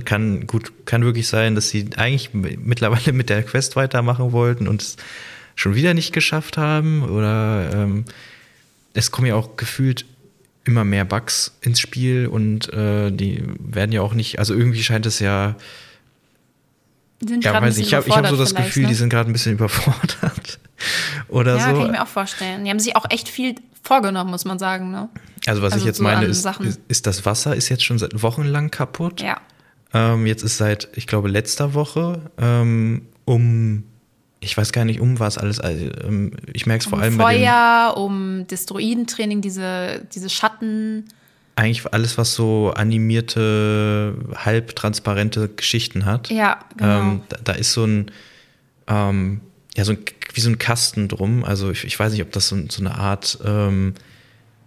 Kann 0.04 0.48
gut, 0.48 0.72
kann 0.86 1.04
wirklich 1.04 1.28
sein, 1.28 1.54
dass 1.54 1.68
sie 1.68 1.88
eigentlich 1.96 2.34
mittlerweile 2.34 3.12
mit 3.12 3.30
der 3.30 3.44
Quest 3.44 3.76
weitermachen 3.76 4.32
wollten 4.32 4.66
und 4.66 4.82
es 4.82 4.96
schon 5.54 5.76
wieder 5.76 5.94
nicht 5.94 6.12
geschafft 6.12 6.58
haben. 6.58 7.04
Oder 7.08 7.70
ähm, 7.72 8.04
es 8.94 9.10
kommen 9.10 9.26
ja 9.26 9.34
auch 9.34 9.56
gefühlt 9.56 10.06
immer 10.64 10.84
mehr 10.84 11.04
Bugs 11.04 11.56
ins 11.60 11.78
Spiel 11.80 12.26
und 12.26 12.72
äh, 12.72 13.10
die 13.10 13.44
werden 13.58 13.92
ja 13.92 14.00
auch 14.00 14.14
nicht, 14.14 14.38
also 14.38 14.54
irgendwie 14.54 14.82
scheint 14.82 15.04
es 15.04 15.18
ja, 15.18 15.56
sind 17.22 17.44
ja, 17.44 17.52
weiß 17.54 17.74
bisschen 17.76 17.84
ich 17.84 17.94
habe 17.94 18.08
ich 18.08 18.16
hab 18.16 18.26
so 18.28 18.36
das 18.36 18.54
Gefühl, 18.54 18.70
vielleicht, 18.70 18.76
die 18.76 18.92
ne? 18.92 18.94
sind 18.94 19.10
gerade 19.10 19.30
ein 19.30 19.32
bisschen 19.32 19.52
überfordert. 19.52 20.58
Oder 21.28 21.56
Ja, 21.56 21.70
so. 21.70 21.76
kann 21.76 21.86
ich 21.86 21.92
mir 21.92 22.02
auch 22.02 22.08
vorstellen. 22.08 22.64
Die 22.64 22.70
haben 22.70 22.78
sich 22.80 22.96
auch 22.96 23.06
echt 23.10 23.28
viel 23.28 23.54
vorgenommen, 23.82 24.30
muss 24.30 24.44
man 24.44 24.58
sagen. 24.58 24.90
Ne? 24.90 25.08
Also 25.46 25.62
was 25.62 25.72
Also 25.72 25.84
ich 25.84 25.86
jetzt 25.86 26.00
meine, 26.00 26.26
ist, 26.26 26.42
Sachen. 26.42 26.66
ist, 26.66 26.80
ist 26.88 27.06
das 27.06 27.24
Wasser 27.24 27.54
ist 27.54 27.68
jetzt 27.68 27.84
schon 27.84 27.98
seit 27.98 28.22
Wochen 28.22 28.44
lang 28.44 28.70
kaputt. 28.70 29.20
Ja. 29.20 29.40
Ähm, 29.92 30.26
jetzt 30.26 30.42
ist 30.42 30.56
seit, 30.56 30.88
ich 30.94 31.06
glaube, 31.06 31.28
letzter 31.28 31.74
Woche 31.74 32.30
ähm, 32.38 33.02
um, 33.24 33.84
ich 34.44 34.56
weiß 34.56 34.72
gar 34.72 34.84
nicht, 34.84 35.00
um 35.00 35.18
was 35.18 35.38
alles. 35.38 35.58
Also, 35.60 35.86
ähm, 36.04 36.32
ich 36.52 36.66
merke 36.66 36.82
es 36.84 36.86
vor 36.88 36.98
Um 36.98 37.02
allem 37.02 37.16
bei 37.16 37.34
den, 37.34 37.44
Feuer, 37.44 37.94
um 37.96 38.46
Destroidentraining, 38.46 39.40
diese, 39.40 40.06
diese 40.14 40.28
Schatten. 40.28 41.06
eigentlich 41.56 41.92
alles, 41.92 42.18
was 42.18 42.34
so 42.34 42.72
animierte, 42.74 44.14
halbtransparente 44.34 45.48
Geschichten 45.48 46.04
hat. 46.04 46.30
Ja, 46.30 46.60
genau. 46.76 47.00
Ähm, 47.00 47.20
da, 47.28 47.38
da 47.42 47.52
ist 47.52 47.72
so 47.72 47.84
ein, 47.84 48.10
ähm, 48.86 49.40
ja, 49.76 49.84
so 49.84 49.92
ein, 49.92 49.98
wie 50.32 50.40
so 50.40 50.50
ein 50.50 50.58
Kasten 50.58 51.08
drum. 51.08 51.44
Also 51.44 51.70
ich, 51.70 51.84
ich 51.84 51.98
weiß 51.98 52.12
nicht, 52.12 52.22
ob 52.22 52.32
das 52.32 52.48
so, 52.48 52.56
so 52.68 52.80
eine 52.80 52.94
Art, 52.96 53.38
ähm, 53.44 53.94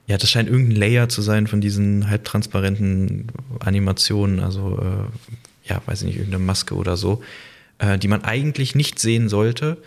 ja, 0.07 0.17
das 0.17 0.29
scheint 0.31 0.49
irgendein 0.49 0.77
Layer 0.77 1.09
zu 1.09 1.21
sein 1.21 1.47
von 1.47 1.59
diesen 1.61 2.09
halbtransparenten 2.09 3.27
Animationen. 3.59 4.39
Also, 4.39 4.79
äh, 4.79 5.69
ja, 5.69 5.81
weiß 5.85 6.01
ich 6.01 6.07
nicht, 6.07 6.17
irgendeine 6.17 6.43
Maske 6.45 6.75
oder 6.75 6.95
so, 6.95 7.21
äh, 7.79 7.97
die 7.97 8.07
man 8.07 8.23
eigentlich 8.23 8.75
nicht 8.75 8.99
sehen 8.99 9.29
sollte. 9.29 9.77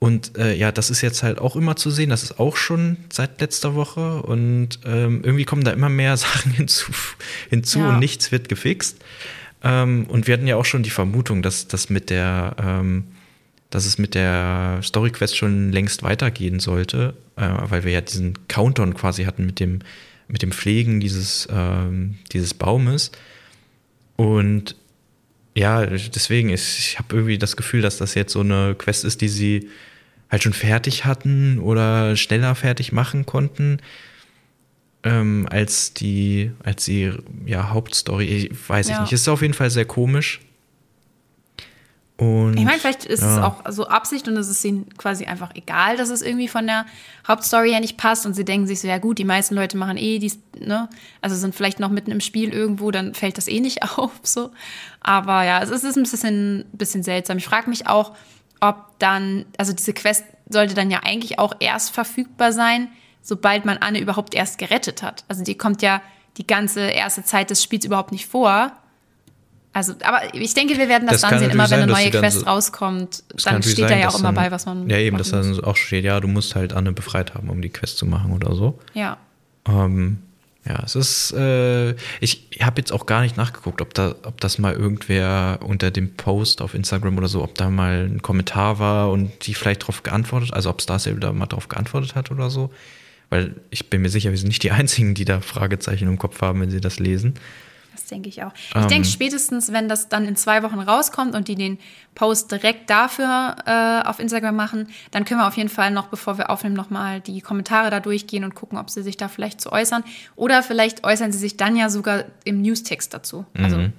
Und 0.00 0.38
äh, 0.38 0.54
ja, 0.54 0.70
das 0.70 0.90
ist 0.90 1.00
jetzt 1.00 1.22
halt 1.24 1.40
auch 1.40 1.56
immer 1.56 1.74
zu 1.74 1.90
sehen. 1.90 2.10
Das 2.10 2.22
ist 2.22 2.38
auch 2.38 2.56
schon 2.56 2.98
seit 3.12 3.40
letzter 3.40 3.74
Woche. 3.74 4.22
Und 4.22 4.78
ähm, 4.84 5.22
irgendwie 5.24 5.44
kommen 5.44 5.64
da 5.64 5.72
immer 5.72 5.88
mehr 5.88 6.16
Sachen 6.16 6.52
hinzu, 6.52 6.92
hinzu 7.50 7.80
Ja. 7.80 7.90
und 7.90 7.98
nichts 7.98 8.30
wird 8.30 8.48
gefixt. 8.48 8.98
Ähm, 9.64 10.06
und 10.08 10.26
wir 10.28 10.34
hatten 10.34 10.46
ja 10.46 10.56
auch 10.56 10.64
schon 10.64 10.84
die 10.84 10.90
Vermutung, 10.90 11.42
dass 11.42 11.66
das 11.66 11.90
mit 11.90 12.10
der, 12.10 12.54
ähm, 12.62 13.04
dass 13.70 13.86
es 13.86 13.98
mit 13.98 14.14
der 14.14 14.78
Story 14.84 15.10
Quest 15.10 15.36
schon 15.36 15.72
längst 15.72 16.04
weitergehen 16.04 16.60
sollte, 16.60 17.14
äh, 17.36 17.48
weil 17.64 17.82
wir 17.82 17.90
ja 17.90 18.00
diesen 18.00 18.34
Countdown 18.46 18.94
quasi 18.94 19.24
hatten 19.24 19.44
mit 19.46 19.58
dem, 19.58 19.80
mit 20.28 20.42
dem 20.42 20.52
Pflegen 20.52 21.00
dieses, 21.00 21.48
ähm, 21.50 22.18
dieses 22.32 22.54
Baumes. 22.54 23.10
Und 24.16 24.76
ja, 25.58 25.84
deswegen, 25.86 26.50
ist, 26.50 26.78
ich 26.78 26.98
habe 26.98 27.16
irgendwie 27.16 27.36
das 27.36 27.56
Gefühl, 27.56 27.82
dass 27.82 27.98
das 27.98 28.14
jetzt 28.14 28.32
so 28.32 28.40
eine 28.40 28.76
Quest 28.78 29.04
ist, 29.04 29.20
die 29.20 29.28
sie 29.28 29.68
halt 30.30 30.42
schon 30.42 30.52
fertig 30.52 31.04
hatten 31.04 31.58
oder 31.58 32.14
schneller 32.16 32.54
fertig 32.54 32.92
machen 32.92 33.26
konnten 33.26 33.78
ähm, 35.02 35.46
als 35.50 35.94
die, 35.94 36.52
als 36.62 36.84
die 36.84 37.12
ja, 37.44 37.70
Hauptstory. 37.70 38.24
Ich 38.24 38.68
weiß 38.68 38.88
ja. 38.88 38.94
ich 38.94 39.00
nicht. 39.00 39.12
Es 39.12 39.22
ist 39.22 39.28
auf 39.28 39.42
jeden 39.42 39.54
Fall 39.54 39.70
sehr 39.70 39.84
komisch. 39.84 40.40
Und, 42.20 42.56
ich 42.56 42.64
meine, 42.64 42.80
vielleicht 42.80 43.04
ist 43.04 43.22
ja. 43.22 43.36
es 43.36 43.42
auch 43.44 43.62
so 43.70 43.86
Absicht 43.86 44.26
und 44.26 44.36
es 44.36 44.48
ist 44.48 44.64
ihnen 44.64 44.88
quasi 44.98 45.26
einfach 45.26 45.54
egal, 45.54 45.96
dass 45.96 46.10
es 46.10 46.20
irgendwie 46.20 46.48
von 46.48 46.66
der 46.66 46.84
Hauptstory 47.28 47.70
her 47.70 47.78
nicht 47.78 47.96
passt 47.96 48.26
und 48.26 48.34
sie 48.34 48.44
denken 48.44 48.66
sich 48.66 48.80
so, 48.80 48.88
ja 48.88 48.98
gut, 48.98 49.18
die 49.18 49.24
meisten 49.24 49.54
Leute 49.54 49.76
machen 49.76 49.96
eh 49.96 50.18
dies, 50.18 50.40
ne, 50.58 50.88
also 51.22 51.36
sind 51.36 51.54
vielleicht 51.54 51.78
noch 51.78 51.90
mitten 51.90 52.10
im 52.10 52.20
Spiel 52.20 52.52
irgendwo, 52.52 52.90
dann 52.90 53.14
fällt 53.14 53.38
das 53.38 53.46
eh 53.46 53.60
nicht 53.60 53.82
auf, 53.98 54.10
so. 54.24 54.50
Aber 55.00 55.44
ja, 55.44 55.62
es 55.62 55.70
ist 55.70 55.96
ein 55.96 56.02
bisschen, 56.02 56.64
bisschen 56.72 57.04
seltsam. 57.04 57.38
Ich 57.38 57.46
frage 57.46 57.70
mich 57.70 57.86
auch, 57.86 58.16
ob 58.60 58.98
dann, 58.98 59.46
also 59.56 59.72
diese 59.72 59.92
Quest 59.92 60.24
sollte 60.48 60.74
dann 60.74 60.90
ja 60.90 61.02
eigentlich 61.04 61.38
auch 61.38 61.54
erst 61.60 61.92
verfügbar 61.92 62.52
sein, 62.52 62.88
sobald 63.22 63.64
man 63.64 63.78
Anne 63.78 64.00
überhaupt 64.00 64.34
erst 64.34 64.58
gerettet 64.58 65.04
hat. 65.04 65.24
Also 65.28 65.44
die 65.44 65.56
kommt 65.56 65.82
ja 65.82 66.02
die 66.36 66.46
ganze 66.48 66.80
erste 66.80 67.22
Zeit 67.22 67.50
des 67.50 67.62
Spiels 67.62 67.84
überhaupt 67.84 68.10
nicht 68.10 68.26
vor. 68.26 68.72
Also, 69.78 69.94
aber 70.02 70.34
ich 70.34 70.54
denke, 70.54 70.76
wir 70.76 70.88
werden 70.88 71.06
das, 71.06 71.20
das 71.20 71.30
dann 71.30 71.38
sehen, 71.38 71.50
immer 71.50 71.70
wenn 71.70 71.82
eine 71.82 71.92
neue 71.92 72.10
Quest 72.10 72.44
rauskommt, 72.44 73.22
dann 73.44 73.62
steht 73.62 73.88
da 73.88 73.96
ja 73.96 74.08
auch 74.08 74.18
immer 74.18 74.32
bei, 74.32 74.50
was 74.50 74.66
man. 74.66 74.90
Ja, 74.90 74.98
eben, 74.98 75.16
dass 75.18 75.30
dann 75.30 75.62
auch 75.62 75.76
steht, 75.76 76.04
ja, 76.04 76.18
du 76.18 76.26
musst 76.26 76.56
halt 76.56 76.72
Anne 76.72 76.90
befreit 76.90 77.34
haben, 77.34 77.48
um 77.48 77.62
die 77.62 77.68
Quest 77.68 77.96
zu 77.96 78.04
machen 78.04 78.32
oder 78.32 78.56
so. 78.56 78.76
Ja. 78.94 79.18
Ähm, 79.68 80.18
ja, 80.66 80.82
es 80.84 80.96
ist, 80.96 81.32
äh, 81.32 81.92
ich 82.18 82.48
habe 82.60 82.80
jetzt 82.80 82.90
auch 82.90 83.06
gar 83.06 83.20
nicht 83.20 83.36
nachgeguckt, 83.36 83.80
ob, 83.80 83.94
da, 83.94 84.16
ob 84.24 84.40
das 84.40 84.58
mal 84.58 84.74
irgendwer 84.74 85.60
unter 85.62 85.92
dem 85.92 86.16
Post 86.16 86.60
auf 86.60 86.74
Instagram 86.74 87.16
oder 87.16 87.28
so, 87.28 87.44
ob 87.44 87.54
da 87.54 87.70
mal 87.70 88.08
ein 88.12 88.20
Kommentar 88.20 88.80
war 88.80 89.12
und 89.12 89.46
die 89.46 89.54
vielleicht 89.54 89.82
darauf 89.82 90.02
geantwortet, 90.02 90.52
also 90.52 90.70
ob 90.70 90.82
Starsail 90.82 91.20
da 91.20 91.32
mal 91.32 91.46
darauf 91.46 91.68
geantwortet 91.68 92.16
hat 92.16 92.32
oder 92.32 92.50
so. 92.50 92.70
Weil 93.30 93.54
ich 93.70 93.90
bin 93.90 94.02
mir 94.02 94.08
sicher, 94.08 94.30
wir 94.30 94.38
sind 94.38 94.48
nicht 94.48 94.64
die 94.64 94.72
Einzigen, 94.72 95.14
die 95.14 95.24
da 95.24 95.40
Fragezeichen 95.40 96.08
im 96.08 96.18
Kopf 96.18 96.42
haben, 96.42 96.60
wenn 96.62 96.70
sie 96.70 96.80
das 96.80 96.98
lesen. 96.98 97.34
Das 97.98 98.06
denke 98.06 98.28
ich 98.28 98.42
auch. 98.44 98.52
Ich 98.70 98.76
ähm, 98.76 98.88
denke 98.88 99.08
spätestens, 99.08 99.72
wenn 99.72 99.88
das 99.88 100.08
dann 100.08 100.24
in 100.26 100.36
zwei 100.36 100.62
Wochen 100.62 100.78
rauskommt 100.78 101.34
und 101.34 101.48
die 101.48 101.56
den 101.56 101.78
Post 102.14 102.52
direkt 102.52 102.88
dafür 102.90 103.56
äh, 103.66 104.06
auf 104.08 104.20
Instagram 104.20 104.54
machen, 104.54 104.88
dann 105.10 105.24
können 105.24 105.40
wir 105.40 105.48
auf 105.48 105.56
jeden 105.56 105.68
Fall 105.68 105.90
noch, 105.90 106.06
bevor 106.06 106.38
wir 106.38 106.50
aufnehmen, 106.50 106.76
nochmal 106.76 107.20
die 107.20 107.40
Kommentare 107.40 107.90
da 107.90 108.00
durchgehen 108.00 108.44
und 108.44 108.54
gucken, 108.54 108.78
ob 108.78 108.88
sie 108.88 109.02
sich 109.02 109.16
da 109.16 109.28
vielleicht 109.28 109.60
zu 109.60 109.72
äußern. 109.72 110.04
Oder 110.36 110.62
vielleicht 110.62 111.04
äußern 111.04 111.32
sie 111.32 111.38
sich 111.38 111.56
dann 111.56 111.76
ja 111.76 111.90
sogar 111.90 112.24
im 112.44 112.62
Newstext 112.62 113.12
dazu. 113.14 113.44
Also, 113.54 113.78
mhm. 113.78 113.92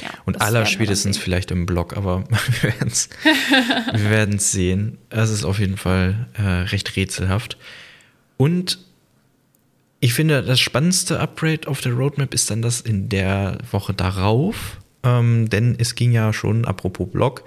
Ja, 0.00 0.08
und 0.24 0.40
aller 0.40 0.64
spätestens 0.64 1.18
vielleicht 1.18 1.50
im 1.50 1.66
Blog, 1.66 1.94
aber 1.96 2.24
wir 2.62 4.10
werden 4.10 4.36
es 4.36 4.52
sehen. 4.52 4.96
Es 5.10 5.28
ist 5.28 5.44
auf 5.44 5.58
jeden 5.58 5.76
Fall 5.76 6.28
äh, 6.38 6.42
recht 6.42 6.96
rätselhaft. 6.96 7.58
Und 8.38 8.78
ich 10.02 10.14
finde, 10.14 10.42
das 10.42 10.58
spannendste 10.58 11.20
Upgrade 11.20 11.68
auf 11.68 11.80
der 11.80 11.92
Roadmap 11.92 12.34
ist 12.34 12.50
dann 12.50 12.60
das 12.60 12.80
in 12.80 13.08
der 13.08 13.58
Woche 13.70 13.94
darauf. 13.94 14.78
Ähm, 15.04 15.48
denn 15.48 15.76
es 15.78 15.94
ging 15.94 16.10
ja 16.10 16.32
schon, 16.32 16.64
apropos 16.64 17.08
Blog, 17.08 17.44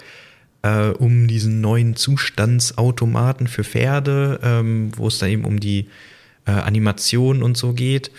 äh, 0.62 0.88
um 0.88 1.28
diesen 1.28 1.60
neuen 1.60 1.96
Zustandsautomaten 1.96 3.46
für 3.46 3.62
Pferde, 3.62 4.40
ähm, 4.42 4.90
wo 4.96 5.08
es 5.08 5.18
dann 5.18 5.28
eben 5.28 5.44
um 5.44 5.60
die 5.60 5.88
äh, 6.46 6.52
Animation 6.52 7.42
und 7.42 7.58
so 7.58 7.74
geht. 7.74 8.10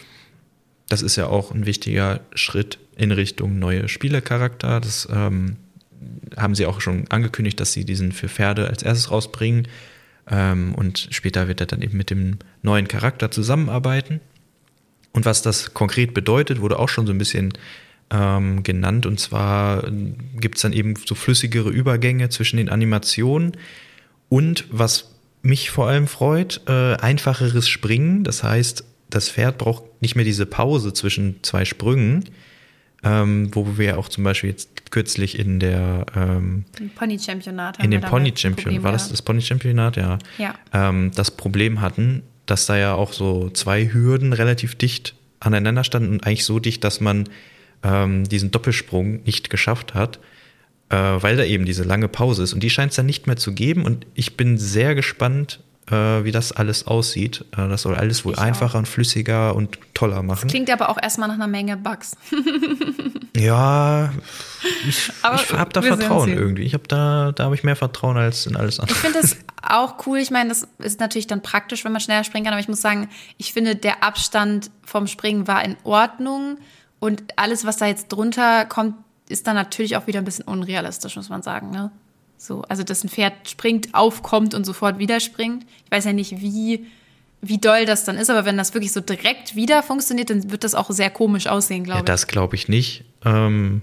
Das 0.87 1.01
ist 1.01 1.15
ja 1.15 1.25
auch 1.25 1.51
ein 1.51 1.65
wichtiger 1.65 2.19
Schritt 2.35 2.77
in 2.95 3.11
Richtung 3.11 3.57
neue 3.57 3.87
Spielercharakter. 3.87 4.79
Das 4.79 5.07
ähm, 5.11 5.55
haben 6.37 6.53
sie 6.53 6.67
auch 6.67 6.79
schon 6.79 7.09
angekündigt, 7.09 7.59
dass 7.59 7.73
sie 7.73 7.85
diesen 7.85 8.11
für 8.11 8.29
Pferde 8.29 8.67
als 8.67 8.83
erstes 8.83 9.09
rausbringen. 9.09 9.67
Ähm, 10.29 10.75
und 10.75 11.07
später 11.11 11.47
wird 11.47 11.61
er 11.61 11.67
dann 11.67 11.81
eben 11.81 11.97
mit 11.97 12.09
dem 12.09 12.37
neuen 12.61 12.87
Charakter 12.87 13.31
zusammenarbeiten. 13.31 14.19
Und 15.13 15.25
was 15.25 15.41
das 15.41 15.73
konkret 15.73 16.13
bedeutet, 16.13 16.61
wurde 16.61 16.79
auch 16.79 16.89
schon 16.89 17.07
so 17.07 17.13
ein 17.13 17.17
bisschen 17.17 17.53
ähm, 18.11 18.63
genannt. 18.63 19.05
Und 19.05 19.19
zwar 19.19 19.89
gibt 20.39 20.57
es 20.57 20.61
dann 20.61 20.73
eben 20.73 20.95
so 20.95 21.15
flüssigere 21.15 21.69
Übergänge 21.69 22.29
zwischen 22.29 22.57
den 22.57 22.69
Animationen. 22.69 23.57
Und 24.29 24.65
was 24.69 25.11
mich 25.41 25.69
vor 25.69 25.87
allem 25.87 26.07
freut, 26.07 26.61
äh, 26.67 26.95
einfacheres 26.95 27.67
Springen. 27.69 28.23
Das 28.23 28.43
heißt, 28.43 28.83
das 29.09 29.29
Pferd 29.29 29.57
braucht 29.57 29.83
nicht 30.01 30.15
mehr 30.15 30.25
diese 30.25 30.45
Pause 30.45 30.93
zwischen 30.93 31.41
zwei 31.41 31.65
Sprüngen, 31.65 32.25
ähm, 33.03 33.49
wo 33.53 33.77
wir 33.77 33.97
auch 33.99 34.09
zum 34.09 34.23
Beispiel 34.23 34.49
jetzt 34.49 34.91
kürzlich 34.91 35.37
in 35.37 35.59
der 35.59 36.05
ähm, 36.15 36.65
Pony-Championat 36.95 37.83
in 37.83 37.91
dem 37.91 38.01
Pony-Championat, 38.01 38.83
war 38.83 38.91
das 38.91 39.09
das 39.09 39.21
Pony-Championat? 39.21 39.97
Ja. 39.97 40.17
ja. 40.37 40.55
Ähm, 40.73 41.11
das 41.15 41.31
Problem 41.31 41.81
hatten, 41.81 42.23
dass 42.45 42.65
da 42.65 42.77
ja 42.77 42.95
auch 42.95 43.13
so 43.13 43.49
zwei 43.49 43.91
Hürden 43.91 44.33
relativ 44.33 44.75
dicht 44.75 45.15
aneinander 45.39 45.83
standen 45.83 46.11
und 46.11 46.25
eigentlich 46.25 46.45
so 46.45 46.59
dicht, 46.59 46.83
dass 46.83 46.99
man 46.99 47.29
ähm, 47.83 48.23
diesen 48.23 48.51
Doppelsprung 48.51 49.23
nicht 49.23 49.49
geschafft 49.49 49.93
hat, 49.93 50.19
äh, 50.89 50.95
weil 50.95 51.37
da 51.37 51.43
eben 51.43 51.65
diese 51.65 51.83
lange 51.83 52.07
Pause 52.07 52.43
ist. 52.43 52.53
Und 52.53 52.63
die 52.63 52.69
scheint 52.69 52.91
es 52.91 52.95
dann 52.95 53.05
nicht 53.05 53.27
mehr 53.27 53.37
zu 53.37 53.53
geben. 53.53 53.83
Und 53.85 54.07
ich 54.15 54.37
bin 54.37 54.57
sehr 54.57 54.95
gespannt, 54.95 55.59
äh, 55.89 56.23
wie 56.23 56.31
das 56.31 56.51
alles 56.51 56.87
aussieht. 56.87 57.45
Äh, 57.51 57.67
das 57.69 57.83
soll 57.83 57.95
alles 57.95 58.25
wohl 58.25 58.33
ich 58.33 58.39
einfacher 58.39 58.75
auch. 58.75 58.79
und 58.79 58.87
flüssiger 58.87 59.55
und 59.55 59.79
toller 59.93 60.21
machen. 60.23 60.41
Das 60.43 60.51
klingt 60.51 60.69
aber 60.69 60.89
auch 60.89 61.01
erstmal 61.01 61.27
nach 61.27 61.35
einer 61.35 61.47
Menge 61.47 61.77
Bugs. 61.77 62.15
ja, 63.37 64.11
ich, 64.87 65.09
ich 65.09 65.53
habe 65.53 65.71
da 65.71 65.81
Vertrauen 65.81 66.29
irgendwie. 66.29 66.63
Ich 66.63 66.73
habe 66.73 66.87
da, 66.87 67.31
da 67.31 67.45
habe 67.45 67.55
ich 67.55 67.63
mehr 67.63 67.75
Vertrauen 67.75 68.17
als 68.17 68.45
in 68.45 68.55
alles 68.55 68.79
andere. 68.79 68.95
Ich 68.95 69.01
finde 69.01 69.19
es 69.19 69.37
auch 69.61 70.05
cool. 70.05 70.19
Ich 70.19 70.31
meine, 70.31 70.49
das 70.49 70.67
ist 70.79 70.99
natürlich 70.99 71.27
dann 71.27 71.41
praktisch, 71.41 71.85
wenn 71.85 71.91
man 71.91 72.01
schneller 72.01 72.23
springen 72.23 72.45
kann. 72.45 72.53
Aber 72.53 72.61
ich 72.61 72.69
muss 72.69 72.81
sagen, 72.81 73.09
ich 73.37 73.53
finde, 73.53 73.75
der 73.75 74.03
Abstand 74.03 74.71
vom 74.83 75.07
Springen 75.07 75.47
war 75.47 75.63
in 75.63 75.77
Ordnung. 75.83 76.57
Und 76.99 77.23
alles, 77.35 77.65
was 77.65 77.77
da 77.77 77.85
jetzt 77.85 78.09
drunter 78.09 78.65
kommt, 78.65 78.95
ist 79.29 79.45
dann 79.45 79.55
natürlich 79.55 79.97
auch 79.97 80.07
wieder 80.07 80.19
ein 80.19 80.25
bisschen 80.25 80.45
unrealistisch, 80.45 81.15
muss 81.15 81.29
man 81.29 81.41
sagen. 81.43 81.69
Ne? 81.71 81.91
So, 82.37 82.61
also 82.63 82.83
dass 82.83 83.03
ein 83.03 83.09
Pferd 83.09 83.49
springt, 83.49 83.93
aufkommt 83.93 84.53
und 84.53 84.65
sofort 84.65 84.99
wieder 84.99 85.19
springt. 85.19 85.65
Ich 85.85 85.91
weiß 85.91 86.05
ja 86.05 86.13
nicht, 86.13 86.39
wie, 86.39 86.85
wie 87.41 87.57
doll 87.57 87.85
das 87.85 88.03
dann 88.05 88.17
ist, 88.17 88.29
aber 88.29 88.45
wenn 88.45 88.57
das 88.57 88.73
wirklich 88.73 88.93
so 88.93 89.01
direkt 89.01 89.55
wieder 89.55 89.81
funktioniert, 89.83 90.29
dann 90.29 90.51
wird 90.51 90.63
das 90.63 90.75
auch 90.75 90.91
sehr 90.91 91.09
komisch 91.09 91.47
aussehen, 91.47 91.83
glaube 91.83 91.99
ja, 91.99 92.03
ich. 92.03 92.05
Das 92.05 92.27
glaube 92.27 92.55
ich 92.55 92.67
nicht. 92.67 93.03
Ähm, 93.25 93.81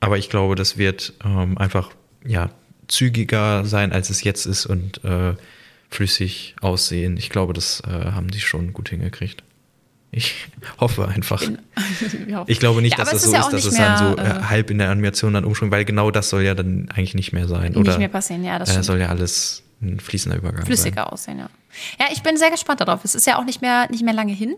aber 0.00 0.18
ich 0.18 0.28
glaube, 0.28 0.54
das 0.54 0.76
wird 0.76 1.14
ähm, 1.24 1.56
einfach 1.56 1.90
ja, 2.24 2.50
zügiger 2.88 3.64
sein, 3.64 3.92
als 3.92 4.10
es 4.10 4.22
jetzt 4.22 4.46
ist 4.46 4.66
und 4.66 5.02
äh, 5.04 5.34
flüssig 5.88 6.56
aussehen. 6.60 7.16
Ich 7.16 7.30
glaube, 7.30 7.52
das 7.52 7.82
äh, 7.86 7.90
haben 7.90 8.28
die 8.28 8.40
schon 8.40 8.72
gut 8.72 8.90
hingekriegt. 8.90 9.42
Ich 10.16 10.48
hoffe 10.80 11.06
einfach. 11.06 11.42
Ich 12.46 12.58
glaube 12.58 12.82
nicht, 12.82 12.98
ja, 12.98 13.04
dass 13.04 13.10
das 13.10 13.22
so 13.22 13.28
ist, 13.28 13.34
ja 13.34 13.50
dass 13.50 13.64
es 13.64 13.78
mehr, 13.78 13.96
dann 13.96 14.16
so 14.16 14.22
äh, 14.22 14.42
halb 14.48 14.70
in 14.70 14.78
der 14.78 14.90
Animation 14.90 15.34
dann 15.34 15.44
umschwingt, 15.44 15.70
weil 15.72 15.84
genau 15.84 16.10
das 16.10 16.30
soll 16.30 16.42
ja 16.42 16.54
dann 16.54 16.88
eigentlich 16.90 17.14
nicht 17.14 17.32
mehr 17.32 17.46
sein. 17.46 17.72
Nicht 17.72 17.76
oder, 17.76 17.98
mehr 17.98 18.08
passieren, 18.08 18.42
ja, 18.42 18.58
das 18.58 18.74
äh, 18.74 18.82
soll 18.82 18.98
ja 18.98 19.08
alles 19.08 19.62
ein 19.82 20.00
fließender 20.00 20.38
Übergang 20.38 20.64
Flüssiger 20.64 21.02
sein. 21.02 21.12
aussehen, 21.12 21.38
ja. 21.38 21.48
Ja, 22.00 22.06
ich 22.12 22.22
bin 22.22 22.36
sehr 22.36 22.50
gespannt 22.50 22.80
darauf. 22.80 23.04
Es 23.04 23.14
ist 23.14 23.26
ja 23.26 23.38
auch 23.38 23.44
nicht 23.44 23.60
mehr, 23.60 23.88
nicht 23.90 24.02
mehr 24.02 24.14
lange 24.14 24.32
hin. 24.32 24.56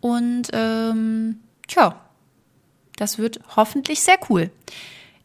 Und 0.00 0.48
ähm, 0.52 1.36
tja, 1.68 2.00
das 2.96 3.18
wird 3.18 3.40
hoffentlich 3.54 4.00
sehr 4.00 4.18
cool. 4.28 4.50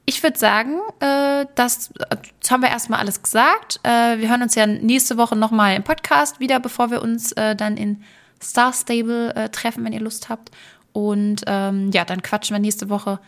Ich 0.05 0.21
würde 0.21 0.37
sagen, 0.37 0.79
äh, 0.99 1.45
das, 1.55 1.91
das, 2.39 2.51
haben 2.51 2.61
wir 2.61 2.69
erstmal 2.69 2.99
alles 2.99 3.21
gesagt. 3.23 3.79
Äh, 3.83 4.19
wir 4.19 4.29
hören 4.29 4.43
uns 4.43 4.55
ja 4.55 4.67
nächste 4.67 5.17
Woche 5.17 5.35
nochmal 5.35 5.75
im 5.75 5.83
Podcast 5.83 6.39
wieder, 6.39 6.59
bevor 6.59 6.91
wir 6.91 7.01
uns 7.01 7.31
äh, 7.33 7.55
dann 7.55 7.77
in 7.77 8.03
Star 8.41 8.73
Stable 8.73 9.35
äh, 9.35 9.49
treffen, 9.49 9.83
wenn 9.85 9.93
ihr 9.93 10.01
Lust 10.01 10.29
habt. 10.29 10.51
Und 10.93 11.43
ähm, 11.47 11.91
ja, 11.91 12.05
dann 12.05 12.21
quatschen 12.21 12.55
wir 12.55 12.59
nächste 12.59 12.89
Woche 12.89 13.19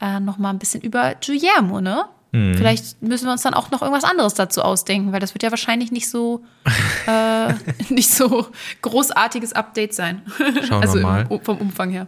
äh, 0.00 0.20
noch 0.20 0.38
mal 0.38 0.50
ein 0.50 0.58
bisschen 0.58 0.80
über 0.80 1.14
Guillermo, 1.14 1.80
ne? 1.80 2.06
Mhm. 2.32 2.54
Vielleicht 2.54 3.02
müssen 3.02 3.26
wir 3.26 3.32
uns 3.32 3.42
dann 3.42 3.54
auch 3.54 3.70
noch 3.70 3.82
irgendwas 3.82 4.04
anderes 4.04 4.34
dazu 4.34 4.62
ausdenken, 4.62 5.12
weil 5.12 5.20
das 5.20 5.34
wird 5.34 5.42
ja 5.42 5.50
wahrscheinlich 5.50 5.90
nicht 5.90 6.08
so 6.08 6.44
äh, 7.06 7.52
nicht 7.88 8.10
so 8.10 8.46
großartiges 8.82 9.52
Update 9.52 9.94
sein. 9.94 10.22
Schauen 10.66 10.82
also 10.82 10.94
wir 10.94 11.02
mal. 11.02 11.26
Im, 11.28 11.40
vom 11.40 11.58
Umfang 11.58 11.90
her. 11.90 12.06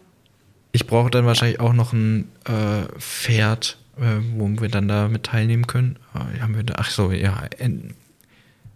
Ich 0.71 0.87
brauche 0.87 1.11
dann 1.11 1.27
wahrscheinlich 1.27 1.61
auch 1.61 1.73
noch 1.73 1.93
ein 1.93 2.31
äh, 2.45 2.99
Pferd, 2.99 3.79
äh, 3.99 4.21
wo 4.37 4.49
wir 4.61 4.69
dann 4.69 4.89
da 4.89 5.09
mit 5.09 5.25
teilnehmen 5.25 5.67
können. 5.67 5.99
Äh, 6.15 6.41
haben 6.41 6.57
wir 6.57 6.63
da, 6.63 6.75
ach 6.79 6.91
so, 6.91 7.11
ja, 7.11 7.43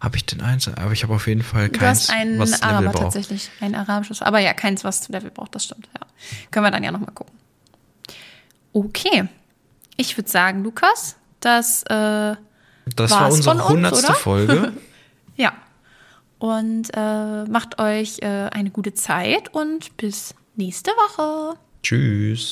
habe 0.00 0.16
ich 0.16 0.26
den 0.26 0.40
eins? 0.42 0.68
Aber 0.68 0.92
ich 0.92 1.02
habe 1.02 1.14
auf 1.14 1.26
jeden 1.26 1.42
Fall 1.42 1.68
keins, 1.68 2.06
du 2.06 2.12
hast 2.12 2.18
einen 2.18 2.38
was 2.38 2.62
Araber 2.62 2.80
Level 2.80 2.92
braucht. 2.92 3.02
tatsächlich. 3.04 3.50
Ein 3.60 3.74
arabisches. 3.74 4.22
Aber 4.22 4.38
ja, 4.38 4.52
keins, 4.52 4.84
was 4.84 5.08
Level 5.08 5.30
braucht, 5.30 5.54
das 5.54 5.64
stimmt. 5.64 5.88
Ja. 5.94 6.06
Können 6.50 6.66
wir 6.66 6.70
dann 6.70 6.84
ja 6.84 6.92
nochmal 6.92 7.12
gucken. 7.14 7.34
Okay. 8.72 9.28
Ich 9.96 10.16
würde 10.18 10.28
sagen, 10.28 10.62
Lukas, 10.62 11.16
das 11.40 11.82
äh, 11.84 12.36
Das 12.94 13.10
war 13.10 13.32
unsere 13.32 13.56
von 13.56 13.76
uns, 13.76 13.86
100. 13.86 13.92
oder? 14.04 14.14
Folge. 14.14 14.72
Ja. 15.38 15.52
Und 16.38 16.90
äh, 16.94 17.44
macht 17.44 17.78
euch 17.78 18.18
äh, 18.22 18.48
eine 18.50 18.70
gute 18.70 18.94
Zeit 18.94 19.52
und 19.52 19.94
bis 19.98 20.34
nächste 20.54 20.90
Woche. 20.92 21.58
Tschüss. 21.82 22.44